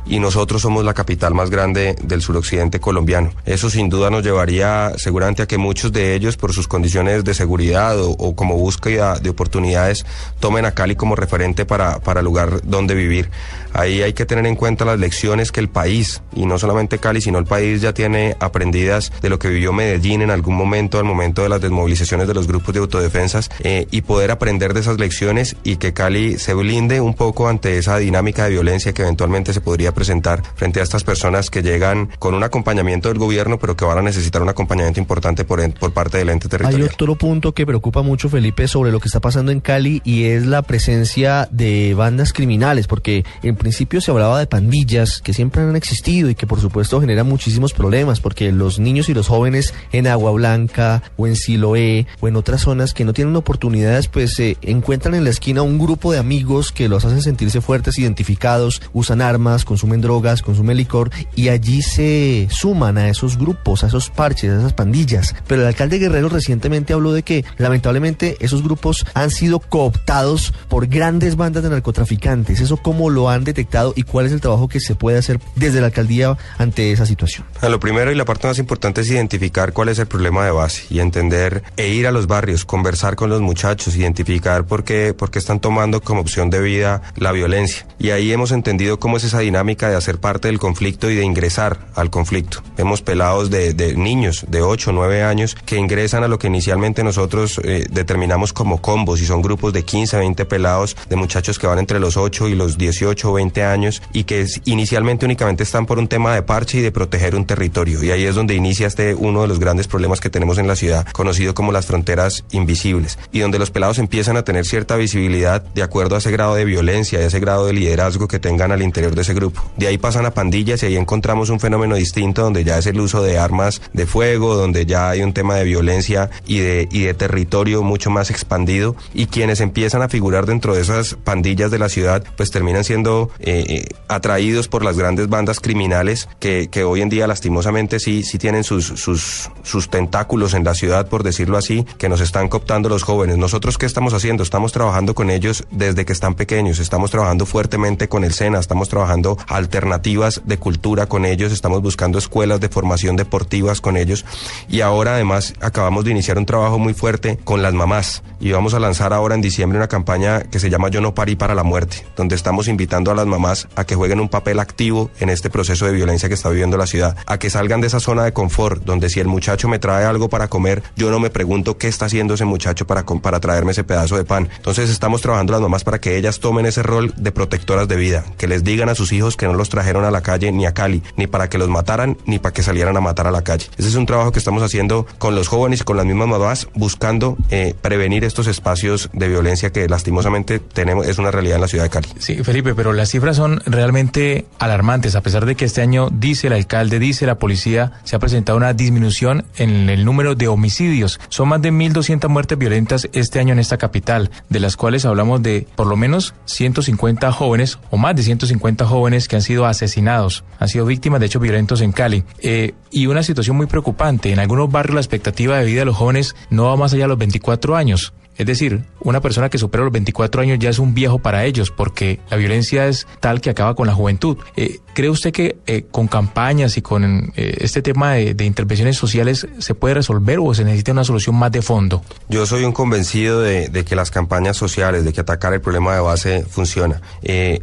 y 0.07 0.19
nosotros 0.19 0.63
somos 0.63 0.85
la 0.85 0.95
capital 0.95 1.35
más 1.35 1.51
grande 1.51 1.97
del 2.03 2.23
suroccidente 2.23 2.81
colombiano. 2.81 3.31
Eso 3.45 3.71
sin 3.71 3.89
duda 3.89 4.11
nos 4.11 4.23
llevaría 4.23 4.93
seguramente 4.97 5.43
a 5.43 5.47
que 5.47 5.59
muchos 5.59 5.93
de 5.93 6.15
ellos, 6.15 6.37
por 6.37 6.53
sus 6.53 6.69
condiciones 6.69 7.25
de 7.25 7.35
seguridad 7.35 7.97
o, 7.99 8.35
como 8.35 8.57
búsqueda 8.57 9.19
de 9.19 9.31
oportunidades, 9.31 10.05
tomen 10.39 10.65
a 10.65 10.73
Cali 10.73 10.97
como 10.97 11.17
referente 11.17 11.65
para, 11.65 12.01
para 12.01 12.23
lugar 12.23 12.61
donde 12.65 12.95
vivir. 12.95 13.31
Ahí 13.73 14.03
hay 14.03 14.13
que 14.13 14.27
tener 14.27 14.47
en 14.47 14.57
cuenta 14.57 14.85
las 14.85 14.99
lecciones 14.99 15.53
que 15.53 15.61
el 15.61 15.69
país, 15.69 16.23
y 16.35 16.47
no 16.47 16.59
solamente 16.59 16.99
Cali, 16.99 17.21
sino 17.21 17.39
el 17.39 17.45
país 17.45 17.81
ya 17.81 17.93
tiene 17.93 18.37
aprendidas 18.41 19.13
de 19.23 19.29
lo 19.29 19.39
que 19.39 19.49
vivió 19.49 19.73
Medellín 19.73 20.23
en 20.23 20.31
algún 20.31 20.57
momento, 20.57 20.99
al 20.99 21.05
momento 21.05 21.43
de 21.43 21.49
las 21.49 21.61
desmovilizaciones 21.61 22.27
de 22.27 22.35
los 22.35 22.47
grupos 22.47 22.75
de 22.75 22.81
autodefensas, 22.81 23.49
eh, 23.61 23.87
y 23.91 24.03
poder 24.03 24.31
aprender 24.33 24.75
de 24.75 24.81
esas 24.81 24.99
lecciones 24.99 25.57
y 25.63 25.77
que 25.77 25.93
Cali 25.93 26.39
se 26.39 26.55
blinde 26.55 27.01
un 27.01 27.15
poco 27.15 27.49
ante 27.49 27.79
esa 27.79 27.99
dinámica 27.99 28.45
de 28.45 28.51
violencia 28.51 28.93
que 28.93 29.03
eventualmente 29.03 29.53
se 29.53 29.61
podría 29.61 29.90
presentar 29.93 30.43
frente 30.55 30.81
a 30.81 30.83
estas 30.83 31.05
personas 31.05 31.51
que 31.51 31.63
llegan 31.63 32.11
con 32.19 32.35
un 32.35 32.43
acompañamiento 32.43 33.09
del 33.09 33.19
gobierno, 33.19 33.59
pero 33.59 33.77
que 33.77 33.85
van 33.85 33.99
a 33.99 34.03
necesitar 34.03 34.43
un 34.43 34.49
acompañamiento 34.49 35.01
importante 35.01 35.45
por, 35.45 35.61
por 35.75 35.93
parte 35.93 36.19
del 36.19 36.29
ente 36.29 36.49
territorial. 36.49 36.83
Hay 36.83 36.89
otro 36.95 37.15
punto 37.17 37.53
que 37.53 37.67
preocupa 37.67 38.03
mucho, 38.03 38.29
Felipe, 38.29 38.69
sobre 38.69 38.93
lo 38.93 39.01
que 39.01 39.09
está 39.09 39.21
pasando 39.21 39.53
en 39.53 39.61
Cali 39.61 40.03
y 40.05 40.25
es 40.25 40.47
la 40.47 40.63
presencia 40.63 41.49
de 41.51 41.95
bandas 41.95 42.33
criminales, 42.33 42.87
porque 42.87 43.25
en 43.43 43.57
principio 43.57 44.01
se 44.01 44.11
hablaba 44.11 44.39
de 44.39 44.47
pandillas 44.47 45.21
que 45.23 45.33
siempre 45.33 45.63
han 45.63 45.77
existido 45.77 46.31
y 46.31 46.35
que 46.35 46.47
por 46.47 46.61
supuesto 46.61 47.01
generan 47.01 47.27
muchísimos 47.27 47.73
problemas 47.73 48.21
porque 48.21 48.53
los 48.53 48.79
niños 48.79 49.09
y 49.09 49.15
los 49.15 49.29
jóvenes 49.29 49.75
en 49.93 50.07
Agua 50.07 50.33
Blanca 50.33 51.03
o 51.17 51.27
en 51.27 51.37
Siloé 51.37 52.07
o 52.21 52.29
en 52.29 52.37
otras 52.37 52.63
zonas 52.63 52.95
que 52.95 53.05
no 53.05 53.13
tienen 53.13 53.37
oportunidades 53.37 54.09
pues 54.09 54.35
se 54.35 54.57
encuentran 54.63 55.15
en 55.15 55.25
la 55.25 55.31
esquina 55.31 55.63
un 55.63 55.79
grupo 55.79 56.13
de 56.13 56.19
amigos 56.19 56.73
que 56.73 56.89
los 56.89 57.05
hacen 57.05 57.23
sentirse 57.23 57.61
fuertes, 57.61 57.99
identificados, 57.99 58.83
usan 58.93 59.21
armas, 59.21 59.65
consumen 59.81 60.03
drogas, 60.03 60.43
consumen 60.43 60.77
licor 60.77 61.11
y 61.35 61.49
allí 61.49 61.81
se 61.81 62.49
suman 62.51 62.99
a 62.99 63.09
esos 63.09 63.39
grupos, 63.39 63.83
a 63.83 63.87
esos 63.87 64.11
parches, 64.11 64.51
a 64.51 64.59
esas 64.59 64.75
pandillas. 64.75 65.35
Pero 65.47 65.63
el 65.63 65.69
alcalde 65.69 65.99
Guerrero 65.99 66.29
recientemente 66.29 66.93
habló 66.93 67.13
de 67.15 67.23
que 67.23 67.47
lamentablemente 67.57 68.37
esos 68.41 68.63
grupos 68.63 69.07
han 69.15 69.31
sido 69.31 69.59
cooptados 69.59 70.53
por 70.69 70.87
grandes 70.87 71.37
bandas 71.37 71.63
de 71.63 71.71
narcotraficantes. 71.71 72.61
¿Eso 72.61 72.77
cómo 72.77 73.09
lo 73.09 73.31
han 73.31 73.43
detectado 73.43 73.95
y 73.97 74.03
cuál 74.03 74.27
es 74.27 74.33
el 74.33 74.43
trabajo 74.43 74.69
que 74.69 74.81
se 74.81 74.95
puede 74.95 75.17
hacer 75.17 75.41
desde 75.57 75.81
la 75.81 75.87
alcaldía 75.87 76.37
ante 76.59 76.93
esa 76.93 77.07
situación? 77.07 77.47
Lo 77.63 77.81
primero 77.81 78.13
y 78.13 78.15
la 78.15 78.27
parte 78.27 78.49
más 78.49 78.59
importante 78.59 79.01
es 79.01 79.11
identificar 79.11 79.73
cuál 79.73 79.89
es 79.89 79.99
el 79.99 80.09
problema 80.09 80.45
de 80.45 80.51
base 80.51 80.83
y 80.91 81.01
entender 81.01 81.63
e 81.79 81.89
ir 81.89 82.07
a 82.07 82.13
los 82.13 82.27
barrios, 82.27 82.67
conversar 82.67 83.17
con 83.17 83.31
los 83.31 83.41
muchachos, 83.41 83.97
identificar 83.97 84.67
por 84.67 84.85
qué, 84.85 85.15
por 85.15 85.31
qué 85.31 85.39
están 85.39 85.59
tomando 85.59 86.03
como 86.03 86.21
opción 86.21 86.51
de 86.51 86.61
vida 86.61 87.01
la 87.17 87.33
violencia. 87.33 87.87
Y 87.99 88.11
ahí 88.11 88.31
hemos 88.31 88.53
entendido 88.53 88.99
cómo 88.99 89.17
es 89.17 89.25
esa 89.25 89.39
dinámica 89.39 89.70
de 89.77 89.97
hacer 89.97 90.19
parte 90.19 90.49
del 90.49 90.59
conflicto 90.59 91.11
y 91.11 91.15
de 91.15 91.25
ingresar 91.25 91.79
al 91.95 92.11
conflicto. 92.11 92.63
Hemos 92.77 93.03
pelados 93.03 93.51
de, 93.51 93.73
de 93.73 93.95
niños 93.95 94.45
de 94.49 94.63
8 94.63 94.91
o 94.91 94.93
9 94.93 95.23
años 95.23 95.57
que 95.65 95.77
ingresan 95.77 96.25
a 96.25 96.29
lo 96.29 96.39
que 96.39 96.49
inicialmente 96.49 97.05
nosotros 97.05 97.61
eh, 97.65 97.87
determinamos 97.91 98.53
como 98.53 98.83
combos 98.83 99.21
y 99.21 99.27
son 99.27 99.43
grupos 99.43 99.73
de 99.73 99.85
15, 99.85 100.17
20 100.17 100.45
pelados 100.45 100.97
de 101.09 101.17
muchachos 101.17 101.59
que 101.59 101.67
van 101.67 101.79
entre 101.79 102.01
los 102.01 102.17
8 102.17 102.49
y 102.49 102.55
los 102.55 102.79
18 102.79 103.31
o 103.31 103.35
20 103.35 103.65
años 103.65 104.03
y 104.13 104.25
que 104.25 104.47
inicialmente 104.65 105.25
únicamente 105.25 105.63
están 105.63 105.87
por 105.87 105.99
un 105.99 106.09
tema 106.09 106.35
de 106.35 106.43
parche 106.43 106.79
y 106.79 106.83
de 106.83 106.93
proteger 106.93 107.35
un 107.35 107.47
territorio. 107.47 108.03
Y 108.03 108.11
ahí 108.11 108.25
es 108.25 108.35
donde 108.35 108.55
inicia 108.55 108.87
este 108.87 109.15
uno 109.15 109.43
de 109.43 109.49
los 109.49 109.61
grandes 109.61 109.87
problemas 109.87 110.21
que 110.21 110.31
tenemos 110.31 110.59
en 110.59 110.67
la 110.67 110.77
ciudad, 110.77 111.07
conocido 111.13 111.55
como 111.55 111.73
las 111.73 111.87
fronteras 111.87 112.45
invisibles, 112.51 113.19
y 113.33 113.41
donde 113.41 113.59
los 113.59 113.71
pelados 113.71 113.99
empiezan 113.99 114.37
a 114.37 114.43
tener 114.43 114.65
cierta 114.65 114.97
visibilidad 114.97 115.63
de 115.63 115.83
acuerdo 115.83 116.17
a 116.17 116.19
ese 116.19 116.31
grado 116.31 116.55
de 116.55 116.65
violencia, 116.65 117.19
a 117.19 117.23
ese 117.23 117.41
grado 117.41 117.67
de 117.67 117.73
liderazgo 117.73 118.29
que 118.29 118.39
tengan 118.39 118.73
al 118.73 118.83
interior 118.83 119.15
de 119.15 119.23
ese 119.23 119.35
grupo. 119.35 119.60
De 119.77 119.87
ahí 119.87 119.99
pasan 119.99 120.27
a 120.27 120.33
pandillas 120.33 120.83
y 120.83 120.87
ahí 120.87 120.97
encontramos 120.97 121.51
un 121.51 121.61
fenómeno 121.61 121.95
distinto 121.97 122.43
donde 122.43 122.65
ya 122.65 122.79
es 122.79 122.87
el 122.87 123.01
uso 123.01 123.23
de 123.23 123.39
armas 123.39 123.81
de 123.93 124.07
fuego, 124.07 124.55
donde 124.55 124.87
ya 124.87 125.11
hay 125.11 125.23
un 125.23 125.33
tema 125.33 125.57
de 125.57 125.65
violencia 125.65 126.31
y 126.47 126.59
de, 126.59 126.89
y 126.91 127.03
de 127.03 127.15
territorio 127.15 127.83
mucho 127.83 128.11
más 128.11 128.31
expandido 128.31 128.97
y 129.15 129.27
quienes 129.27 129.61
empiezan 129.61 130.03
a 130.03 130.09
figurar 130.09 130.47
dentro 130.47 130.75
de 130.75 130.83
esas 130.83 131.15
pandillas 131.15 131.71
de 131.71 131.79
la 131.79 131.89
ciudad 131.89 132.25
pues 132.37 132.51
terminan 132.51 132.85
siendo 132.85 133.31
eh, 133.39 133.65
eh, 133.69 133.85
atraídos 134.09 134.69
por 134.69 134.85
las 134.85 134.97
grandes 134.97 135.29
bandas 135.29 135.61
criminales 135.61 136.29
que, 136.39 136.69
que, 136.71 136.85
hoy 136.85 137.03
en 137.03 137.09
día 137.09 137.27
lastimosamente 137.27 138.01
sí, 138.01 138.23
sí 138.23 138.39
tienen 138.39 138.65
sus, 138.65 138.87
sus, 138.87 139.51
sus 139.63 139.91
tentáculos 139.91 140.55
en 140.55 140.65
la 140.65 140.75
ciudad, 140.75 141.09
por 141.09 141.23
decirlo 141.23 141.57
así, 141.57 141.87
que 141.99 142.09
nos 142.09 142.21
están 142.21 142.49
cooptando 142.49 142.89
los 142.89 143.03
jóvenes. 143.03 143.39
Nosotros 143.39 143.79
qué 143.79 143.87
estamos 143.87 144.15
haciendo? 144.15 144.43
Estamos 144.43 144.73
trabajando 144.73 145.15
con 145.15 145.31
ellos 145.31 145.65
desde 145.71 146.05
que 146.05 146.13
están 146.13 146.35
pequeños, 146.35 146.79
estamos 146.79 147.11
trabajando 147.11 147.47
fuertemente 147.47 148.09
con 148.09 148.25
el 148.25 148.33
SENA, 148.33 148.59
estamos 148.59 148.89
trabajando 148.89 149.37
alternativas 149.51 150.43
de 150.45 150.59
cultura 150.59 151.07
con 151.07 151.25
ellos, 151.25 151.53
estamos 151.53 151.83
buscando 151.83 152.19
escuelas 152.19 152.61
de 152.61 152.69
formación 152.69 153.17
deportivas 153.17 153.81
con 153.81 153.97
ellos 153.97 154.25
y 154.69 154.81
ahora 154.81 155.15
además 155.15 155.55
acabamos 155.61 156.05
de 156.05 156.13
iniciar 156.13 156.39
un 156.39 156.47
trabajo 156.47 156.79
muy 156.79 156.95
fuerte 156.95 157.39
con 157.45 157.63
las 157.63 157.75
mamás 157.75 158.23
y 158.41 158.53
vamos 158.53 158.75
a 158.75 158.81
lanzar 158.81 159.13
ahora 159.13 159.35
en 159.35 159.43
diciembre 159.43 159.79
una 159.79 159.89
campaña 159.89 160.43
que 160.43 160.59
se 160.59 160.71
llama 160.71 160.89
Yo 160.89 161.01
no 161.01 161.15
parí 161.15 161.37
para 161.37 161.55
la 161.55 161.63
muerte, 161.63 162.07
donde 162.17 162.37
estamos 162.37 162.69
invitando 162.69 163.11
a 163.11 163.15
las 163.15 163.27
mamás 163.27 163.69
a 163.77 163.85
que 163.85 163.95
jueguen 163.95 164.21
un 164.21 164.29
papel 164.29 164.61
activo 164.61 165.11
en 165.21 165.29
este 165.29 165.51
proceso 165.51 165.87
de 165.87 165.93
violencia 165.93 166.29
que 166.29 166.35
está 166.35 166.49
viviendo 166.49 166.77
la 166.77 166.87
ciudad, 166.87 167.17
a 167.27 167.39
que 167.39 167.51
salgan 167.51 167.81
de 167.81 167.89
esa 167.89 168.01
zona 168.01 168.25
de 168.25 168.33
confort, 168.33 168.83
donde 168.85 169.11
si 169.11 169.21
el 169.21 169.29
muchacho 169.29 169.69
me 169.69 169.79
trae 169.79 170.05
algo 170.05 170.29
para 170.29 170.49
comer, 170.49 170.83
yo 170.97 171.11
no 171.11 171.21
me 171.21 171.31
pregunto 171.31 171.77
qué 171.77 171.89
está 171.89 172.07
haciendo 172.07 172.35
ese 172.35 172.45
muchacho 172.45 172.87
para, 172.87 173.05
para 173.05 173.41
traerme 173.41 173.73
ese 173.73 173.85
pedazo 173.85 174.17
de 174.17 174.25
pan. 174.25 174.49
Entonces 174.57 174.91
estamos 174.91 175.21
trabajando 175.21 175.53
las 175.53 175.63
mamás 175.63 175.85
para 175.85 176.01
que 176.01 176.17
ellas 176.17 176.41
tomen 176.41 176.67
ese 176.67 176.83
rol 176.83 177.13
de 177.17 177.33
protectoras 177.33 177.89
de 177.89 177.97
vida, 177.97 178.25
que 178.39 178.49
les 178.49 178.65
digan 178.65 178.89
a 178.89 178.95
sus 178.95 179.13
hijos 179.13 179.37
que 179.41 179.47
no 179.47 179.55
los 179.55 179.71
trajeron 179.71 180.05
a 180.05 180.11
la 180.11 180.21
calle 180.21 180.53
ni 180.53 180.67
a 180.67 180.75
Cali, 180.75 181.03
ni 181.17 181.27
para 181.27 181.49
que 181.49 181.57
los 181.57 181.71
mataran, 181.71 182.19
ni 182.27 182.39
para 182.39 182.53
que 182.53 182.63
salieran 182.63 182.95
a 182.99 183.01
matar 183.01 183.27
a 183.27 183.31
la 183.31 183.41
calle. 183.41 183.69
Ese 183.79 183.89
es 183.89 183.95
un 183.95 184.05
trabajo 184.05 184.33
que 184.33 184.39
estamos 184.39 184.63
haciendo 184.63 185.07
con 185.17 185.35
los 185.35 185.49
jóvenes 185.49 185.81
y 185.81 185.85
con 185.85 185.97
las 185.97 186.05
mismas 186.05 186.29
mamás, 186.29 186.69
buscando 186.75 187.39
eh, 187.49 187.75
prevenir 187.81 188.23
estos 188.25 188.49
espacios 188.49 189.09
de 189.15 189.29
violencia 189.29 189.73
que 189.73 189.89
lastimosamente 189.89 190.59
tenemos, 190.59 191.07
es 191.07 191.17
una 191.17 191.31
realidad 191.31 191.55
en 191.55 191.63
la 191.63 191.69
ciudad 191.69 191.85
de 191.85 191.91
Cali. 191.91 192.09
Sí, 192.19 192.45
Felipe, 192.45 192.75
pero 192.75 192.93
las 192.93 193.09
cifras 193.09 193.37
son 193.37 193.63
realmente 193.65 194.45
alarmantes, 194.59 195.17
a 195.17 195.23
pesar 195.23 195.47
de 195.47 195.55
que 195.55 195.65
este 195.65 195.81
año, 195.81 196.11
dice 196.13 196.49
el 196.49 196.53
alcalde, 196.53 196.99
dice 196.99 197.25
la 197.25 197.37
policía, 197.37 197.93
se 198.05 198.17
ha 198.17 198.19
presentado 198.19 198.59
una 198.59 198.75
disminución 198.75 199.47
en 199.57 199.89
el 199.89 200.05
número 200.05 200.35
de 200.35 200.49
homicidios. 200.49 201.19
Son 201.31 201.49
más 201.49 201.63
de 201.63 201.73
1.200 201.73 202.29
muertes 202.29 202.59
violentas 202.59 203.09
este 203.15 203.41
año 203.41 203.55
en 203.55 203.59
esta 203.59 203.79
capital, 203.79 204.31
de 204.51 204.61
las 204.61 204.77
cuales 204.77 205.07
hablamos 205.07 205.43
de 205.43 205.67
por 205.77 205.87
lo 205.87 205.97
menos 205.97 206.35
150 206.45 207.33
jóvenes 207.33 207.79
o 207.89 207.97
más 207.97 208.15
de 208.15 208.23
150 208.23 208.85
jóvenes 208.85 209.30
que 209.31 209.37
han 209.37 209.43
sido 209.43 209.65
asesinados, 209.65 210.43
han 210.59 210.69
sido 210.69 210.85
víctimas 210.87 211.21
de 211.21 211.27
hechos 211.27 211.41
violentos 211.41 211.81
en 211.83 211.93
Cali. 211.93 212.25
Eh, 212.41 212.75
y 212.91 213.07
una 213.07 213.23
situación 213.23 213.57
muy 213.57 213.67
preocupante, 213.67 214.33
en 214.33 214.41
algunos 214.41 214.73
barrios 214.73 214.97
la 214.97 215.01
expectativa 215.03 215.57
de 215.57 215.65
vida 215.65 215.79
de 215.83 215.85
los 215.85 215.97
jóvenes 215.97 216.35
no 216.51 216.65
va 216.65 216.75
más 216.75 216.93
allá 216.93 217.05
de 217.05 217.09
los 217.11 217.19
24 217.19 217.77
años. 217.77 218.13
Es 218.41 218.47
decir, 218.47 218.85
una 219.01 219.21
persona 219.21 219.51
que 219.51 219.59
supera 219.59 219.85
los 219.85 219.93
24 219.93 220.41
años 220.41 220.59
ya 220.59 220.71
es 220.71 220.79
un 220.79 220.95
viejo 220.95 221.19
para 221.19 221.45
ellos 221.45 221.71
porque 221.71 222.21
la 222.31 222.39
violencia 222.39 222.87
es 222.87 223.07
tal 223.21 223.43
que 223.43 223.51
acaba 223.51 223.75
con 223.75 223.87
la 223.87 223.93
juventud. 223.93 224.39
Eh, 224.57 224.79
¿Cree 224.95 225.11
usted 225.11 225.31
que 225.31 225.59
eh, 225.67 225.85
con 225.91 226.09
campañas 226.09 226.79
y 226.79 226.81
con 226.81 227.35
eh, 227.37 227.59
este 227.61 227.83
tema 227.83 228.15
de, 228.15 228.45
intervenciones 228.47 228.97
sociales 228.97 229.47
se 229.59 229.75
puede 229.75 229.93
resolver 229.93 230.39
o 230.41 230.55
se 230.55 230.65
necesita 230.65 230.93
una 230.93 231.05
solución 231.05 231.37
más 231.37 231.53
de 231.53 231.61
fondo? 231.61 232.03
Yo 232.31 232.47
soy 232.47 232.65
un 232.65 232.73
convencido 232.73 233.43
de, 233.43 233.69
de 233.69 233.85
que 233.85 233.95
las 233.95 234.11
campañas 234.11 234.57
sociales, 234.57 235.05
de 235.05 235.13
que 235.13 235.21
atacar 235.21 235.53
el 235.53 235.61
problema 235.61 235.95
de 235.95 236.01
base 236.01 236.47
funciona, 236.49 237.03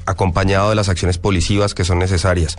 acompañado 0.06 0.70
de 0.70 0.76
las 0.76 0.90
acciones 0.90 1.18
policivas 1.18 1.74
que 1.74 1.86
son 1.86 1.98
necesarias. 1.98 2.56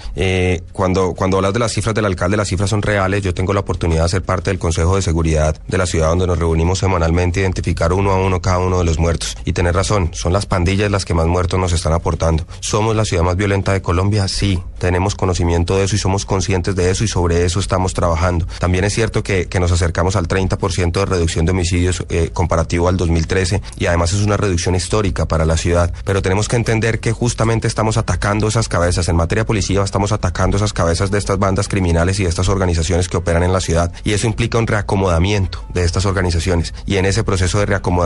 cuando, 0.73 1.15
cuando 1.15 1.37
hablas 1.37 1.53
de 1.53 1.61
las 1.61 1.73
cifras 1.73 1.95
del 1.95 2.07
alcalde, 2.07 2.37
las 2.37 2.49
cifras 2.49 2.71
son 2.71 2.83
reales. 2.83 3.23
Yo 3.23 3.33
tengo 3.33 3.53
la 3.53 3.61
oportunidad 3.61 4.03
de 4.03 4.09
ser 4.09 4.23
parte 4.23 4.51
del 4.51 4.59
Consejo 4.59 4.97
de 4.97 5.03
Seguridad 5.03 5.57
de 5.69 5.79
la 5.79 5.87
ciudad 5.87 6.09
donde 6.09 6.27
nos 6.27 6.37
reunimos 6.41 6.81
semanalmente, 6.81 7.41
identificar 7.41 7.93
uno 7.93 8.08
a 8.13 8.17
uno 8.17 8.41
cada 8.41 8.59
uno 8.59 8.79
de 8.79 8.85
los 8.85 8.99
muertos. 8.99 9.37
Y 9.45 9.53
tener 9.53 9.75
razón, 9.75 10.11
son 10.13 10.33
las 10.33 10.47
pandillas 10.47 10.91
las 10.91 11.05
que 11.05 11.15
más 11.15 11.27
muertos 11.27 11.59
nos 11.59 11.73
están 11.73 11.93
aportando. 11.93 12.45
¿Somos 12.61 12.95
la 12.95 13.05
ciudad 13.05 13.23
más 13.23 13.37
violenta 13.37 13.73
de 13.73 13.83
Colombia? 13.83 14.29
Sí, 14.29 14.63
tenemos 14.79 15.15
conocimiento 15.15 15.77
de 15.77 15.85
eso 15.85 15.97
y 15.97 15.99
somos 15.99 16.25
conscientes 16.25 16.77
de 16.77 16.91
eso 16.91 17.05
y 17.05 17.09
sobre 17.09 17.45
eso 17.45 17.61
estamos 17.61 17.95
trabajando. 17.95 18.47
También 18.59 18.85
es 18.85 18.95
cierto 18.95 19.23
que, 19.23 19.47
que 19.47 19.61
nos 19.61 19.73
acercamos 19.73 20.17
al 20.17 20.29
30% 20.29 20.93
de 20.93 21.07
reducción 21.07 21.45
de 21.47 21.53
homicidios 21.53 22.05
eh, 22.09 22.31
comparativo 22.33 22.89
al 22.89 22.97
2013 22.97 23.63
y 23.79 23.87
además 23.87 24.13
es 24.13 24.23
una 24.23 24.37
reducción 24.37 24.75
histórica 24.75 25.27
para 25.27 25.45
la 25.45 25.57
ciudad. 25.57 25.93
Pero 26.05 26.23
tenemos 26.23 26.49
que 26.49 26.57
entender 26.57 27.01
que 27.01 27.13
justamente 27.13 27.69
estamos 27.69 27.97
atacando 27.97 28.49
esas 28.49 28.69
cabezas. 28.69 29.09
En 29.09 29.17
materia 29.17 29.47
policía 29.47 29.83
estamos 29.83 30.13
atacando 30.13 30.57
esas 30.57 30.73
cabezas 30.73 31.11
de 31.11 31.19
estas 31.19 31.39
bandas 31.39 31.69
criminales 31.69 32.19
y 32.21 32.25
de 32.25 32.29
estas 32.29 32.49
organizaciones 32.49 33.09
que 33.09 33.17
operan 33.17 33.43
en 33.43 33.53
la 33.53 33.61
ciudad 33.61 33.93
y 34.05 34.13
eso 34.13 34.27
implica 34.27 34.59
un 34.59 34.67
reacomodamiento 34.67 35.65
de 35.73 35.85
estas 35.85 36.07
organizaciones 36.07 36.75
y 36.87 36.97
en 36.97 37.07
ese 37.07 37.25
proceso 37.25 37.59
de 37.59 37.67
reacomodamiento 37.67 37.98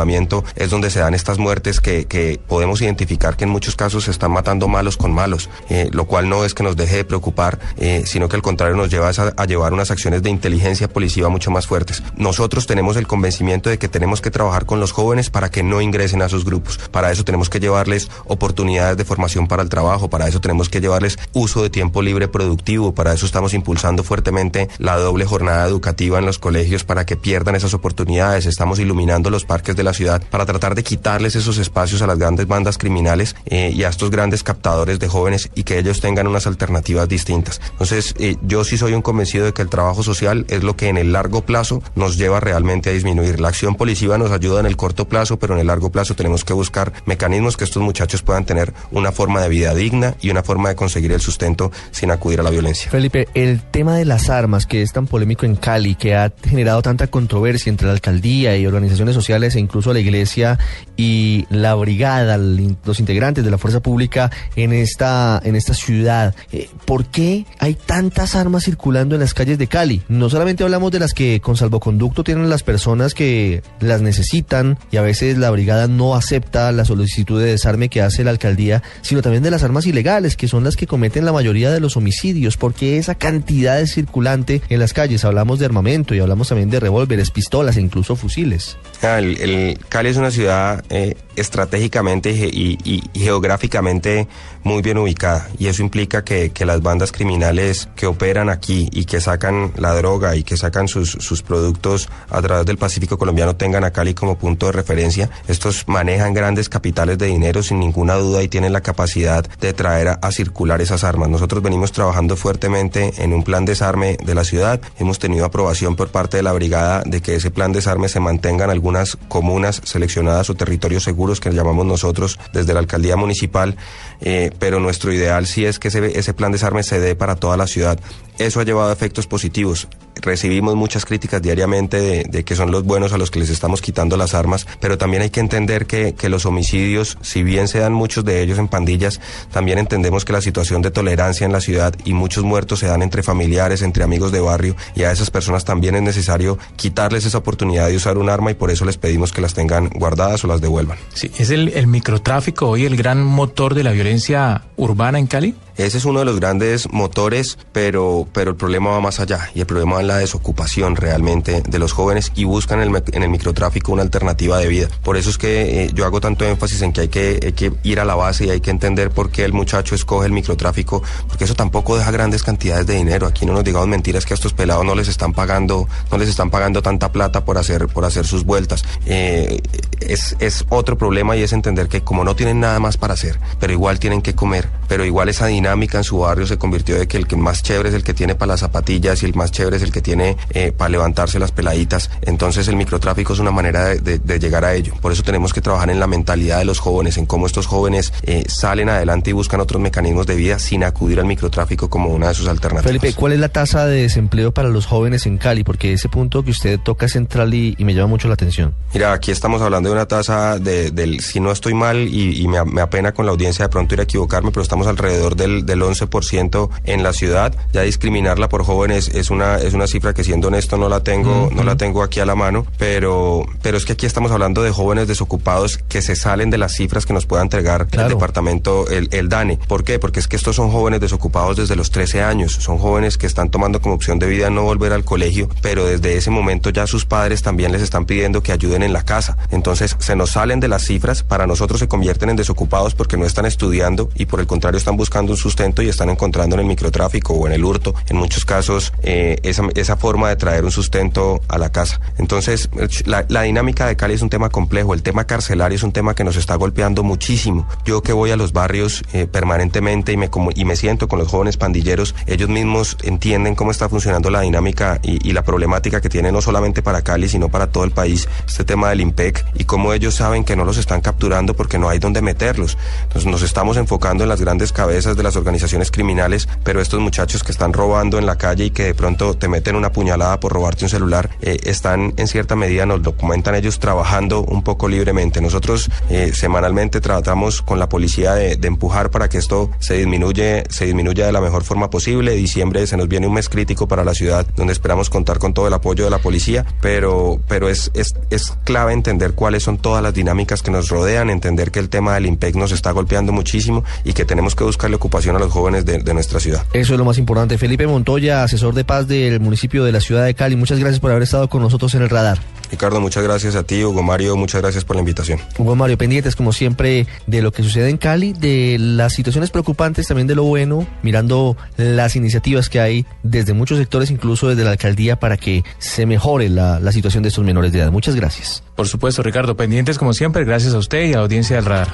es 0.57 0.70
donde 0.70 0.90
se 0.90 1.01
dan 1.01 1.14
estas 1.14 1.38
muertes 1.38 1.80
que, 1.80 2.40
podemos 2.47 2.80
identificar 2.82 3.36
que 3.36 3.45
en 3.45 3.51
muchos 3.51 3.76
casos 3.76 4.05
se 4.05 4.11
están 4.11 4.30
matando 4.32 4.68
malos 4.68 4.97
con 4.97 5.12
malos, 5.12 5.49
eh, 5.68 5.88
lo 5.93 6.07
cual 6.07 6.28
no 6.28 6.45
es 6.45 6.55
que 6.55 6.62
nos 6.62 6.76
deje 6.76 6.97
de 6.97 7.05
preocupar, 7.05 7.59
eh, 7.78 8.03
sino 8.07 8.28
que 8.28 8.36
al 8.36 8.43
contrario 8.43 8.76
nos 8.76 8.90
lleva 8.90 9.09
a, 9.09 9.32
a 9.36 9.45
llevar 9.47 9.72
unas 9.72 9.90
acciones 9.90 10.22
de 10.22 10.30
inteligencia 10.30 10.88
policiva 10.88 11.28
mucho 11.28 11.51
más 11.51 11.66
fuertes. 11.66 12.03
Nosotros 12.16 12.66
tenemos 12.66 12.97
el 12.97 13.07
convencimiento 13.07 13.70
de 13.70 13.78
que 13.78 13.88
tenemos 13.88 14.20
que 14.20 14.30
trabajar 14.30 14.66
con 14.66 14.80
los 14.80 14.93
jóvenes 14.93 15.30
para 15.30 15.51
que 15.51 15.62
no 15.62 15.80
ingresen 15.80 16.22
a 16.22 16.28
sus 16.28 16.45
grupos. 16.45 16.78
Para 16.90 17.11
eso 17.11 17.24
tenemos 17.24 17.51
que 17.51 17.61
llevarles 17.61 18.11
oportunidades 18.26 18.97
de 18.97 19.05
formación 19.05 19.49
para 19.49 19.62
el 19.62 19.68
trabajo, 19.68 20.11
para 20.11 20.28
eso 20.28 20.40
tenemos 20.40 20.68
que 20.68 20.80
llevarles 20.80 21.18
uso 21.32 21.62
de 21.62 21.70
tiempo 21.70 22.03
libre 22.03 22.28
productivo, 22.28 22.95
para 22.95 23.12
eso 23.12 23.26
estamos 23.26 23.55
impulsando 23.55 24.03
fuertemente 24.03 24.68
la 24.78 24.97
doble 24.97 25.24
jornada 25.24 25.66
educativa 25.66 26.18
en 26.18 26.26
los 26.26 26.38
colegios 26.38 26.84
para 26.84 27.07
que 27.07 27.16
pierdan 27.16 27.55
esas 27.55 27.74
oportunidades. 27.74 28.47
Estamos 28.47 28.78
iluminando 28.78 29.30
los 29.30 29.45
parques 29.45 29.71
de 29.76 29.82
la 29.82 29.92
ciudad 29.92 30.22
para 30.30 30.46
tratar 30.46 30.74
de 30.74 30.82
quitarles 30.82 31.36
esos 31.36 31.58
espacios 31.58 32.02
a 32.02 32.06
las 32.06 32.18
grandes 32.18 32.46
bandas 32.46 32.78
criminales 32.78 33.36
eh, 33.46 33.72
y 33.74 33.84
a 33.84 33.88
estos 33.88 34.10
grandes 34.10 34.42
captadores 34.42 34.98
de 34.98 35.08
jóvenes 35.08 35.50
y 35.54 35.64
que 35.64 35.78
ellos 35.78 36.00
tengan 36.00 36.26
unas 36.26 36.46
alternativas 36.46 37.08
distintas. 37.08 37.60
Entonces, 37.72 38.14
eh, 38.18 38.36
yo 38.42 38.64
sí 38.64 38.78
soy 38.78 38.94
un 38.94 39.02
convencido 39.02 39.44
de 39.44 39.52
que 39.52 39.62
el 39.62 39.68
trabajo 39.68 40.02
social 40.02 40.46
es 40.48 40.62
lo 40.62 40.76
que 40.76 40.88
en 40.88 40.96
el 40.96 41.12
largo 41.12 41.42
plazo 41.42 41.82
nos 41.94 42.16
lleva 42.16 42.40
realmente 42.40 42.90
a 42.90 42.92
disminuir. 42.92 43.40
La 43.40 43.48
acción 43.48 43.74
policiva 43.74 44.18
nos 44.18 44.30
ayuda 44.30 44.60
en 44.60 44.66
el 44.66 44.76
corto 44.76 45.08
plazo, 45.08 45.38
pero 45.38 45.54
en 45.54 45.60
el 45.60 45.66
largo 45.66 45.90
plazo 45.90 46.14
tenemos 46.14 46.44
que 46.44 46.52
buscar 46.52 46.92
mecanismos 47.06 47.56
que 47.56 47.64
estos 47.64 47.82
muchachos 47.82 48.22
puedan 48.22 48.44
tener 48.44 48.72
una 48.90 49.12
forma 49.12 49.40
de 49.40 49.48
vida 49.48 49.74
digna 49.74 50.14
y 50.20 50.30
una 50.30 50.42
forma 50.42 50.68
de 50.68 50.76
conseguir 50.76 51.12
el 51.12 51.20
sustento 51.20 51.70
sin 51.90 52.10
acudir 52.10 52.40
a 52.40 52.42
la 52.42 52.50
violencia. 52.50 52.90
Felipe, 52.90 53.28
el 53.34 53.62
tema 53.62 53.96
de 53.96 54.04
las 54.04 54.30
armas 54.30 54.66
que 54.66 54.82
es 54.82 54.92
tan 54.92 55.06
polémico 55.06 55.46
en 55.46 55.56
Cali, 55.56 55.94
que 55.94 56.14
ha 56.14 56.32
generado 56.44 56.82
tanta 56.82 57.06
controversia 57.06 57.70
entre 57.70 57.86
la 57.86 57.92
alcaldía 57.92 58.56
y 58.56 58.66
organizaciones 58.66 59.14
sociales 59.14 59.54
e 59.54 59.60
incluso 59.62 59.92
la 59.92 60.00
iglesia 60.00 60.58
y 60.96 61.46
la 61.50 61.74
brigada, 61.74 62.36
los 62.36 63.00
integrantes 63.00 63.44
de 63.44 63.50
la 63.50 63.58
fuerza 63.58 63.80
pública 63.80 64.30
en 64.56 64.72
esta, 64.72 65.40
en 65.44 65.56
esta 65.56 65.74
ciudad. 65.74 66.34
Eh, 66.52 66.68
¿Por 66.84 67.06
qué 67.06 67.46
hay 67.58 67.74
tantas 67.74 68.34
armas 68.34 68.64
circulando 68.64 69.14
en 69.14 69.20
las 69.20 69.34
calles 69.34 69.58
de 69.58 69.66
Cali? 69.66 70.02
No 70.08 70.28
solamente 70.28 70.64
hablamos 70.64 70.92
de 70.92 70.98
las 70.98 71.14
que 71.14 71.40
con 71.40 71.56
salvoconducto 71.56 72.24
tienen 72.24 72.50
las 72.50 72.62
personas 72.62 73.14
que 73.14 73.62
las 73.80 74.02
necesitan 74.02 74.78
y 74.90 74.96
a 74.96 75.02
veces 75.02 75.38
la 75.38 75.50
brigada 75.50 75.88
no 75.88 76.14
acepta 76.14 76.72
la 76.72 76.84
solicitud 76.84 77.40
de 77.40 77.46
desarme 77.46 77.88
que 77.88 78.02
hace 78.02 78.24
la 78.24 78.30
alcaldía, 78.30 78.82
sino 79.02 79.22
también 79.22 79.42
de 79.42 79.50
las 79.50 79.62
armas 79.62 79.86
ilegales, 79.86 80.36
que 80.36 80.48
son 80.48 80.64
las 80.64 80.76
que 80.76 80.86
cometen 80.86 81.24
la 81.24 81.32
mayoría 81.32 81.70
de 81.70 81.80
los 81.80 81.96
homicidios. 81.96 82.56
porque 82.56 82.98
esa 82.98 83.14
cantidad 83.14 83.78
de 83.78 83.86
circulante 83.86 84.62
en 84.68 84.80
las 84.80 84.92
calles? 84.92 85.24
Hablamos 85.24 85.58
de 85.58 85.66
armamento 85.66 86.14
y 86.14 86.20
hablamos 86.20 86.48
también 86.48 86.70
de 86.70 86.80
revólveres, 86.80 87.30
pistolas 87.30 87.76
e 87.76 87.80
incluso 87.80 88.16
fusiles. 88.16 88.76
El 89.02 89.51
Cali 89.88 90.09
es 90.11 90.16
una 90.16 90.30
ciudad 90.30 90.84
eh, 90.90 91.16
estratégicamente 91.36 92.30
y, 92.30 92.78
y, 92.84 93.02
y, 93.12 93.20
geográficamente 93.20 94.28
muy 94.64 94.82
bien 94.82 94.98
ubicada 94.98 95.48
y 95.58 95.66
eso 95.66 95.82
implica 95.82 96.24
que, 96.24 96.50
que, 96.50 96.64
las 96.64 96.82
bandas 96.82 97.12
criminales 97.12 97.88
que 97.96 98.06
operan 98.06 98.48
aquí 98.48 98.88
y 98.92 99.04
que 99.04 99.20
sacan 99.20 99.72
la 99.76 99.94
droga 99.94 100.36
y 100.36 100.44
que 100.44 100.56
sacan 100.56 100.88
sus, 100.88 101.10
sus 101.10 101.42
productos 101.42 102.08
a 102.30 102.40
través 102.42 102.66
del 102.66 102.78
Pacífico 102.78 103.18
colombiano 103.18 103.56
tengan 103.56 103.84
a 103.84 103.90
Cali 103.90 104.14
como 104.14 104.36
punto 104.36 104.66
de 104.66 104.72
referencia. 104.72 105.30
Estos 105.48 105.88
manejan 105.88 106.34
grandes 106.34 106.68
capitales 106.68 107.18
de 107.18 107.26
dinero 107.26 107.62
sin 107.62 107.80
ninguna 107.80 108.14
duda 108.14 108.42
y 108.42 108.48
tienen 108.48 108.72
la 108.72 108.80
capacidad 108.80 109.44
de 109.44 109.72
traer 109.72 110.08
a, 110.08 110.12
a 110.14 110.30
circular 110.30 110.80
esas 110.80 111.04
armas. 111.04 111.28
Nosotros 111.28 111.62
venimos 111.62 111.92
trabajando 111.92 112.36
fuertemente 112.36 113.12
en 113.18 113.32
un 113.32 113.42
plan 113.42 113.64
desarme 113.64 114.16
de 114.22 114.34
la 114.34 114.44
ciudad. 114.44 114.80
Hemos 114.98 115.18
tenido 115.18 115.44
aprobación 115.44 115.96
por 115.96 116.10
parte 116.10 116.36
de 116.36 116.42
la 116.42 116.52
brigada 116.52 117.02
de 117.04 117.20
que 117.20 117.36
ese 117.36 117.50
plan 117.50 117.72
desarme 117.72 118.08
se 118.08 118.20
mantenga 118.20 118.64
en 118.64 118.70
algunas 118.70 119.16
comunas 119.28 119.80
seleccionadas 119.84 120.50
o 120.50 120.54
territorios 120.54 121.02
seguros 121.02 121.21
que 121.40 121.50
llamamos 121.50 121.86
nosotros 121.86 122.38
desde 122.52 122.74
la 122.74 122.80
alcaldía 122.80 123.16
municipal, 123.16 123.76
eh, 124.20 124.50
pero 124.58 124.80
nuestro 124.80 125.12
ideal 125.12 125.46
sí 125.46 125.64
es 125.64 125.78
que 125.78 125.88
ese, 125.88 126.18
ese 126.18 126.34
plan 126.34 126.52
desarme 126.52 126.82
se 126.82 127.00
dé 127.00 127.14
para 127.14 127.36
toda 127.36 127.56
la 127.56 127.66
ciudad. 127.66 127.98
Eso 128.43 128.59
ha 128.59 128.64
llevado 128.64 128.90
a 128.90 128.93
efectos 128.93 129.28
positivos. 129.28 129.86
Recibimos 130.20 130.74
muchas 130.74 131.05
críticas 131.05 131.40
diariamente 131.40 132.24
de, 132.28 132.45
que 132.45 132.57
son 132.57 132.70
los 132.72 132.84
buenos 132.84 133.12
a 133.12 133.18
los 133.18 133.30
que 133.30 133.38
les 133.38 133.51
estamos 133.51 133.80
quitando 133.80 134.16
las 134.16 134.34
armas, 134.34 134.66
pero 134.80 134.99
también 134.99 135.22
hay 135.22 135.30
que 135.30 135.40
entender 135.40 135.86
que, 135.86 136.14
que 136.14 136.28
los 136.28 136.45
homicidios, 136.45 137.18
si 137.22 137.43
bien 137.45 137.68
se 137.68 137.78
dan 137.78 137.93
muchos 137.93 138.24
de 138.24 138.43
ellos 138.43 138.59
en 138.59 138.66
pandillas, 138.66 139.20
también 139.53 139.78
entendemos 139.78 140.24
que 140.24 140.32
la 140.32 140.40
situación 140.40 140.82
de 140.82 140.90
tolerancia 140.90 141.45
en 141.45 141.53
la 141.53 141.61
ciudad 141.61 141.95
y 142.05 142.14
muchos 142.14 142.43
muertos 142.45 142.80
se 142.80 142.86
dan 142.86 143.03
entre 143.03 143.22
familiares, 143.22 143.80
entre 143.80 144.05
amigos 144.05 144.32
de 144.32 144.40
barrio, 144.40 144.76
y 144.95 145.05
a 145.05 145.12
esas 145.12 145.30
personas 145.30 145.64
también 145.64 145.95
es 145.95 146.03
necesario 146.03 146.59
quitarles 146.76 147.24
esa 147.24 147.38
oportunidad 147.38 147.88
de 147.88 147.97
usar 147.97 148.18
un 148.18 148.28
arma 148.28 148.51
y 148.51 148.55
por 148.55 148.70
eso 148.70 148.84
les 148.84 148.99
pedimos 148.99 149.32
que 149.32 149.40
las 149.40 149.55
tengan 149.55 149.88
guardadas 149.88 150.45
o 150.45 150.49
las 150.49 150.61
devuelvan. 150.61 150.99
Sí, 151.14 151.30
¿Es 151.38 151.51
el, 151.51 151.68
el 151.68 151.86
microtráfico 151.86 152.68
hoy 152.68 152.86
el 152.86 152.97
gran 152.97 153.22
motor 153.24 153.74
de 153.74 153.84
la 153.84 153.93
violencia 153.93 154.62
urbana 154.76 155.18
en 155.18 155.26
Cali? 155.26 155.55
Ese 155.82 155.98
es 155.98 156.04
uno 156.04 156.20
de 156.20 156.24
los 156.24 156.38
grandes 156.38 156.92
motores, 156.92 157.58
pero, 157.72 158.28
pero 158.32 158.52
el 158.52 158.56
problema 158.56 158.90
va 158.90 159.00
más 159.00 159.18
allá 159.18 159.50
y 159.52 159.58
el 159.58 159.66
problema 159.66 160.00
es 160.00 160.06
la 160.06 160.18
desocupación 160.18 160.94
realmente 160.94 161.60
de 161.66 161.78
los 161.80 161.90
jóvenes 161.92 162.30
y 162.36 162.44
buscan 162.44 162.80
en 162.80 162.94
el, 162.94 163.02
en 163.12 163.22
el 163.24 163.28
microtráfico 163.28 163.90
una 163.90 164.02
alternativa 164.02 164.58
de 164.58 164.68
vida. 164.68 164.88
Por 165.02 165.16
eso 165.16 165.28
es 165.28 165.38
que 165.38 165.82
eh, 165.82 165.90
yo 165.92 166.04
hago 166.04 166.20
tanto 166.20 166.44
énfasis 166.44 166.82
en 166.82 166.92
que 166.92 167.00
hay, 167.00 167.08
que 167.08 167.40
hay 167.42 167.52
que 167.54 167.72
ir 167.82 167.98
a 167.98 168.04
la 168.04 168.14
base 168.14 168.46
y 168.46 168.50
hay 168.50 168.60
que 168.60 168.70
entender 168.70 169.10
por 169.10 169.30
qué 169.30 169.44
el 169.44 169.52
muchacho 169.52 169.96
escoge 169.96 170.26
el 170.26 170.32
microtráfico, 170.32 171.02
porque 171.26 171.44
eso 171.44 171.56
tampoco 171.56 171.98
deja 171.98 172.12
grandes 172.12 172.44
cantidades 172.44 172.86
de 172.86 172.94
dinero. 172.94 173.26
Aquí 173.26 173.44
no 173.44 173.52
nos 173.52 173.64
digamos 173.64 173.88
mentiras 173.88 174.24
que 174.24 174.34
a 174.34 174.36
estos 174.36 174.52
pelados 174.52 174.84
no 174.84 174.94
les 174.94 175.08
están 175.08 175.32
pagando, 175.32 175.88
no 176.12 176.16
les 176.16 176.28
están 176.28 176.50
pagando 176.50 176.80
tanta 176.80 177.10
plata 177.10 177.44
por 177.44 177.58
hacer, 177.58 177.88
por 177.88 178.04
hacer 178.04 178.24
sus 178.24 178.44
vueltas. 178.44 178.84
Eh, 179.04 179.60
es, 179.98 180.36
es 180.38 180.64
otro 180.68 180.96
problema 180.96 181.36
y 181.36 181.42
es 181.42 181.52
entender 181.52 181.88
que 181.88 182.02
como 182.02 182.22
no 182.22 182.36
tienen 182.36 182.60
nada 182.60 182.78
más 182.78 182.96
para 182.96 183.14
hacer, 183.14 183.40
pero 183.58 183.72
igual 183.72 183.98
tienen 183.98 184.22
que 184.22 184.36
comer, 184.36 184.68
pero 184.93 185.07
igual 185.07 185.30
esa 185.30 185.47
dinámica 185.47 185.97
en 185.97 186.05
su 186.05 186.18
barrio 186.18 186.47
se 186.47 186.59
convirtió 186.59 186.99
de 186.99 187.09
que 187.09 187.16
el 187.16 187.26
que 187.26 187.34
más 187.34 187.62
chévere 187.62 187.88
es 187.88 187.95
el 187.95 188.05
que 188.05 188.12
tiene 188.12 188.34
para 188.34 188.53
las 188.53 188.61
zapatillas 188.61 189.22
y 189.22 189.24
el 189.24 189.34
más 189.34 189.51
chévere 189.51 189.78
es 189.78 189.82
el 189.82 189.90
que 189.90 190.03
tiene 190.03 190.36
eh, 190.51 190.70
para 190.70 190.90
levantarse 190.90 191.38
las 191.38 191.51
peladitas. 191.51 192.11
Entonces 192.20 192.68
el 192.68 192.76
microtráfico 192.76 193.32
es 193.32 193.38
una 193.38 193.51
manera 193.51 193.86
de, 193.86 194.01
de, 194.01 194.18
de, 194.18 194.38
llegar 194.38 194.66
a 194.66 194.74
ello. 194.74 194.93
Por 195.01 195.11
eso 195.11 195.22
tenemos 195.22 195.55
que 195.55 195.62
trabajar 195.62 195.88
en 195.88 195.99
la 195.99 196.07
mentalidad 196.07 196.59
de 196.59 196.66
los 196.66 196.78
jóvenes, 196.78 197.16
en 197.16 197.24
cómo 197.24 197.47
estos 197.47 197.66
jóvenes 197.66 198.12
eh, 198.24 198.45
salen 198.49 198.90
adelante 198.90 199.30
y 199.30 199.32
buscan 199.32 199.61
otros 199.61 199.80
mecanismos 199.80 200.26
de 200.26 200.34
vida 200.34 200.59
sin 200.59 200.84
acudir 200.84 201.20
al 201.20 201.24
microtráfico 201.24 201.88
como 201.88 202.11
una 202.11 202.28
de 202.28 202.34
sus 202.34 202.47
alternativas. 202.47 202.93
Felipe, 202.93 203.18
¿cuál 203.18 203.32
es 203.32 203.40
la 203.40 203.49
tasa 203.49 203.86
de 203.86 204.03
desempleo 204.03 204.53
para 204.53 204.68
los 204.68 204.84
jóvenes 204.84 205.24
en 205.24 205.38
Cali? 205.38 205.64
Porque 205.64 205.95
ese 205.95 206.11
punto 206.11 206.45
que 206.45 206.51
usted 206.51 206.78
toca 206.78 207.07
es 207.07 207.12
central 207.12 207.55
y, 207.55 207.74
y 207.78 207.84
me 207.86 207.95
llama 207.95 208.09
mucho 208.09 208.28
la 208.28 208.34
atención. 208.34 208.74
Mira, 208.93 209.14
aquí 209.14 209.30
estamos 209.30 209.62
hablando 209.62 209.88
de 209.88 209.95
una 209.95 210.05
tasa 210.07 210.59
de, 210.59 210.90
del, 210.90 211.20
si 211.20 211.40
no 211.40 211.51
estoy 211.51 211.72
mal 211.72 211.97
y, 211.97 212.43
y 212.43 212.47
me, 212.47 212.62
me, 212.66 212.82
apena 212.82 213.12
con 213.12 213.24
la 213.24 213.32
audiencia 213.32 213.64
de 213.64 213.68
pronto 213.70 213.95
ir 213.95 214.01
a 214.01 214.03
equivocarme, 214.03 214.51
pero 214.51 214.61
estamos 214.61 214.81
alrededor 214.86 215.36
del, 215.36 215.66
del 215.66 215.82
11% 215.82 216.68
en 216.84 217.02
la 217.02 217.12
ciudad. 217.12 217.54
Ya 217.72 217.82
discriminarla 217.82 218.48
por 218.48 218.64
jóvenes 218.64 219.08
es 219.08 219.30
una, 219.30 219.56
es 219.56 219.74
una 219.74 219.86
cifra 219.86 220.14
que 220.14 220.24
siendo 220.24 220.48
honesto 220.48 220.76
no 220.76 220.88
la 220.88 221.00
tengo, 221.00 221.44
uh 221.44 221.50
-huh. 221.50 221.54
no 221.54 221.62
la 221.64 221.76
tengo 221.76 222.02
aquí 222.02 222.20
a 222.20 222.26
la 222.26 222.34
mano, 222.34 222.66
pero, 222.78 223.46
pero 223.62 223.76
es 223.76 223.84
que 223.84 223.92
aquí 223.92 224.06
estamos 224.06 224.30
hablando 224.30 224.62
de 224.62 224.70
jóvenes 224.70 225.08
desocupados 225.08 225.78
que 225.88 226.02
se 226.02 226.16
salen 226.16 226.50
de 226.50 226.58
las 226.58 226.74
cifras 226.74 227.06
que 227.06 227.12
nos 227.12 227.26
pueda 227.26 227.42
entregar 227.42 227.86
claro. 227.88 228.08
el 228.08 228.14
departamento, 228.14 228.88
el, 228.88 229.08
el 229.12 229.28
DANE. 229.28 229.58
¿Por 229.68 229.84
qué? 229.84 229.98
Porque 229.98 230.20
es 230.20 230.28
que 230.28 230.36
estos 230.36 230.56
son 230.56 230.70
jóvenes 230.70 231.00
desocupados 231.00 231.56
desde 231.56 231.76
los 231.76 231.90
13 231.90 232.22
años, 232.22 232.52
son 232.52 232.78
jóvenes 232.78 233.18
que 233.18 233.26
están 233.26 233.50
tomando 233.50 233.80
como 233.80 233.94
opción 233.94 234.18
de 234.18 234.26
vida 234.26 234.50
no 234.50 234.62
volver 234.62 234.92
al 234.92 235.04
colegio, 235.04 235.48
pero 235.60 235.84
desde 235.84 236.16
ese 236.16 236.30
momento 236.30 236.70
ya 236.70 236.86
sus 236.86 237.04
padres 237.04 237.42
también 237.42 237.72
les 237.72 237.82
están 237.82 238.04
pidiendo 238.04 238.42
que 238.42 238.52
ayuden 238.52 238.82
en 238.82 238.92
la 238.92 239.04
casa. 239.04 239.36
Entonces 239.50 239.96
se 239.98 240.16
nos 240.16 240.30
salen 240.30 240.60
de 240.60 240.68
las 240.68 240.82
cifras, 240.84 241.22
para 241.22 241.46
nosotros 241.46 241.80
se 241.80 241.88
convierten 241.88 242.30
en 242.30 242.36
desocupados 242.36 242.94
porque 242.94 243.16
no 243.16 243.26
están 243.26 243.46
estudiando 243.46 244.08
y 244.14 244.26
por 244.26 244.40
el 244.40 244.46
contrario 244.46 244.71
están 244.78 244.96
buscando 244.96 245.32
un 245.32 245.38
sustento 245.38 245.82
y 245.82 245.88
están 245.88 246.10
encontrando 246.10 246.56
en 246.56 246.60
el 246.60 246.66
microtráfico 246.66 247.34
o 247.34 247.46
en 247.46 247.52
el 247.52 247.64
hurto, 247.64 247.94
en 248.08 248.16
muchos 248.16 248.44
casos, 248.44 248.92
eh, 249.02 249.38
esa, 249.42 249.64
esa, 249.74 249.96
forma 249.96 250.28
de 250.28 250.36
traer 250.36 250.64
un 250.64 250.70
sustento 250.70 251.40
a 251.48 251.58
la 251.58 251.70
casa. 251.70 252.00
Entonces, 252.18 252.68
la, 253.04 253.24
la, 253.28 253.42
dinámica 253.42 253.86
de 253.86 253.96
Cali 253.96 254.14
es 254.14 254.22
un 254.22 254.30
tema 254.30 254.48
complejo, 254.48 254.94
el 254.94 255.02
tema 255.02 255.24
carcelario 255.24 255.76
es 255.76 255.82
un 255.82 255.92
tema 255.92 256.14
que 256.14 256.24
nos 256.24 256.36
está 256.36 256.54
golpeando 256.56 257.02
muchísimo. 257.02 257.68
Yo 257.84 258.02
que 258.02 258.12
voy 258.12 258.30
a 258.30 258.36
los 258.36 258.52
barrios 258.52 259.02
eh, 259.12 259.26
permanentemente 259.26 260.12
y 260.12 260.16
me, 260.16 260.30
como, 260.30 260.50
y 260.54 260.64
me 260.64 260.76
siento 260.76 261.08
con 261.08 261.18
los 261.18 261.28
jóvenes 261.28 261.56
pandilleros, 261.56 262.14
ellos 262.26 262.48
mismos 262.48 262.96
entienden 263.02 263.54
cómo 263.54 263.70
está 263.70 263.88
funcionando 263.88 264.30
la 264.30 264.40
dinámica 264.40 264.98
y, 265.02 265.28
y 265.28 265.32
la 265.32 265.42
problemática 265.42 266.00
que 266.00 266.08
tiene 266.08 266.32
no 266.32 266.40
solamente 266.40 266.82
para 266.82 267.02
Cali, 267.02 267.28
sino 267.28 267.48
para 267.48 267.68
todo 267.68 267.84
el 267.84 267.90
país, 267.90 268.28
este 268.46 268.64
tema 268.64 268.90
del 268.90 269.00
IMPEC 269.00 269.44
y 269.54 269.64
cómo 269.64 269.92
ellos 269.92 270.14
saben 270.14 270.44
que 270.44 270.56
no 270.56 270.64
los 270.64 270.78
están 270.78 271.00
capturando 271.00 271.54
porque 271.54 271.78
no 271.78 271.88
hay 271.88 271.98
donde 271.98 272.22
meterlos. 272.22 272.78
Entonces 273.04 273.30
nos 273.30 273.42
estamos 273.42 273.76
enfocando 273.76 274.24
en 274.24 274.28
las 274.28 274.40
grandes 274.40 274.51
grandes 274.53 274.72
cabezas 274.72 275.16
de 275.16 275.22
las 275.22 275.36
organizaciones 275.36 275.90
criminales, 275.90 276.46
pero 276.62 276.82
estos 276.82 277.00
muchachos 277.00 277.42
que 277.42 277.53
están 277.53 277.72
robando 277.72 278.18
en 278.18 278.26
la 278.26 278.36
calle 278.36 278.66
y 278.66 278.70
que 278.70 278.84
de 278.84 278.94
pronto 278.94 279.32
te 279.32 279.48
meten 279.48 279.76
una 279.76 279.92
puñalada 279.92 280.38
por 280.40 280.53
robarte 280.53 280.84
un 280.84 280.90
celular, 280.90 281.30
eh, 281.40 281.57
están 281.64 282.12
en 282.18 282.28
cierta 282.28 282.55
medida, 282.55 282.84
nos 282.84 283.03
documentan 283.03 283.55
ellos 283.55 283.78
trabajando 283.78 284.42
un 284.42 284.62
poco 284.62 284.90
libremente. 284.90 285.40
Nosotros 285.40 285.88
eh, 286.11 286.32
semanalmente 286.34 287.00
tratamos 287.00 287.62
con 287.62 287.78
la 287.78 287.88
policía 287.88 288.34
de, 288.34 288.57
de, 288.57 288.68
empujar 288.68 289.11
para 289.11 289.30
que 289.30 289.38
esto 289.38 289.70
se 289.78 289.94
disminuye, 289.94 290.64
se 290.68 290.84
disminuya 290.84 291.24
de 291.24 291.32
la 291.32 291.40
mejor 291.40 291.64
forma 291.64 291.88
posible. 291.88 292.34
Diciembre 292.34 292.86
se 292.86 292.98
nos 292.98 293.09
viene 293.09 293.26
un 293.26 293.32
mes 293.32 293.48
crítico 293.48 293.88
para 293.88 294.05
la 294.05 294.12
ciudad, 294.12 294.46
donde 294.55 294.74
esperamos 294.74 295.09
contar 295.09 295.38
con 295.38 295.55
todo 295.55 295.66
el 295.66 295.72
apoyo 295.72 296.05
de 296.05 296.11
la 296.11 296.18
policía, 296.18 296.66
pero, 296.82 297.40
pero 297.48 297.70
es, 297.70 297.90
es, 297.94 298.14
es 298.28 298.53
clave 298.64 298.92
entender 298.92 299.32
cuáles 299.32 299.62
son 299.62 299.78
todas 299.78 300.03
las 300.03 300.12
dinámicas 300.12 300.61
que 300.61 300.70
nos 300.70 300.90
rodean, 300.90 301.30
entender 301.30 301.70
que 301.70 301.78
el 301.78 301.88
tema 301.88 302.12
del 302.12 302.26
IMPEC 302.26 302.57
nos 302.57 302.72
está 302.72 302.90
golpeando 302.90 303.32
muchísimo 303.32 303.82
y 304.05 304.12
que 304.12 304.26
tenemos 304.26 304.41
que 304.55 304.64
buscarle 304.64 304.97
ocupación 304.97 305.36
a 305.36 305.38
los 305.38 305.53
jóvenes 305.53 305.84
de, 305.84 305.99
de 305.99 306.14
nuestra 306.14 306.40
ciudad. 306.40 306.64
Eso 306.72 306.95
es 306.95 306.99
lo 306.99 307.05
más 307.05 307.18
importante. 307.18 307.59
Felipe 307.59 307.86
Montoya, 307.86 308.43
asesor 308.43 308.74
de 308.74 308.84
paz 308.84 309.07
del 309.07 309.40
municipio 309.40 309.84
de 309.84 309.93
la 309.93 310.01
ciudad 310.01 310.24
de 310.24 310.34
Cali, 310.34 310.57
muchas 310.57 310.78
gracias 310.78 311.01
por 311.01 311.11
haber 311.11 311.22
estado 311.22 311.49
con 311.49 311.62
nosotros 311.62 311.95
en 311.95 312.03
el 312.03 312.11
radar. 312.11 312.38
Ricardo, 312.70 313.01
muchas 313.01 313.22
gracias 313.22 313.55
a 313.55 313.64
ti, 313.64 313.84
Hugo 313.84 314.03
Mario, 314.03 314.34
muchas 314.34 314.62
gracias 314.62 314.84
por 314.84 314.97
la 314.97 315.01
invitación. 315.01 315.38
Hugo 315.59 315.76
Mario, 315.76 315.99
pendientes 315.99 316.34
como 316.34 316.55
siempre 316.55 317.07
de 317.26 317.43
lo 317.43 317.53
que 317.53 317.62
sucede 317.62 317.90
en 317.90 317.99
Cali, 317.99 318.32
de 318.32 318.78
las 318.80 319.12
situaciones 319.12 319.51
preocupantes, 319.51 320.09
también 320.09 320.26
de 320.26 320.34
lo 320.34 320.45
bueno, 320.45 320.86
mirando 321.03 321.57
las 321.76 322.16
iniciativas 322.16 322.70
que 322.70 322.80
hay 322.80 323.07
desde 323.22 323.53
muchos 323.53 323.78
sectores, 323.78 324.11
incluso 324.11 324.49
desde 324.49 324.64
la 324.64 324.70
alcaldía, 324.70 325.20
para 325.20 325.36
que 325.36 325.62
se 325.78 326.07
mejore 326.07 326.49
la, 326.49 326.80
la 326.80 326.93
situación 326.93 327.22
de 327.22 327.28
estos 327.28 327.45
menores 327.45 327.72
de 327.72 327.80
edad. 327.80 327.93
Muchas 327.93 328.16
gracias. 328.16 328.62
Por 328.74 328.88
supuesto, 328.88 329.22
Ricardo, 329.22 329.55
pendientes 329.55 329.99
como 329.99 330.14
siempre, 330.14 330.45
gracias 330.45 330.72
a 330.72 330.78
usted 330.78 331.05
y 331.05 331.12
a 331.12 331.16
la 331.16 331.22
audiencia 331.24 331.57
del 331.57 331.66
radar. 331.66 331.88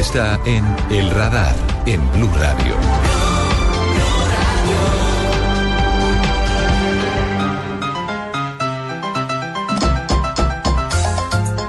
Está 0.00 0.40
en 0.44 0.64
El 0.90 1.10
Radar, 1.10 1.54
en 1.86 2.00
Blue 2.12 2.30
Radio. 2.36 2.76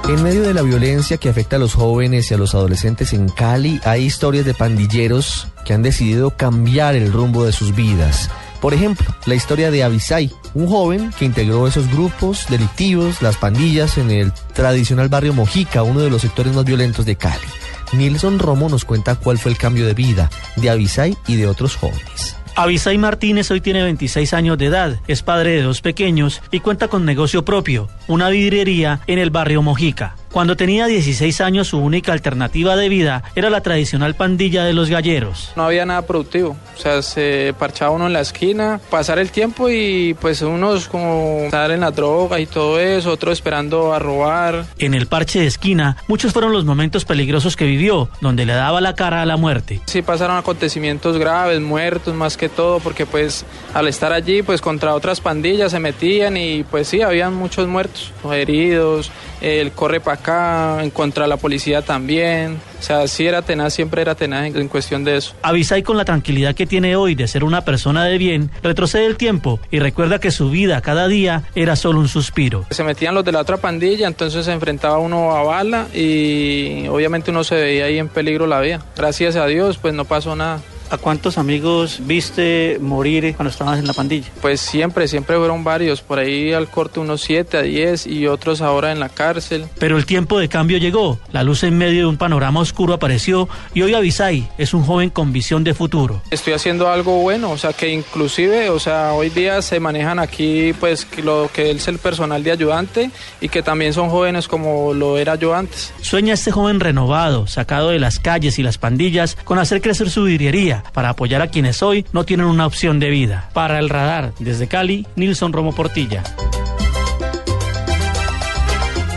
En 0.08 0.22
medio 0.22 0.42
de 0.42 0.54
la 0.54 0.62
violencia 0.62 1.16
que 1.18 1.28
afecta 1.28 1.56
a 1.56 1.58
los 1.58 1.74
jóvenes 1.74 2.30
y 2.30 2.34
a 2.34 2.36
los 2.36 2.54
adolescentes 2.54 3.12
en 3.12 3.28
Cali, 3.28 3.80
hay 3.84 4.04
historias 4.04 4.44
de 4.44 4.54
pandilleros 4.54 5.48
que 5.64 5.72
han 5.72 5.82
decidido 5.82 6.30
cambiar 6.36 6.94
el 6.94 7.12
rumbo 7.12 7.44
de 7.44 7.52
sus 7.52 7.74
vidas. 7.74 8.30
Por 8.60 8.74
ejemplo, 8.74 9.06
la 9.26 9.34
historia 9.34 9.70
de 9.70 9.82
Avisay, 9.82 10.30
un 10.54 10.68
joven 10.68 11.12
que 11.18 11.24
integró 11.24 11.66
esos 11.66 11.88
grupos 11.90 12.46
delictivos, 12.48 13.22
las 13.22 13.36
pandillas, 13.36 13.98
en 13.98 14.10
el 14.10 14.32
tradicional 14.52 15.08
barrio 15.08 15.32
Mojica, 15.32 15.82
uno 15.82 16.00
de 16.00 16.10
los 16.10 16.22
sectores 16.22 16.54
más 16.54 16.64
violentos 16.64 17.06
de 17.06 17.16
Cali. 17.16 17.46
Nilson 17.92 18.38
Romo 18.38 18.68
nos 18.68 18.84
cuenta 18.84 19.16
cuál 19.16 19.38
fue 19.38 19.52
el 19.52 19.58
cambio 19.58 19.86
de 19.86 19.94
vida 19.94 20.30
de 20.56 20.70
Avisay 20.70 21.16
y 21.26 21.36
de 21.36 21.46
otros 21.46 21.76
jóvenes. 21.76 22.36
Avisay 22.56 22.98
Martínez 22.98 23.50
hoy 23.50 23.60
tiene 23.60 23.82
26 23.82 24.34
años 24.34 24.58
de 24.58 24.66
edad, 24.66 25.00
es 25.08 25.22
padre 25.22 25.52
de 25.52 25.62
dos 25.62 25.80
pequeños 25.80 26.42
y 26.50 26.60
cuenta 26.60 26.88
con 26.88 27.04
negocio 27.04 27.44
propio, 27.44 27.88
una 28.06 28.28
vidriería 28.28 29.00
en 29.06 29.18
el 29.18 29.30
barrio 29.30 29.62
Mojica. 29.62 30.16
Cuando 30.32 30.56
tenía 30.56 30.86
16 30.86 31.40
años 31.40 31.68
su 31.68 31.78
única 31.78 32.12
alternativa 32.12 32.76
de 32.76 32.88
vida 32.88 33.24
era 33.34 33.50
la 33.50 33.62
tradicional 33.62 34.14
pandilla 34.14 34.64
de 34.64 34.72
los 34.72 34.88
galleros. 34.88 35.52
No 35.56 35.64
había 35.64 35.84
nada 35.84 36.06
productivo, 36.06 36.56
o 36.76 36.80
sea, 36.80 37.02
se 37.02 37.52
parchaba 37.58 37.90
uno 37.90 38.06
en 38.06 38.12
la 38.12 38.20
esquina, 38.20 38.80
pasar 38.90 39.18
el 39.18 39.32
tiempo 39.32 39.68
y 39.68 40.14
pues 40.20 40.40
unos 40.42 40.86
como 40.86 41.40
estar 41.44 41.72
en 41.72 41.80
la 41.80 41.90
droga 41.90 42.38
y 42.38 42.46
todo 42.46 42.78
eso, 42.78 43.10
otros 43.10 43.32
esperando 43.32 43.92
a 43.92 43.98
robar. 43.98 44.66
En 44.78 44.94
el 44.94 45.08
parche 45.08 45.40
de 45.40 45.46
esquina, 45.46 45.96
muchos 46.06 46.32
fueron 46.32 46.52
los 46.52 46.64
momentos 46.64 47.04
peligrosos 47.04 47.56
que 47.56 47.64
vivió, 47.64 48.08
donde 48.20 48.46
le 48.46 48.52
daba 48.52 48.80
la 48.80 48.94
cara 48.94 49.22
a 49.22 49.26
la 49.26 49.36
muerte. 49.36 49.80
Sí 49.86 50.00
pasaron 50.00 50.36
acontecimientos 50.36 51.18
graves, 51.18 51.60
muertos 51.60 52.14
más 52.14 52.36
que 52.36 52.48
todo, 52.48 52.78
porque 52.78 53.04
pues 53.04 53.44
al 53.74 53.88
estar 53.88 54.12
allí 54.12 54.42
pues 54.42 54.60
contra 54.60 54.94
otras 54.94 55.20
pandillas 55.20 55.72
se 55.72 55.80
metían 55.80 56.36
y 56.36 56.62
pues 56.62 56.86
sí, 56.86 57.02
habían 57.02 57.34
muchos 57.34 57.66
muertos, 57.66 58.12
heridos, 58.32 59.10
el 59.40 59.72
corre 59.72 60.00
para 60.00 60.19
acá, 60.20 60.82
en 60.82 60.90
contra 60.90 61.24
de 61.24 61.28
la 61.28 61.36
policía 61.36 61.82
también. 61.82 62.58
O 62.78 62.82
sea, 62.82 63.06
sí 63.08 63.26
era 63.26 63.42
tenaz, 63.42 63.74
siempre 63.74 64.02
era 64.02 64.14
tenaz 64.14 64.46
en, 64.46 64.56
en 64.56 64.68
cuestión 64.68 65.04
de 65.04 65.16
eso. 65.16 65.34
Avisay 65.42 65.82
con 65.82 65.96
la 65.96 66.04
tranquilidad 66.04 66.54
que 66.54 66.66
tiene 66.66 66.96
hoy 66.96 67.14
de 67.14 67.28
ser 67.28 67.44
una 67.44 67.64
persona 67.64 68.04
de 68.04 68.18
bien, 68.18 68.50
retrocede 68.62 69.06
el 69.06 69.16
tiempo 69.16 69.60
y 69.70 69.80
recuerda 69.80 70.20
que 70.20 70.30
su 70.30 70.50
vida 70.50 70.80
cada 70.80 71.08
día 71.08 71.44
era 71.54 71.76
solo 71.76 72.00
un 72.00 72.08
suspiro. 72.08 72.64
Se 72.70 72.84
metían 72.84 73.14
los 73.14 73.24
de 73.24 73.32
la 73.32 73.40
otra 73.40 73.56
pandilla, 73.56 74.06
entonces 74.06 74.44
se 74.44 74.52
enfrentaba 74.52 74.98
uno 74.98 75.36
a 75.36 75.42
bala 75.42 75.88
y 75.94 76.86
obviamente 76.88 77.30
uno 77.30 77.44
se 77.44 77.56
veía 77.56 77.86
ahí 77.86 77.98
en 77.98 78.08
peligro 78.08 78.46
la 78.46 78.60
vida. 78.60 78.84
Gracias 78.96 79.36
a 79.36 79.46
Dios, 79.46 79.78
pues 79.78 79.94
no 79.94 80.04
pasó 80.04 80.36
nada. 80.36 80.60
¿A 80.90 80.98
cuántos 80.98 81.38
amigos 81.38 82.00
viste 82.02 82.78
morir 82.80 83.36
cuando 83.36 83.50
estabas 83.50 83.78
en 83.78 83.86
la 83.86 83.92
pandilla? 83.92 84.26
Pues 84.42 84.60
siempre, 84.60 85.06
siempre 85.06 85.36
fueron 85.36 85.62
varios. 85.62 86.02
Por 86.02 86.18
ahí 86.18 86.52
al 86.52 86.68
corte 86.68 86.98
unos 86.98 87.20
7 87.20 87.58
a 87.58 87.62
10 87.62 88.08
y 88.08 88.26
otros 88.26 88.60
ahora 88.60 88.90
en 88.90 88.98
la 88.98 89.08
cárcel. 89.08 89.66
Pero 89.78 89.96
el 89.96 90.04
tiempo 90.04 90.40
de 90.40 90.48
cambio 90.48 90.78
llegó. 90.78 91.20
La 91.30 91.44
luz 91.44 91.62
en 91.62 91.78
medio 91.78 92.00
de 92.00 92.06
un 92.06 92.16
panorama 92.16 92.58
oscuro 92.58 92.92
apareció 92.92 93.48
y 93.72 93.82
hoy 93.82 93.94
Avisay 93.94 94.48
es 94.58 94.74
un 94.74 94.82
joven 94.82 95.10
con 95.10 95.32
visión 95.32 95.62
de 95.62 95.74
futuro. 95.74 96.22
Estoy 96.32 96.54
haciendo 96.54 96.90
algo 96.90 97.22
bueno, 97.22 97.52
o 97.52 97.56
sea 97.56 97.72
que 97.72 97.88
inclusive, 97.92 98.68
o 98.70 98.80
sea, 98.80 99.12
hoy 99.12 99.30
día 99.30 99.62
se 99.62 99.78
manejan 99.78 100.18
aquí 100.18 100.72
pues 100.80 101.06
lo 101.22 101.48
que 101.52 101.70
es 101.70 101.86
el 101.86 101.98
personal 101.98 102.42
de 102.42 102.50
ayudante 102.50 103.12
y 103.40 103.48
que 103.48 103.62
también 103.62 103.92
son 103.92 104.10
jóvenes 104.10 104.48
como 104.48 104.92
lo 104.92 105.18
era 105.18 105.36
yo 105.36 105.54
antes. 105.54 105.92
Sueña 106.00 106.34
este 106.34 106.50
joven 106.50 106.80
renovado, 106.80 107.46
sacado 107.46 107.90
de 107.90 108.00
las 108.00 108.18
calles 108.18 108.58
y 108.58 108.64
las 108.64 108.78
pandillas, 108.78 109.36
con 109.44 109.60
hacer 109.60 109.80
crecer 109.80 110.10
su 110.10 110.24
vidriería 110.24 110.79
para 110.92 111.10
apoyar 111.10 111.42
a 111.42 111.48
quienes 111.48 111.82
hoy 111.82 112.06
no 112.12 112.24
tienen 112.24 112.46
una 112.46 112.66
opción 112.66 113.00
de 113.00 113.10
vida. 113.10 113.50
Para 113.52 113.78
el 113.78 113.88
radar, 113.88 114.32
desde 114.38 114.68
Cali, 114.68 115.06
Nilson 115.16 115.52
Romo 115.52 115.74
Portilla. 115.74 116.22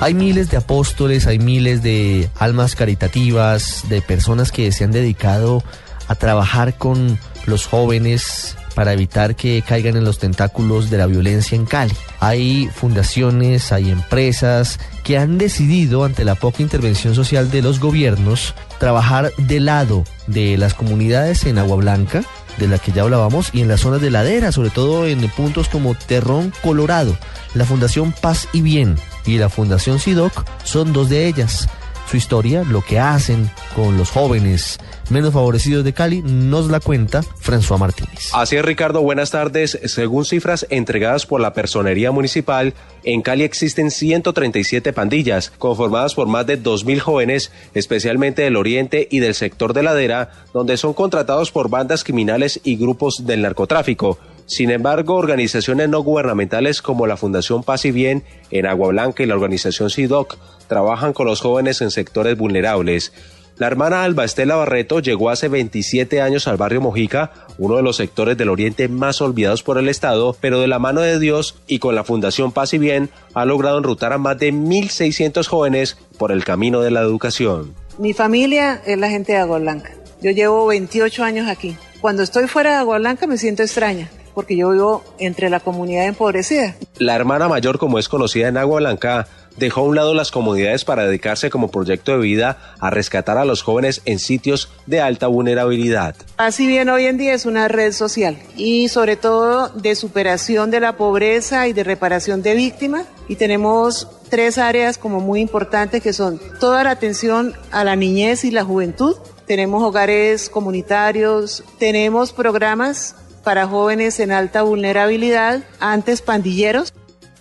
Hay 0.01 0.14
miles 0.14 0.51
de 0.51 0.57
apóstoles, 0.57 1.28
hay 1.28 1.39
miles 1.39 1.82
de 1.82 2.30
almas 2.38 2.76
caritativas, 2.76 3.88
de 3.88 4.01
personas 4.01 4.51
que 4.51 4.72
se 4.74 4.84
han 4.84 4.91
dedicado 4.91 5.64
a 6.09 6.16
trabajar 6.16 6.78
con 6.78 7.18
los 7.45 7.66
jóvenes 7.66 8.57
para 8.76 8.93
evitar 8.93 9.36
que 9.36 9.64
caigan 9.66 9.95
en 9.95 10.03
los 10.03 10.20
tentáculos 10.20 10.89
de 10.89 10.97
la 10.97 11.05
violencia 11.05 11.55
en 11.55 11.66
Cali. 11.66 11.93
Hay 12.20 12.70
fundaciones, 12.74 13.72
hay 13.72 13.91
empresas 13.91 14.80
que 15.03 15.18
han 15.18 15.38
decidido, 15.38 16.03
ante 16.03 16.26
la 16.26 16.36
poca 16.36 16.61
intervención 16.61 17.16
social 17.16 17.51
de 17.51 17.61
los 17.61 17.80
gobiernos, 17.80 18.55
trabajar 18.84 19.32
de 19.38 19.62
lado 19.62 20.04
de 20.28 20.58
las 20.58 20.74
comunidades 20.74 21.46
en 21.46 21.58
Agua 21.58 21.78
Blanca, 21.78 22.22
de 22.58 22.68
la 22.68 22.80
que 22.80 22.92
ya 22.92 23.04
hablábamos, 23.04 23.50
y 23.54 23.62
en 23.62 23.70
las 23.70 23.80
zonas 23.80 24.02
de 24.02 24.12
ladera, 24.12 24.52
sobre 24.52 24.72
todo 24.72 25.08
en 25.08 25.26
puntos 25.30 25.70
como 25.70 25.96
Terrón, 25.96 26.52
Colorado. 26.62 27.18
La 27.54 27.64
Fundación 27.64 28.12
Paz 28.12 28.50
y 28.52 28.60
Bien 28.60 28.98
y 29.26 29.38
la 29.38 29.48
Fundación 29.48 30.00
SIDOC 30.00 30.46
son 30.66 30.92
dos 30.92 31.08
de 31.08 31.28
ellas. 31.28 31.70
Su 32.12 32.18
historia, 32.18 32.66
lo 32.66 32.82
que 32.82 33.00
hacen 33.00 33.50
con 33.74 33.98
los 33.98 34.10
jóvenes 34.10 34.80
menos 35.14 35.34
favorecidos 35.34 35.86
de 35.86 35.93
Cali, 35.93 36.22
nos 36.22 36.70
la 36.70 36.80
cuenta 36.80 37.22
François 37.22 37.78
Martínez. 37.78 38.32
Así 38.34 38.57
es, 38.57 38.66
Ricardo, 38.66 39.01
buenas 39.01 39.32
tardes. 39.32 39.80
Según 39.86 40.26
cifras 40.26 40.66
entregadas 40.70 41.26
por 41.26 41.39
la 41.39 41.53
Personería 41.53 42.11
Municipal, 42.11 42.74
en 43.03 43.22
Cali 43.22 43.43
existen 43.43 43.91
137 43.91 44.91
pandillas, 44.91 45.51
conformadas 45.57 46.16
por 46.16 46.28
más 46.28 46.45
de 46.47 46.61
2.000 46.61 46.99
jóvenes, 46.99 47.51
especialmente 47.74 48.41
del 48.41 48.57
oriente 48.57 49.07
y 49.09 49.20
del 49.20 49.36
sector 49.36 49.74
de 49.74 49.84
ladera, 49.84 50.32
donde 50.53 50.78
son 50.78 50.93
contratados 50.93 51.51
por 51.51 51.70
bandas 51.70 52.03
criminales 52.03 52.59
y 52.64 52.76
grupos 52.76 53.26
del 53.26 53.43
narcotráfico. 53.43 54.18
Sin 54.45 54.72
embargo, 54.72 55.16
organizaciones 55.16 55.88
no 55.89 56.01
gubernamentales 56.01 56.82
como 56.82 57.07
la 57.07 57.18
Fundación 57.18 57.64
Paz 57.64 57.86
y 57.86 57.91
Bien 57.91 58.24
en 58.51 58.66
Agua 58.66 58.89
Blanca 58.89 59.24
y 59.24 59.26
la 59.26 59.36
organización 59.36 59.89
SIDOC 59.89 60.38
trabajan 60.68 61.14
con 61.14 61.28
los 61.28 61.39
jóvenes 61.39 61.82
en 61.82 61.91
sectores 61.91 62.38
vulnerables. 62.38 63.14
La 63.58 63.68
hermana 63.68 64.04
Alba 64.04 64.26
Estela 64.26 64.56
Barreto 64.56 64.99
llegó 64.99 65.30
hace 65.30 65.47
27 65.47 66.22
años 66.22 66.47
al 66.47 66.58
barrio 66.58 66.82
Mojica, 66.82 67.32
uno 67.60 67.76
de 67.76 67.84
los 67.84 67.97
sectores 67.97 68.36
del 68.36 68.49
oriente 68.49 68.88
más 68.88 69.22
olvidados 69.22 69.62
por 69.62 69.78
el 69.78 69.89
Estado, 69.89 70.36
pero 70.41 70.60
de 70.60 70.68
la 70.68 70.80
mano 70.80 71.01
de 71.01 71.20
Dios 71.20 71.56
y 71.68 71.78
con 71.78 71.93
la 71.93 72.04
Fundación 72.04 72.51
Paz 72.51 72.74
y 72.74 72.80
Bien 72.80 73.12
ha 73.36 73.45
logrado 73.45 73.78
enrutar 73.78 74.12
a 74.12 74.18
más 74.18 74.39
de 74.39 74.51
1.600 74.51 75.45
jóvenes 75.45 75.97
por 76.18 76.32
el 76.32 76.43
camino 76.43 76.82
de 76.82 76.89
la 76.89 77.01
educación. 77.01 77.76
Mi 77.99 78.14
familia 78.14 78.82
es 78.88 78.97
la 78.97 79.10
gente 79.10 79.34
de 79.34 79.38
Agua 79.38 79.60
Blanca. 79.60 79.91
Yo 80.20 80.32
llevo 80.32 80.66
28 80.66 81.24
años 81.24 81.47
aquí. 81.47 81.78
Cuando 82.01 82.24
estoy 82.24 82.47
fuera 82.47 82.72
de 82.72 82.78
Agua 82.78 82.97
Blanca 82.97 83.28
me 83.28 83.38
siento 83.38 83.62
extraña 83.62 84.10
porque 84.34 84.56
yo 84.56 84.72
vivo 84.72 85.04
entre 85.20 85.49
la 85.49 85.60
comunidad 85.60 86.06
empobrecida. 86.06 86.76
La 86.97 87.16
hermana 87.16 87.47
mayor, 87.47 87.78
como 87.78 87.99
es 87.99 88.10
conocida 88.10 88.47
en 88.47 88.58
Agua 88.58 88.80
Blanca, 88.80 89.28
dejó 89.58 89.82
a 89.82 89.84
un 89.84 89.95
lado 89.95 90.14
las 90.14 90.32
comunidades 90.32 90.86
para 90.86 91.06
dedicarse 91.06 91.49
como 91.49 91.70
proyecto 91.70 92.14
de 92.14 92.20
vida 92.20 92.76
a 92.80 92.89
rescatar 92.89 93.38
a 93.38 93.45
los 93.45 93.62
jóvenes 93.62 94.01
en 94.06 94.20
sitios 94.20 94.70
de 94.86 95.01
alta 95.01 95.28
vulnerabilidad. 95.28 96.16
Así 96.38 96.68
bien, 96.68 96.89
hoy 96.89 97.06
en 97.06 97.18
día 97.18 97.34
es 97.34 97.45
una 97.45 97.68
red 97.68 97.91
social 97.91 98.38
y 98.56 98.88
sobre 98.89 99.16
todo 99.16 99.70
de 99.70 99.95
superación 99.95 100.72
de 100.72 100.80
la 100.80 100.97
pobreza 100.97 101.68
y 101.68 101.74
de 101.74 101.84
reparación 101.84 102.41
de 102.41 102.56
víctimas 102.56 103.06
y 103.28 103.36
tenemos 103.36 104.08
tres 104.30 104.58
áreas 104.58 104.97
como 104.97 105.20
muy 105.20 105.41
importantes 105.41 106.01
que 106.01 106.14
son 106.14 106.39
toda 106.60 106.84
la 106.84 106.91
atención 106.91 107.54
a 107.72 107.84
la 107.84 107.95
niñez 107.95 108.43
y 108.45 108.51
la 108.51 108.64
juventud. 108.64 109.16
Tenemos 109.45 109.84
hogares 109.84 110.49
comunitarios, 110.49 111.64
tenemos 111.78 112.34
programas 112.34 113.16
para 113.43 113.68
jóvenes 113.68 114.20
en 114.20 114.32
alta 114.32 114.62
vulnerabilidad, 114.64 115.64
antes 115.80 116.22
pandilleros. 116.22 116.93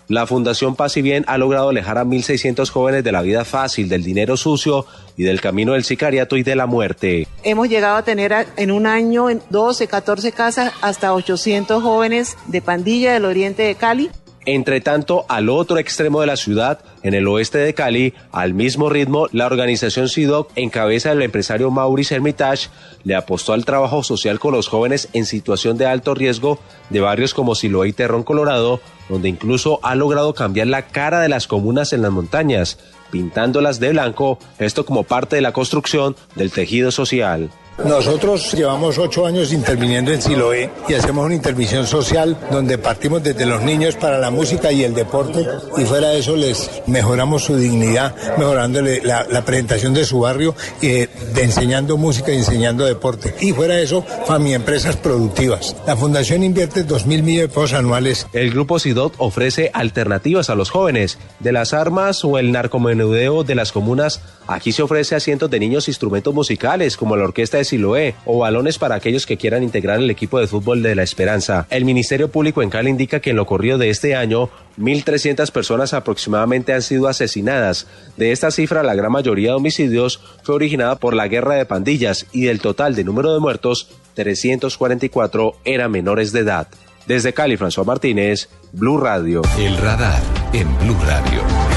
La 0.08 0.26
Fundación 0.26 0.76
Paz 0.76 0.96
y 0.96 1.02
Bien 1.02 1.24
ha 1.28 1.38
logrado 1.38 1.68
alejar 1.68 1.98
a 1.98 2.04
1.600 2.04 2.68
jóvenes 2.68 3.04
de 3.04 3.12
la 3.12 3.22
vida 3.22 3.44
fácil, 3.44 3.88
del 3.88 4.02
dinero 4.02 4.36
sucio 4.36 4.86
y 5.16 5.22
del 5.22 5.40
camino 5.40 5.72
del 5.72 5.84
sicariato 5.84 6.36
y 6.36 6.42
de 6.42 6.56
la 6.56 6.66
muerte. 6.66 7.26
Hemos 7.44 7.68
llegado 7.68 7.96
a 7.96 8.02
tener 8.02 8.46
en 8.56 8.70
un 8.70 8.86
año 8.86 9.30
en 9.30 9.42
12, 9.50 9.86
14 9.86 10.32
casas 10.32 10.72
hasta 10.80 11.14
800 11.14 11.82
jóvenes 11.82 12.36
de 12.46 12.62
pandilla 12.62 13.12
del 13.12 13.24
oriente 13.24 13.62
de 13.62 13.74
Cali. 13.74 14.10
Entre 14.44 14.80
tanto, 14.80 15.24
al 15.28 15.48
otro 15.48 15.78
extremo 15.78 16.20
de 16.20 16.26
la 16.26 16.36
ciudad, 16.36 16.80
en 17.04 17.14
el 17.14 17.28
oeste 17.28 17.58
de 17.58 17.74
Cali, 17.74 18.12
al 18.32 18.54
mismo 18.54 18.90
ritmo, 18.90 19.28
la 19.30 19.46
organización 19.46 20.08
SIDOC, 20.08 20.50
en 20.56 20.68
cabeza 20.68 21.10
del 21.10 21.22
empresario 21.22 21.70
Maurice 21.70 22.16
Hermitage, 22.16 22.68
le 23.04 23.14
apostó 23.14 23.52
al 23.52 23.64
trabajo 23.64 24.02
social 24.02 24.40
con 24.40 24.52
los 24.52 24.66
jóvenes 24.66 25.08
en 25.12 25.26
situación 25.26 25.78
de 25.78 25.86
alto 25.86 26.14
riesgo 26.14 26.58
de 26.90 27.00
barrios 27.00 27.34
como 27.34 27.54
Siloé 27.54 27.88
y 27.88 27.92
Terrón 27.92 28.24
Colorado, 28.24 28.80
donde 29.08 29.28
incluso 29.28 29.78
ha 29.84 29.94
logrado 29.94 30.34
cambiar 30.34 30.66
la 30.66 30.88
cara 30.88 31.20
de 31.20 31.28
las 31.28 31.46
comunas 31.46 31.92
en 31.92 32.02
las 32.02 32.10
montañas, 32.10 32.80
pintándolas 33.12 33.78
de 33.78 33.90
blanco, 33.90 34.40
esto 34.58 34.84
como 34.84 35.04
parte 35.04 35.36
de 35.36 35.42
la 35.42 35.52
construcción 35.52 36.16
del 36.34 36.50
tejido 36.50 36.90
social. 36.90 37.48
Nosotros 37.78 38.52
llevamos 38.52 38.98
ocho 38.98 39.26
años 39.26 39.52
interviniendo 39.52 40.12
en 40.12 40.20
Siloé 40.20 40.70
y 40.88 40.94
hacemos 40.94 41.24
una 41.24 41.34
intervención 41.34 41.86
social 41.86 42.36
donde 42.50 42.78
partimos 42.78 43.22
desde 43.22 43.46
los 43.46 43.62
niños 43.62 43.96
para 43.96 44.18
la 44.18 44.30
música 44.30 44.70
y 44.70 44.84
el 44.84 44.94
deporte 44.94 45.44
y 45.76 45.84
fuera 45.84 46.10
de 46.10 46.18
eso 46.18 46.36
les 46.36 46.70
mejoramos 46.86 47.44
su 47.44 47.56
dignidad, 47.56 48.14
mejorándole 48.38 49.00
la, 49.02 49.42
presentación 49.44 49.94
de 49.94 50.04
su 50.04 50.20
barrio, 50.20 50.54
eh, 50.80 51.08
de 51.34 51.42
enseñando 51.42 51.96
música 51.96 52.32
y 52.32 52.36
enseñando 52.36 52.84
deporte. 52.84 53.34
Y 53.40 53.52
fuera 53.52 53.74
de 53.74 53.84
eso, 53.84 54.04
familia 54.26 54.56
empresas 54.56 54.96
productivas. 54.96 55.74
La 55.86 55.96
fundación 55.96 56.44
invierte 56.44 56.84
dos 56.84 57.06
mil 57.06 57.22
millones 57.22 57.48
de 57.48 57.54
pesos 57.54 57.72
anuales. 57.72 58.26
El 58.32 58.50
grupo 58.50 58.78
SIDOT 58.78 59.14
ofrece 59.18 59.70
alternativas 59.74 60.50
a 60.50 60.54
los 60.54 60.70
jóvenes 60.70 61.18
de 61.40 61.52
las 61.52 61.72
armas 61.72 62.24
o 62.24 62.38
el 62.38 62.52
narcomenudeo 62.52 63.42
de 63.44 63.54
las 63.54 63.72
comunas. 63.72 64.20
Aquí 64.46 64.72
se 64.72 64.82
ofrece 64.82 65.14
a 65.14 65.20
cientos 65.20 65.50
de 65.50 65.60
niños 65.60 65.88
instrumentos 65.88 66.34
musicales 66.34 66.96
como 66.96 67.16
la 67.16 67.24
orquesta 67.24 67.58
de 67.58 67.64
Siloé 67.64 68.14
o 68.24 68.38
balones 68.38 68.78
para 68.78 68.94
aquellos 68.94 69.26
que 69.26 69.36
quieran 69.36 69.62
integrar 69.62 69.98
el 69.98 70.10
equipo 70.10 70.38
de 70.38 70.46
fútbol 70.46 70.82
de 70.82 70.94
la 70.94 71.02
Esperanza. 71.02 71.66
El 71.70 71.84
Ministerio 71.84 72.30
Público 72.30 72.62
en 72.62 72.70
Cali 72.70 72.90
indica 72.90 73.20
que 73.20 73.30
en 73.30 73.36
lo 73.36 73.46
corrido 73.46 73.78
de 73.78 73.90
este 73.90 74.14
año 74.14 74.50
1.300 74.78 75.50
personas 75.50 75.94
aproximadamente 75.94 76.72
han 76.72 76.82
sido 76.82 77.08
asesinadas. 77.08 77.86
De 78.16 78.32
esta 78.32 78.50
cifra, 78.50 78.82
la 78.82 78.94
gran 78.94 79.12
mayoría 79.12 79.50
de 79.50 79.56
homicidios 79.56 80.20
fue 80.42 80.54
originada 80.54 80.96
por 80.96 81.14
la 81.14 81.28
guerra 81.28 81.54
de 81.54 81.66
pandillas 81.66 82.26
y 82.32 82.42
del 82.42 82.60
total 82.60 82.94
de 82.94 83.04
número 83.04 83.32
de 83.32 83.40
muertos, 83.40 83.88
344 84.14 85.56
eran 85.64 85.90
menores 85.90 86.32
de 86.32 86.40
edad. 86.40 86.68
Desde 87.06 87.32
Cali, 87.32 87.56
François 87.56 87.84
Martínez, 87.84 88.48
Blue 88.72 88.98
Radio. 88.98 89.42
El 89.58 89.76
radar 89.78 90.22
en 90.52 90.68
Blue 90.78 90.96
Radio. 91.04 91.71